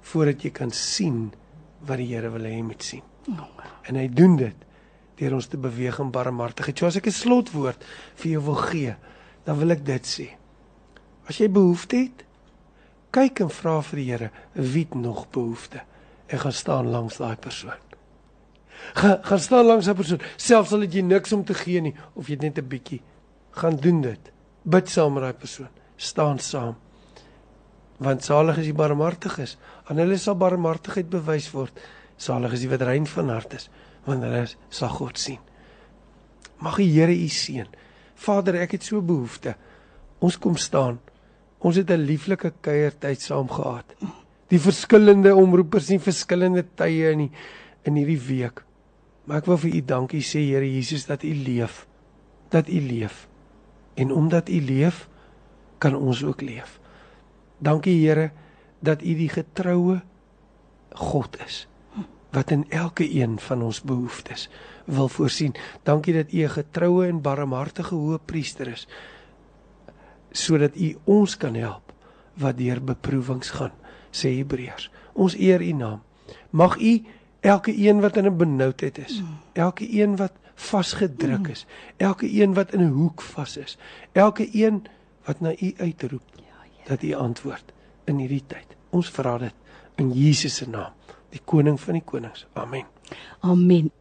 voordat 0.01 0.43
jy 0.43 0.49
kan 0.49 0.71
sien 0.71 1.31
wat 1.85 1.97
die 1.97 2.07
Here 2.07 2.29
wil 2.29 2.47
hê 2.47 2.55
jy 2.55 2.63
moet 2.63 2.83
sien. 2.83 3.03
En 3.89 3.95
hy 3.95 4.07
doen 4.07 4.35
dit 4.37 4.65
deur 5.19 5.35
ons 5.35 5.47
te 5.47 5.57
beweeg 5.57 5.99
in 5.99 6.11
barmhartigheid. 6.11 6.77
So 6.79 6.87
as 6.87 6.95
ek 6.95 7.07
'n 7.07 7.11
slotwoord 7.11 7.83
vir 8.15 8.31
jou 8.31 8.41
wil 8.41 8.55
gee, 8.55 8.95
dan 9.45 9.59
wil 9.59 9.71
ek 9.71 9.85
dit 9.85 10.05
sê. 10.05 10.27
As 11.27 11.37
jy 11.37 11.49
behoefte 11.49 11.97
het, 11.97 12.25
kyk 13.11 13.39
en 13.45 13.49
vra 13.49 13.81
vir 13.81 13.99
die 13.99 14.09
Here, 14.11 14.31
wie 14.53 14.85
het 14.85 14.95
nog 14.95 15.29
behoefte? 15.29 15.81
En 16.27 16.39
gaan 16.39 16.53
staan 16.53 16.89
langs 16.93 17.17
daai 17.17 17.35
persoon. 17.35 17.77
Ga, 18.93 19.19
gaan 19.23 19.39
staan 19.39 19.65
langs 19.65 19.85
daai 19.85 19.95
persoon, 19.95 20.21
selfs 20.37 20.73
al 20.73 20.85
het 20.85 20.93
jy 20.93 21.01
niks 21.01 21.33
om 21.33 21.43
te 21.45 21.53
gee 21.53 21.81
nie 21.81 21.95
of 22.13 22.29
jy 22.29 22.37
net 22.41 22.57
'n 22.57 22.67
bietjie 22.67 23.01
gaan 23.51 23.75
doen 23.75 24.01
dit. 24.01 24.31
Bid 24.63 24.89
saam 24.89 25.13
met 25.13 25.23
daai 25.23 25.33
persoon. 25.33 25.69
Staan 25.95 26.39
saam. 26.39 26.75
Want 27.97 28.23
salig 28.23 28.57
is 28.57 28.69
die 28.69 28.73
barmhartiges. 28.73 29.57
Aan 29.89 29.97
hulle 29.97 30.17
sal 30.17 30.37
barmhartigheid 30.39 31.09
bewys 31.09 31.49
word. 31.51 31.79
Salig 32.17 32.55
is 32.55 32.63
die 32.63 32.69
wat 32.71 32.83
rein 32.87 33.07
van 33.07 33.29
hart 33.29 33.53
is, 33.53 33.69
want 34.05 34.23
hulle 34.23 34.45
sal 34.69 34.89
God 34.89 35.19
sien. 35.19 35.39
Mag 36.59 36.79
die 36.79 36.91
Here 36.91 37.15
u 37.15 37.27
seën. 37.31 37.67
Vader, 38.19 38.57
ek 38.59 38.75
het 38.75 38.83
so 38.83 39.01
behoefte. 39.01 39.55
Ons 40.19 40.37
kom 40.37 40.57
staan. 40.59 40.99
Ons 41.59 41.75
het 41.75 41.89
'n 41.91 42.05
lieflike 42.05 42.53
kuiertyd 42.61 43.21
saam 43.21 43.49
gehad. 43.49 43.85
Die 44.47 44.59
verskillende 44.59 45.35
omroepers 45.35 45.89
in 45.89 45.99
verskillende 45.99 46.65
tye 46.75 47.11
in 47.11 47.17
die, 47.17 47.31
in 47.83 47.95
hierdie 47.95 48.21
week. 48.27 48.63
Maar 49.25 49.37
ek 49.37 49.45
wil 49.45 49.57
vir 49.57 49.75
u 49.75 49.81
dankie 49.85 50.21
sê 50.21 50.39
Here 50.39 50.73
Jesus 50.73 51.05
dat 51.05 51.23
u 51.23 51.33
leef. 51.33 51.87
Dat 52.49 52.67
u 52.67 52.79
leef. 52.81 53.27
En 53.95 54.11
omdat 54.11 54.49
u 54.49 54.61
leef, 54.61 55.09
kan 55.77 55.95
ons 55.95 56.23
ook 56.23 56.41
leef. 56.41 56.79
Dankie 57.57 58.07
Here 58.07 58.31
dat 58.79 59.01
u 59.01 59.15
die 59.15 59.29
getroue 59.29 60.01
God 60.91 61.37
is 61.45 61.67
wat 62.29 62.51
in 62.51 62.65
elke 62.69 63.15
een 63.15 63.39
van 63.39 63.61
ons 63.61 63.81
behoeftes 63.81 64.49
wil 64.85 65.07
voorsien. 65.07 65.55
Dankie 65.83 66.13
dat 66.13 66.33
U 66.33 66.43
'n 66.43 66.49
getroue 66.49 67.07
en 67.07 67.21
barmhartige 67.21 67.95
Hoëpriester 67.95 68.67
is 68.67 68.87
sodat 70.31 70.75
U 70.75 70.95
ons 71.03 71.37
kan 71.37 71.55
help 71.55 71.93
wat 72.39 72.57
deur 72.57 72.81
beproewings 72.83 73.49
gaan, 73.49 73.73
sê 74.11 74.31
Hebreërs. 74.37 74.89
Ons 75.13 75.35
eer 75.35 75.61
U 75.61 75.71
naam. 75.71 76.01
Mag 76.49 76.77
U 76.79 76.93
elke 77.41 77.73
een 77.75 78.01
wat 78.01 78.17
in 78.17 78.25
'n 78.25 78.37
benoudheid 78.37 78.97
is, 78.97 79.21
elke 79.53 79.85
een 80.01 80.15
wat 80.15 80.33
vasgedruk 80.55 81.47
is, 81.47 81.65
elke 81.97 82.27
een 82.41 82.53
wat 82.53 82.73
in 82.73 82.81
'n 82.81 82.93
hoek 82.93 83.21
vas 83.21 83.57
is, 83.57 83.77
elke 84.11 84.49
een 84.51 84.87
wat 85.25 85.39
na 85.39 85.51
U 85.51 85.73
uitroep, 85.77 86.23
dat 86.85 87.03
U 87.03 87.13
antwoord 87.13 87.73
in 88.03 88.17
hierdie 88.17 88.43
tyd. 88.47 88.67
Ons 88.89 89.09
vra 89.09 89.37
dit 89.37 89.53
in 89.95 90.11
Jesus 90.11 90.55
se 90.55 90.69
naam 90.69 90.91
die 91.29 91.41
koning 91.45 91.79
van 91.81 91.99
die 91.99 92.05
konings. 92.05 92.45
Amen. 92.53 92.85
Amen. 93.39 93.91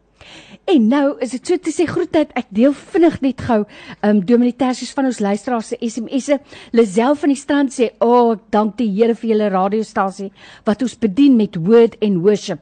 En 0.68 0.88
nou 0.88 1.04
is 1.24 1.30
dit 1.32 1.46
so 1.46 1.56
te 1.64 1.72
sê 1.72 1.86
groetheid. 1.88 2.32
Ek 2.36 2.50
deel 2.52 2.74
vinnig 2.76 3.20
net 3.24 3.40
gou 3.40 3.62
um 4.04 4.18
Dominee 4.20 4.56
Tersius 4.56 4.92
van 4.96 5.08
ons 5.08 5.20
luisteraars 5.24 5.70
se 5.72 5.78
SMS'e. 5.80 6.36
Lisel 6.76 7.16
van 7.16 7.32
die 7.32 7.40
strand 7.40 7.72
sê: 7.72 7.90
"O, 8.04 8.08
oh, 8.08 8.32
ek 8.36 8.50
dank 8.52 8.76
die 8.76 8.90
Here 8.92 9.14
vir 9.14 9.30
julle 9.30 9.48
radiostasie 9.54 10.30
wat 10.66 10.82
ons 10.82 10.98
bedien 10.98 11.36
met 11.36 11.56
word 11.56 11.96
and 12.02 12.22
worship." 12.22 12.60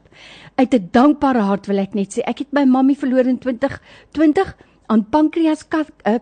Uit 0.57 0.75
'n 0.75 0.89
dankbare 0.93 1.41
hart 1.41 1.67
wil 1.67 1.79
ek 1.79 1.95
net 1.95 2.15
sê 2.15 2.23
ek 2.25 2.39
het 2.39 2.53
my 2.53 2.65
mammie 2.65 2.97
verloor 2.97 3.27
in 3.27 3.39
2020 3.39 4.55
aan 4.87 5.05
pankreas 5.11 5.67
eh, 6.05 6.19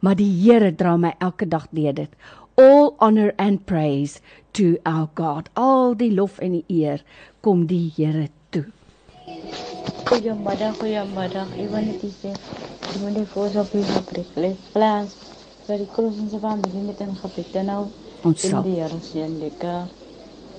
maar 0.00 0.16
die 0.16 0.30
Here 0.42 0.72
dra 0.74 0.96
my 0.96 1.14
elke 1.18 1.48
dag 1.48 1.66
deur 1.70 1.92
dit. 1.92 2.10
All 2.56 2.94
honor 2.98 3.32
and 3.38 3.66
praise 3.66 4.20
to 4.52 4.76
our 4.84 5.08
God. 5.14 5.50
Al 5.54 5.94
die 5.94 6.14
lof 6.14 6.38
en 6.38 6.52
die 6.52 6.64
eer 6.68 7.02
kom 7.40 7.66
die 7.66 7.92
Here 7.96 8.28
toe. 8.50 8.77
Goeiemiddag, 10.08 10.76
goeiemiddag. 10.78 11.48
Iwan 11.56 11.88
het 11.92 12.00
gesê, 12.02 12.30
"Jy 12.92 13.00
moet 13.02 13.16
net 13.16 13.28
voor 13.28 13.60
op 13.60 13.72
die 13.72 13.82
gebreekles 13.82 14.56
plaas 14.72 15.16
vir 15.66 15.76
die 15.76 15.88
kruisens 15.92 16.32
van 16.40 16.60
die 16.60 16.80
met 16.80 17.00
'n 17.00 17.16
gebed 17.22 17.62
nou." 17.62 17.86
Ons 18.22 18.48
sal 18.48 18.62
die 18.62 18.80
Here 18.80 18.98
seën 19.02 19.38
lekker. 19.38 19.86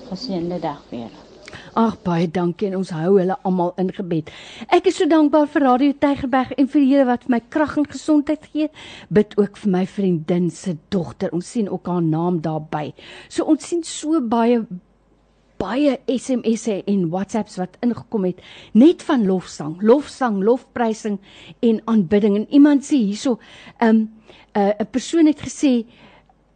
Geseënde 0.08 0.58
dag 0.60 0.80
weer. 0.88 1.10
Ag 1.78 2.00
baie 2.02 2.30
dankie 2.30 2.68
en 2.70 2.76
ons 2.80 2.90
hou 2.90 3.18
hulle 3.18 3.36
almal 3.46 3.72
in 3.76 3.92
gebed. 3.94 4.30
Ek 4.74 4.88
is 4.90 4.96
so 4.96 5.06
dankbaar 5.10 5.48
vir 5.52 5.62
Radio 5.62 5.92
Tygerberg 5.92 6.52
en 6.58 6.68
vir 6.72 6.80
die 6.80 6.90
Here 6.90 7.06
wat 7.08 7.26
vir 7.26 7.34
my 7.36 7.40
krag 7.48 7.76
en 7.76 7.86
gesondheid 7.86 8.46
gee. 8.52 8.70
Bid 9.08 9.36
ook 9.38 9.56
vir 9.56 9.70
my 9.70 9.86
vriendin 9.86 10.50
se 10.50 10.76
dogter. 10.88 11.32
Ons 11.36 11.50
sien 11.50 11.70
ook 11.70 11.86
haar 11.86 12.02
naam 12.02 12.40
daarby. 12.40 12.92
So 13.28 13.44
ons 13.44 13.66
sien 13.66 13.84
so 13.86 14.20
baie 14.20 14.64
baie 15.60 15.98
SMS'e 16.08 16.80
en 16.88 17.08
WhatsApps 17.12 17.58
wat 17.60 17.76
ingekom 17.84 18.24
het 18.30 18.40
net 18.72 19.04
van 19.04 19.26
lofsang, 19.28 19.76
lofsang, 19.84 20.40
lofprysing 20.44 21.18
en 21.60 21.82
aanbidding. 21.84 22.38
En 22.38 22.46
iemand 22.50 22.86
sê 22.86 22.96
hierso, 22.96 23.38
'n 23.80 23.86
um, 23.86 23.98
'n 24.54 24.90
persoon 24.90 25.26
het 25.26 25.40
gesê 25.40 25.84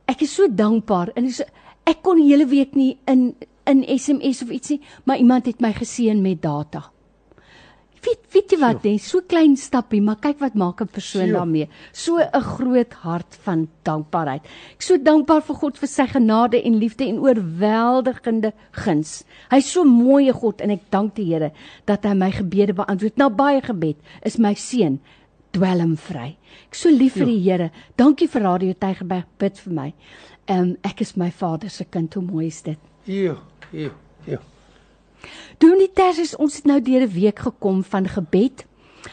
ek 0.06 0.22
is 0.22 0.34
so 0.34 0.48
dankbaar 0.48 1.12
en 1.16 1.30
so, 1.30 1.44
ek 1.84 2.02
kon 2.02 2.16
die 2.16 2.32
hele 2.32 2.46
week 2.46 2.74
nie 2.74 2.98
in 3.06 3.34
in 3.66 3.84
SMS 3.98 4.42
of 4.42 4.50
ietsie, 4.50 4.80
maar 5.04 5.16
iemand 5.16 5.46
het 5.46 5.60
my 5.60 5.72
geseën 5.72 6.20
met 6.22 6.42
data 6.42 6.93
weet 8.04 8.26
weet 8.34 8.54
jy 8.54 8.58
wat? 8.60 8.84
Net 8.84 9.02
so 9.02 9.24
klein 9.28 9.56
stappie 9.56 10.00
maar 10.04 10.20
kyk 10.22 10.40
wat 10.40 10.54
maak 10.54 10.80
'n 10.80 10.88
persoon 10.88 11.28
Sjo. 11.28 11.36
daarmee. 11.38 11.68
So 11.92 12.18
'n 12.18 12.42
groot 12.42 12.92
hart 12.92 13.38
van 13.44 13.68
dankbaarheid. 13.84 14.42
Ek 14.74 14.82
so 14.82 14.96
dankbaar 14.96 15.42
vir 15.42 15.56
God 15.56 15.78
vir 15.78 15.88
sy 15.88 16.06
genade 16.06 16.62
en 16.64 16.78
liefde 16.78 17.04
en 17.04 17.18
oorweldigende 17.18 18.52
guns. 18.72 19.24
Hy's 19.50 19.70
so 19.72 19.84
mooi 19.84 20.32
God 20.32 20.60
en 20.60 20.70
ek 20.70 20.90
dank 20.90 21.14
die 21.14 21.24
Here 21.24 21.52
dat 21.86 22.04
hy 22.04 22.14
my 22.14 22.30
gebede 22.30 22.74
beantwoord. 22.74 23.16
Na 23.16 23.28
baie 23.28 23.60
gebed 23.60 23.96
is 24.22 24.38
my 24.38 24.54
seun 24.54 25.00
dwelmvry 25.52 26.36
ek 26.74 26.78
so 26.78 26.90
lief 26.90 27.18
vir 27.18 27.30
die 27.30 27.42
Here. 27.44 27.70
Dankie 27.96 28.28
vir 28.30 28.42
radio 28.42 28.74
Tygerberg 28.74 29.26
bid 29.38 29.60
vir 29.64 29.72
my. 29.72 29.92
Um, 30.48 30.76
ek 30.84 31.00
is 31.00 31.14
my 31.16 31.30
vader 31.30 31.70
se 31.70 31.84
kind. 31.84 32.14
Hoe 32.14 32.24
mooi 32.24 32.46
is 32.46 32.62
dit? 32.62 32.78
Ja 33.06 33.36
ja 33.72 33.90
ja 34.26 34.40
Dominee 35.58 35.92
Tersius, 35.92 36.36
ons 36.36 36.56
het 36.56 36.64
nou 36.64 36.80
deur 36.80 37.02
'n 37.06 37.12
week 37.12 37.38
gekom 37.38 37.84
van 37.84 38.08
gebed 38.08 38.66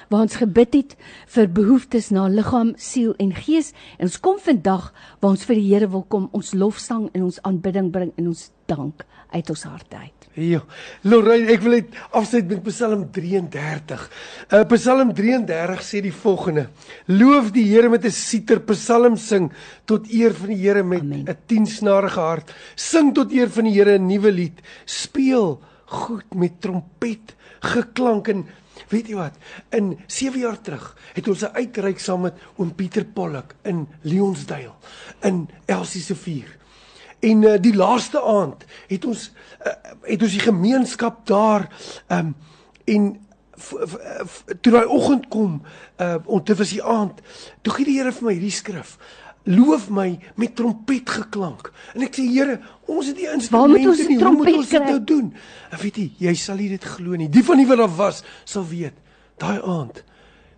waar 0.09 0.21
ons 0.21 0.35
gebid 0.35 0.73
het 0.73 0.95
vir 1.33 1.47
behoeftes 1.51 2.09
na 2.11 2.27
liggaam, 2.27 2.73
siel 2.77 3.13
en 3.19 3.33
gees 3.35 3.71
en 3.97 4.09
ons 4.09 4.19
kom 4.19 4.39
vandag 4.39 4.93
waar 5.19 5.31
ons 5.31 5.45
vir 5.45 5.55
die 5.55 5.67
Here 5.71 5.87
wil 5.91 6.03
kom, 6.03 6.29
ons 6.31 6.53
lofsang 6.53 7.09
en 7.13 7.23
ons 7.23 7.39
aanbidding 7.47 7.91
bring 7.91 8.11
en 8.17 8.27
ons 8.27 8.49
dank 8.71 9.05
uit 9.31 9.49
ons 9.49 9.63
harte 9.63 9.95
uit. 9.95 10.27
Ja. 10.35 10.61
Lorraine, 11.03 11.49
ek 11.51 11.63
wil 11.63 11.75
net 11.77 11.95
afsluit 12.15 12.47
met 12.47 12.61
Psalm 12.67 13.05
33. 13.11 14.03
Uh 14.51 14.61
Psalm 14.73 15.11
33 15.15 15.83
sê 15.83 16.01
die 16.03 16.13
volgende: 16.15 16.69
Loof 17.11 17.51
die 17.55 17.65
Here 17.67 17.89
met 17.89 18.05
'n 18.05 18.11
siter, 18.11 18.59
psalm 18.59 19.17
sing 19.17 19.51
tot 19.85 20.07
eer 20.11 20.33
van 20.33 20.49
die 20.49 20.61
Here 20.61 20.83
met 20.83 21.03
'n 21.03 21.37
tiensnarige 21.47 22.19
hart. 22.19 22.53
Sing 22.75 23.13
tot 23.13 23.31
eer 23.31 23.49
van 23.49 23.65
die 23.65 23.75
Here 23.75 23.97
'n 23.97 24.07
nuwe 24.07 24.31
lied. 24.31 24.61
Speel 24.85 25.59
goed 25.91 26.33
met 26.33 26.61
trompet 26.63 27.35
geklank 27.59 28.29
en 28.31 28.45
weet 28.91 29.11
jy 29.11 29.17
wat 29.19 29.35
in 29.75 29.93
7 30.07 30.39
jaar 30.39 30.59
terug 30.63 30.85
het 31.13 31.27
ons 31.27 31.43
'n 31.43 31.55
uitreik 31.55 31.99
saam 31.99 32.21
met 32.21 32.39
oom 32.55 32.75
Pieter 32.75 33.05
Pollock 33.05 33.55
in 33.63 33.87
Leonsdale 34.01 34.73
in 35.21 35.49
Elsie 35.65 36.01
se 36.01 36.15
vuur. 36.15 36.57
En 37.19 37.41
uh, 37.41 37.57
die 37.59 37.75
laaste 37.75 38.21
aand 38.21 38.65
het 38.87 39.05
ons 39.05 39.31
uh, 39.65 39.73
het 40.01 40.21
ons 40.21 40.31
die 40.31 40.47
gemeenskap 40.47 41.25
daar 41.27 41.67
um, 42.07 42.35
en 42.85 43.19
toe 44.61 44.71
daai 44.71 44.85
oggend 44.85 45.27
kom 45.27 45.61
uh, 45.97 46.15
ont 46.25 46.45
dit 46.45 46.57
was 46.57 46.69
die 46.69 46.83
aand 46.83 47.21
toe 47.61 47.73
gee 47.73 47.85
die 47.85 47.97
Here 47.99 48.11
vir 48.11 48.25
my 48.25 48.33
hierdie 48.33 48.55
skrif 48.55 48.97
loof 49.43 49.89
my 49.89 50.19
met 50.35 50.55
trompet 50.55 51.09
geklank. 51.09 51.71
En 51.95 52.05
ek 52.05 52.19
sê 52.19 52.25
Here, 52.27 52.59
ons 52.85 53.07
het 53.07 53.17
die 53.17 53.29
instrumente 53.31 54.07
nie, 54.07 54.19
hoe 54.21 54.35
moet 54.35 54.53
ons 54.53 54.69
dit 54.69 54.85
nou 54.85 54.99
doen? 55.03 55.31
En 55.71 55.81
weet 55.81 55.97
jy, 55.97 56.07
jy 56.27 56.35
sal 56.37 56.61
nie 56.61 56.69
dit 56.69 56.87
glo 56.95 57.17
nie. 57.17 57.29
Die 57.31 57.43
van 57.45 57.61
die 57.61 57.67
wat 57.69 57.81
daar 57.81 57.95
was, 57.97 58.23
sal 58.45 58.67
weet. 58.69 58.97
Daai 59.41 59.57
aand, 59.65 60.03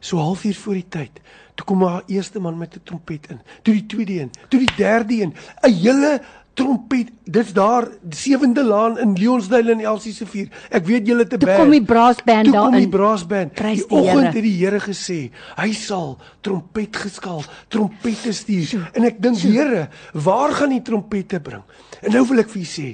so 0.04 0.20
halfuur 0.20 0.58
voor 0.60 0.80
die 0.82 0.90
tyd, 0.92 1.22
toe 1.56 1.66
kom 1.70 1.86
haar 1.88 2.04
eerste 2.12 2.42
man 2.44 2.58
met 2.58 2.76
'n 2.76 2.84
trompet 2.84 3.30
in. 3.30 3.40
Toe 3.64 3.74
die 3.74 3.86
tweede 3.86 4.20
een, 4.20 4.32
toe 4.50 4.60
die 4.60 4.76
derde 4.76 5.22
een, 5.22 5.34
'n 5.64 5.72
hele 5.72 6.22
trompet. 6.54 7.12
Dit's 7.24 7.54
daar 7.54 7.88
sewende 8.10 8.64
laan 8.64 8.97
in 8.99 9.14
Leonsdale 9.18 9.72
en 9.72 9.80
Elsie 9.80 10.14
se 10.14 10.26
vuur. 10.28 10.49
Ek 10.70 10.86
weet 10.86 11.08
julle 11.08 11.26
te 11.28 11.38
baie. 11.38 11.56
Toe 11.56 11.64
kom 11.64 11.74
die 11.74 11.86
brassband 11.88 12.28
daar 12.28 12.45
in. 12.45 12.51
Toe 12.51 12.64
kom 12.64 12.78
die 12.78 12.91
brassband. 12.93 13.64
Die 13.64 13.86
oggend 13.89 14.30
het 14.34 14.43
die 14.45 14.56
Here 14.60 14.80
gesê, 14.84 15.20
hy 15.58 15.72
sal 15.78 16.18
trompet 16.45 16.99
geskaal, 17.06 17.41
trompette 17.74 18.34
stuur. 18.36 18.89
En 18.93 19.08
ek 19.10 19.22
dink 19.24 19.41
Here, 19.43 19.88
waar 20.14 20.54
gaan 20.60 20.76
die 20.76 20.84
trompette 20.86 21.41
bring? 21.43 21.66
En 22.04 22.16
nou 22.16 22.26
wil 22.30 22.43
ek 22.43 22.54
vir 22.54 22.64
u 22.64 22.68
sê, 22.70 22.89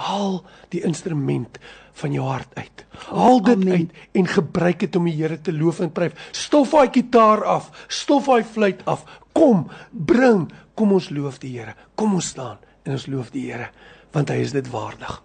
haal 0.00 0.40
die 0.72 0.84
instrument 0.86 1.58
van 2.00 2.14
jou 2.14 2.24
hart 2.24 2.54
uit. 2.56 2.86
Haal 3.10 3.42
dit 3.44 3.60
Amen. 3.60 3.72
uit 3.74 4.16
en 4.22 4.32
gebruik 4.36 4.80
dit 4.86 4.96
om 4.96 5.08
die 5.08 5.18
Here 5.18 5.36
te 5.40 5.52
loof 5.52 5.82
en 5.84 5.92
prys. 5.92 6.16
Stof 6.36 6.72
daai 6.76 6.88
gitaar 6.94 7.44
af, 7.44 7.68
stof 7.88 8.30
daai 8.30 8.44
fluit 8.44 8.80
af. 8.88 9.04
Kom, 9.36 9.66
bring, 9.90 10.48
kom 10.78 10.96
ons 10.96 11.10
loof 11.12 11.40
die 11.42 11.56
Here. 11.58 11.76
Kom 11.98 12.16
ons 12.16 12.32
staan 12.32 12.60
en 12.84 12.96
ons 12.96 13.08
loof 13.10 13.32
die 13.34 13.48
Here 13.50 13.70
want 14.10 14.30
hy 14.32 14.40
is 14.42 14.52
dit 14.56 14.66
waardig. 14.72 15.20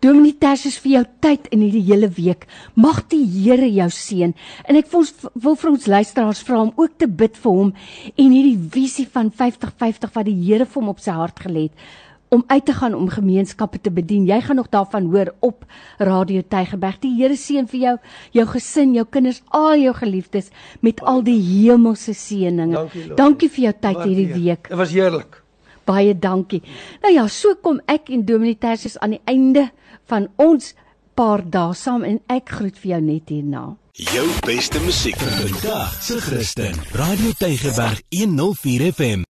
Dominee 0.00 0.34
Tersius 0.40 0.78
vir 0.82 0.92
jou 0.94 1.02
tyd 1.22 1.48
in 1.54 1.62
hierdie 1.64 1.84
hele 1.90 2.08
week. 2.16 2.46
Mag 2.74 3.02
die 3.12 3.22
Here 3.22 3.68
jou 3.68 3.88
seën. 3.92 4.34
En 4.64 4.78
ek 4.78 4.92
ons 4.96 5.10
wil 5.34 5.56
vir 5.60 5.70
ons 5.70 5.88
luisteraars 5.94 6.42
vra 6.46 6.62
om 6.64 6.72
ook 6.74 6.96
te 6.98 7.06
bid 7.06 7.36
vir 7.38 7.58
hom 7.58 7.72
en 8.14 8.36
hierdie 8.36 8.56
visie 8.72 9.06
van 9.10 9.30
50-50 9.30 10.14
wat 10.14 10.28
die 10.28 10.38
Here 10.42 10.66
vir 10.66 10.80
hom 10.80 10.94
op 10.94 11.02
sy 11.04 11.16
hart 11.16 11.44
gelê 11.46 11.68
het 11.68 11.90
om 12.30 12.44
uit 12.46 12.62
te 12.62 12.72
gaan 12.72 12.94
om 12.94 13.08
gemeenskappe 13.10 13.80
te 13.82 13.90
bedien. 13.90 14.22
Jy 14.28 14.36
gaan 14.46 14.60
nog 14.60 14.68
daarvan 14.70 15.08
hoor 15.10 15.32
op 15.42 15.64
Radio 15.98 16.44
Tygerberg. 16.46 17.00
Die 17.02 17.16
Here 17.18 17.34
seën 17.34 17.66
vir 17.66 17.80
jou, 17.80 17.96
jou 18.38 18.46
gesin, 18.52 18.94
jou 18.94 19.04
kinders, 19.10 19.42
al 19.50 19.82
jou 19.82 19.94
geliefdes 19.98 20.52
met 20.80 21.02
al 21.02 21.24
die 21.26 21.40
hemelse 21.42 22.14
seëninge. 22.14 22.76
Dankie, 22.78 23.06
Dankie 23.18 23.50
vir 23.50 23.64
jou 23.64 23.76
tyd 23.82 24.02
hierdie 24.04 24.30
week. 24.30 24.70
Dit 24.70 24.78
was 24.78 24.94
heerlik 24.94 25.39
baie 25.90 26.14
dankie. 26.14 26.62
Nou 27.02 27.12
ja, 27.14 27.26
so 27.28 27.58
kom 27.62 27.82
ek 27.90 28.12
en 28.14 28.24
Dominee 28.28 28.58
Tersius 28.60 28.98
aan 29.02 29.18
die 29.18 29.22
einde 29.30 29.68
van 30.10 30.30
ons 30.40 30.74
paar 31.18 31.42
dae 31.44 31.74
saam 31.76 32.06
en 32.08 32.22
ek 32.32 32.54
groet 32.56 32.78
vir 32.80 32.94
jou 32.94 33.02
net 33.10 33.32
hierna. 33.34 33.64
Jou 34.00 34.28
beste 34.46 34.80
musiek 34.86 35.18
vir 35.20 35.34
vandag 35.42 35.98
se 36.00 36.20
Christen. 36.24 36.78
Radio 36.96 37.34
Tygerberg 37.36 38.00
104 38.14 38.92
FM. 38.94 39.26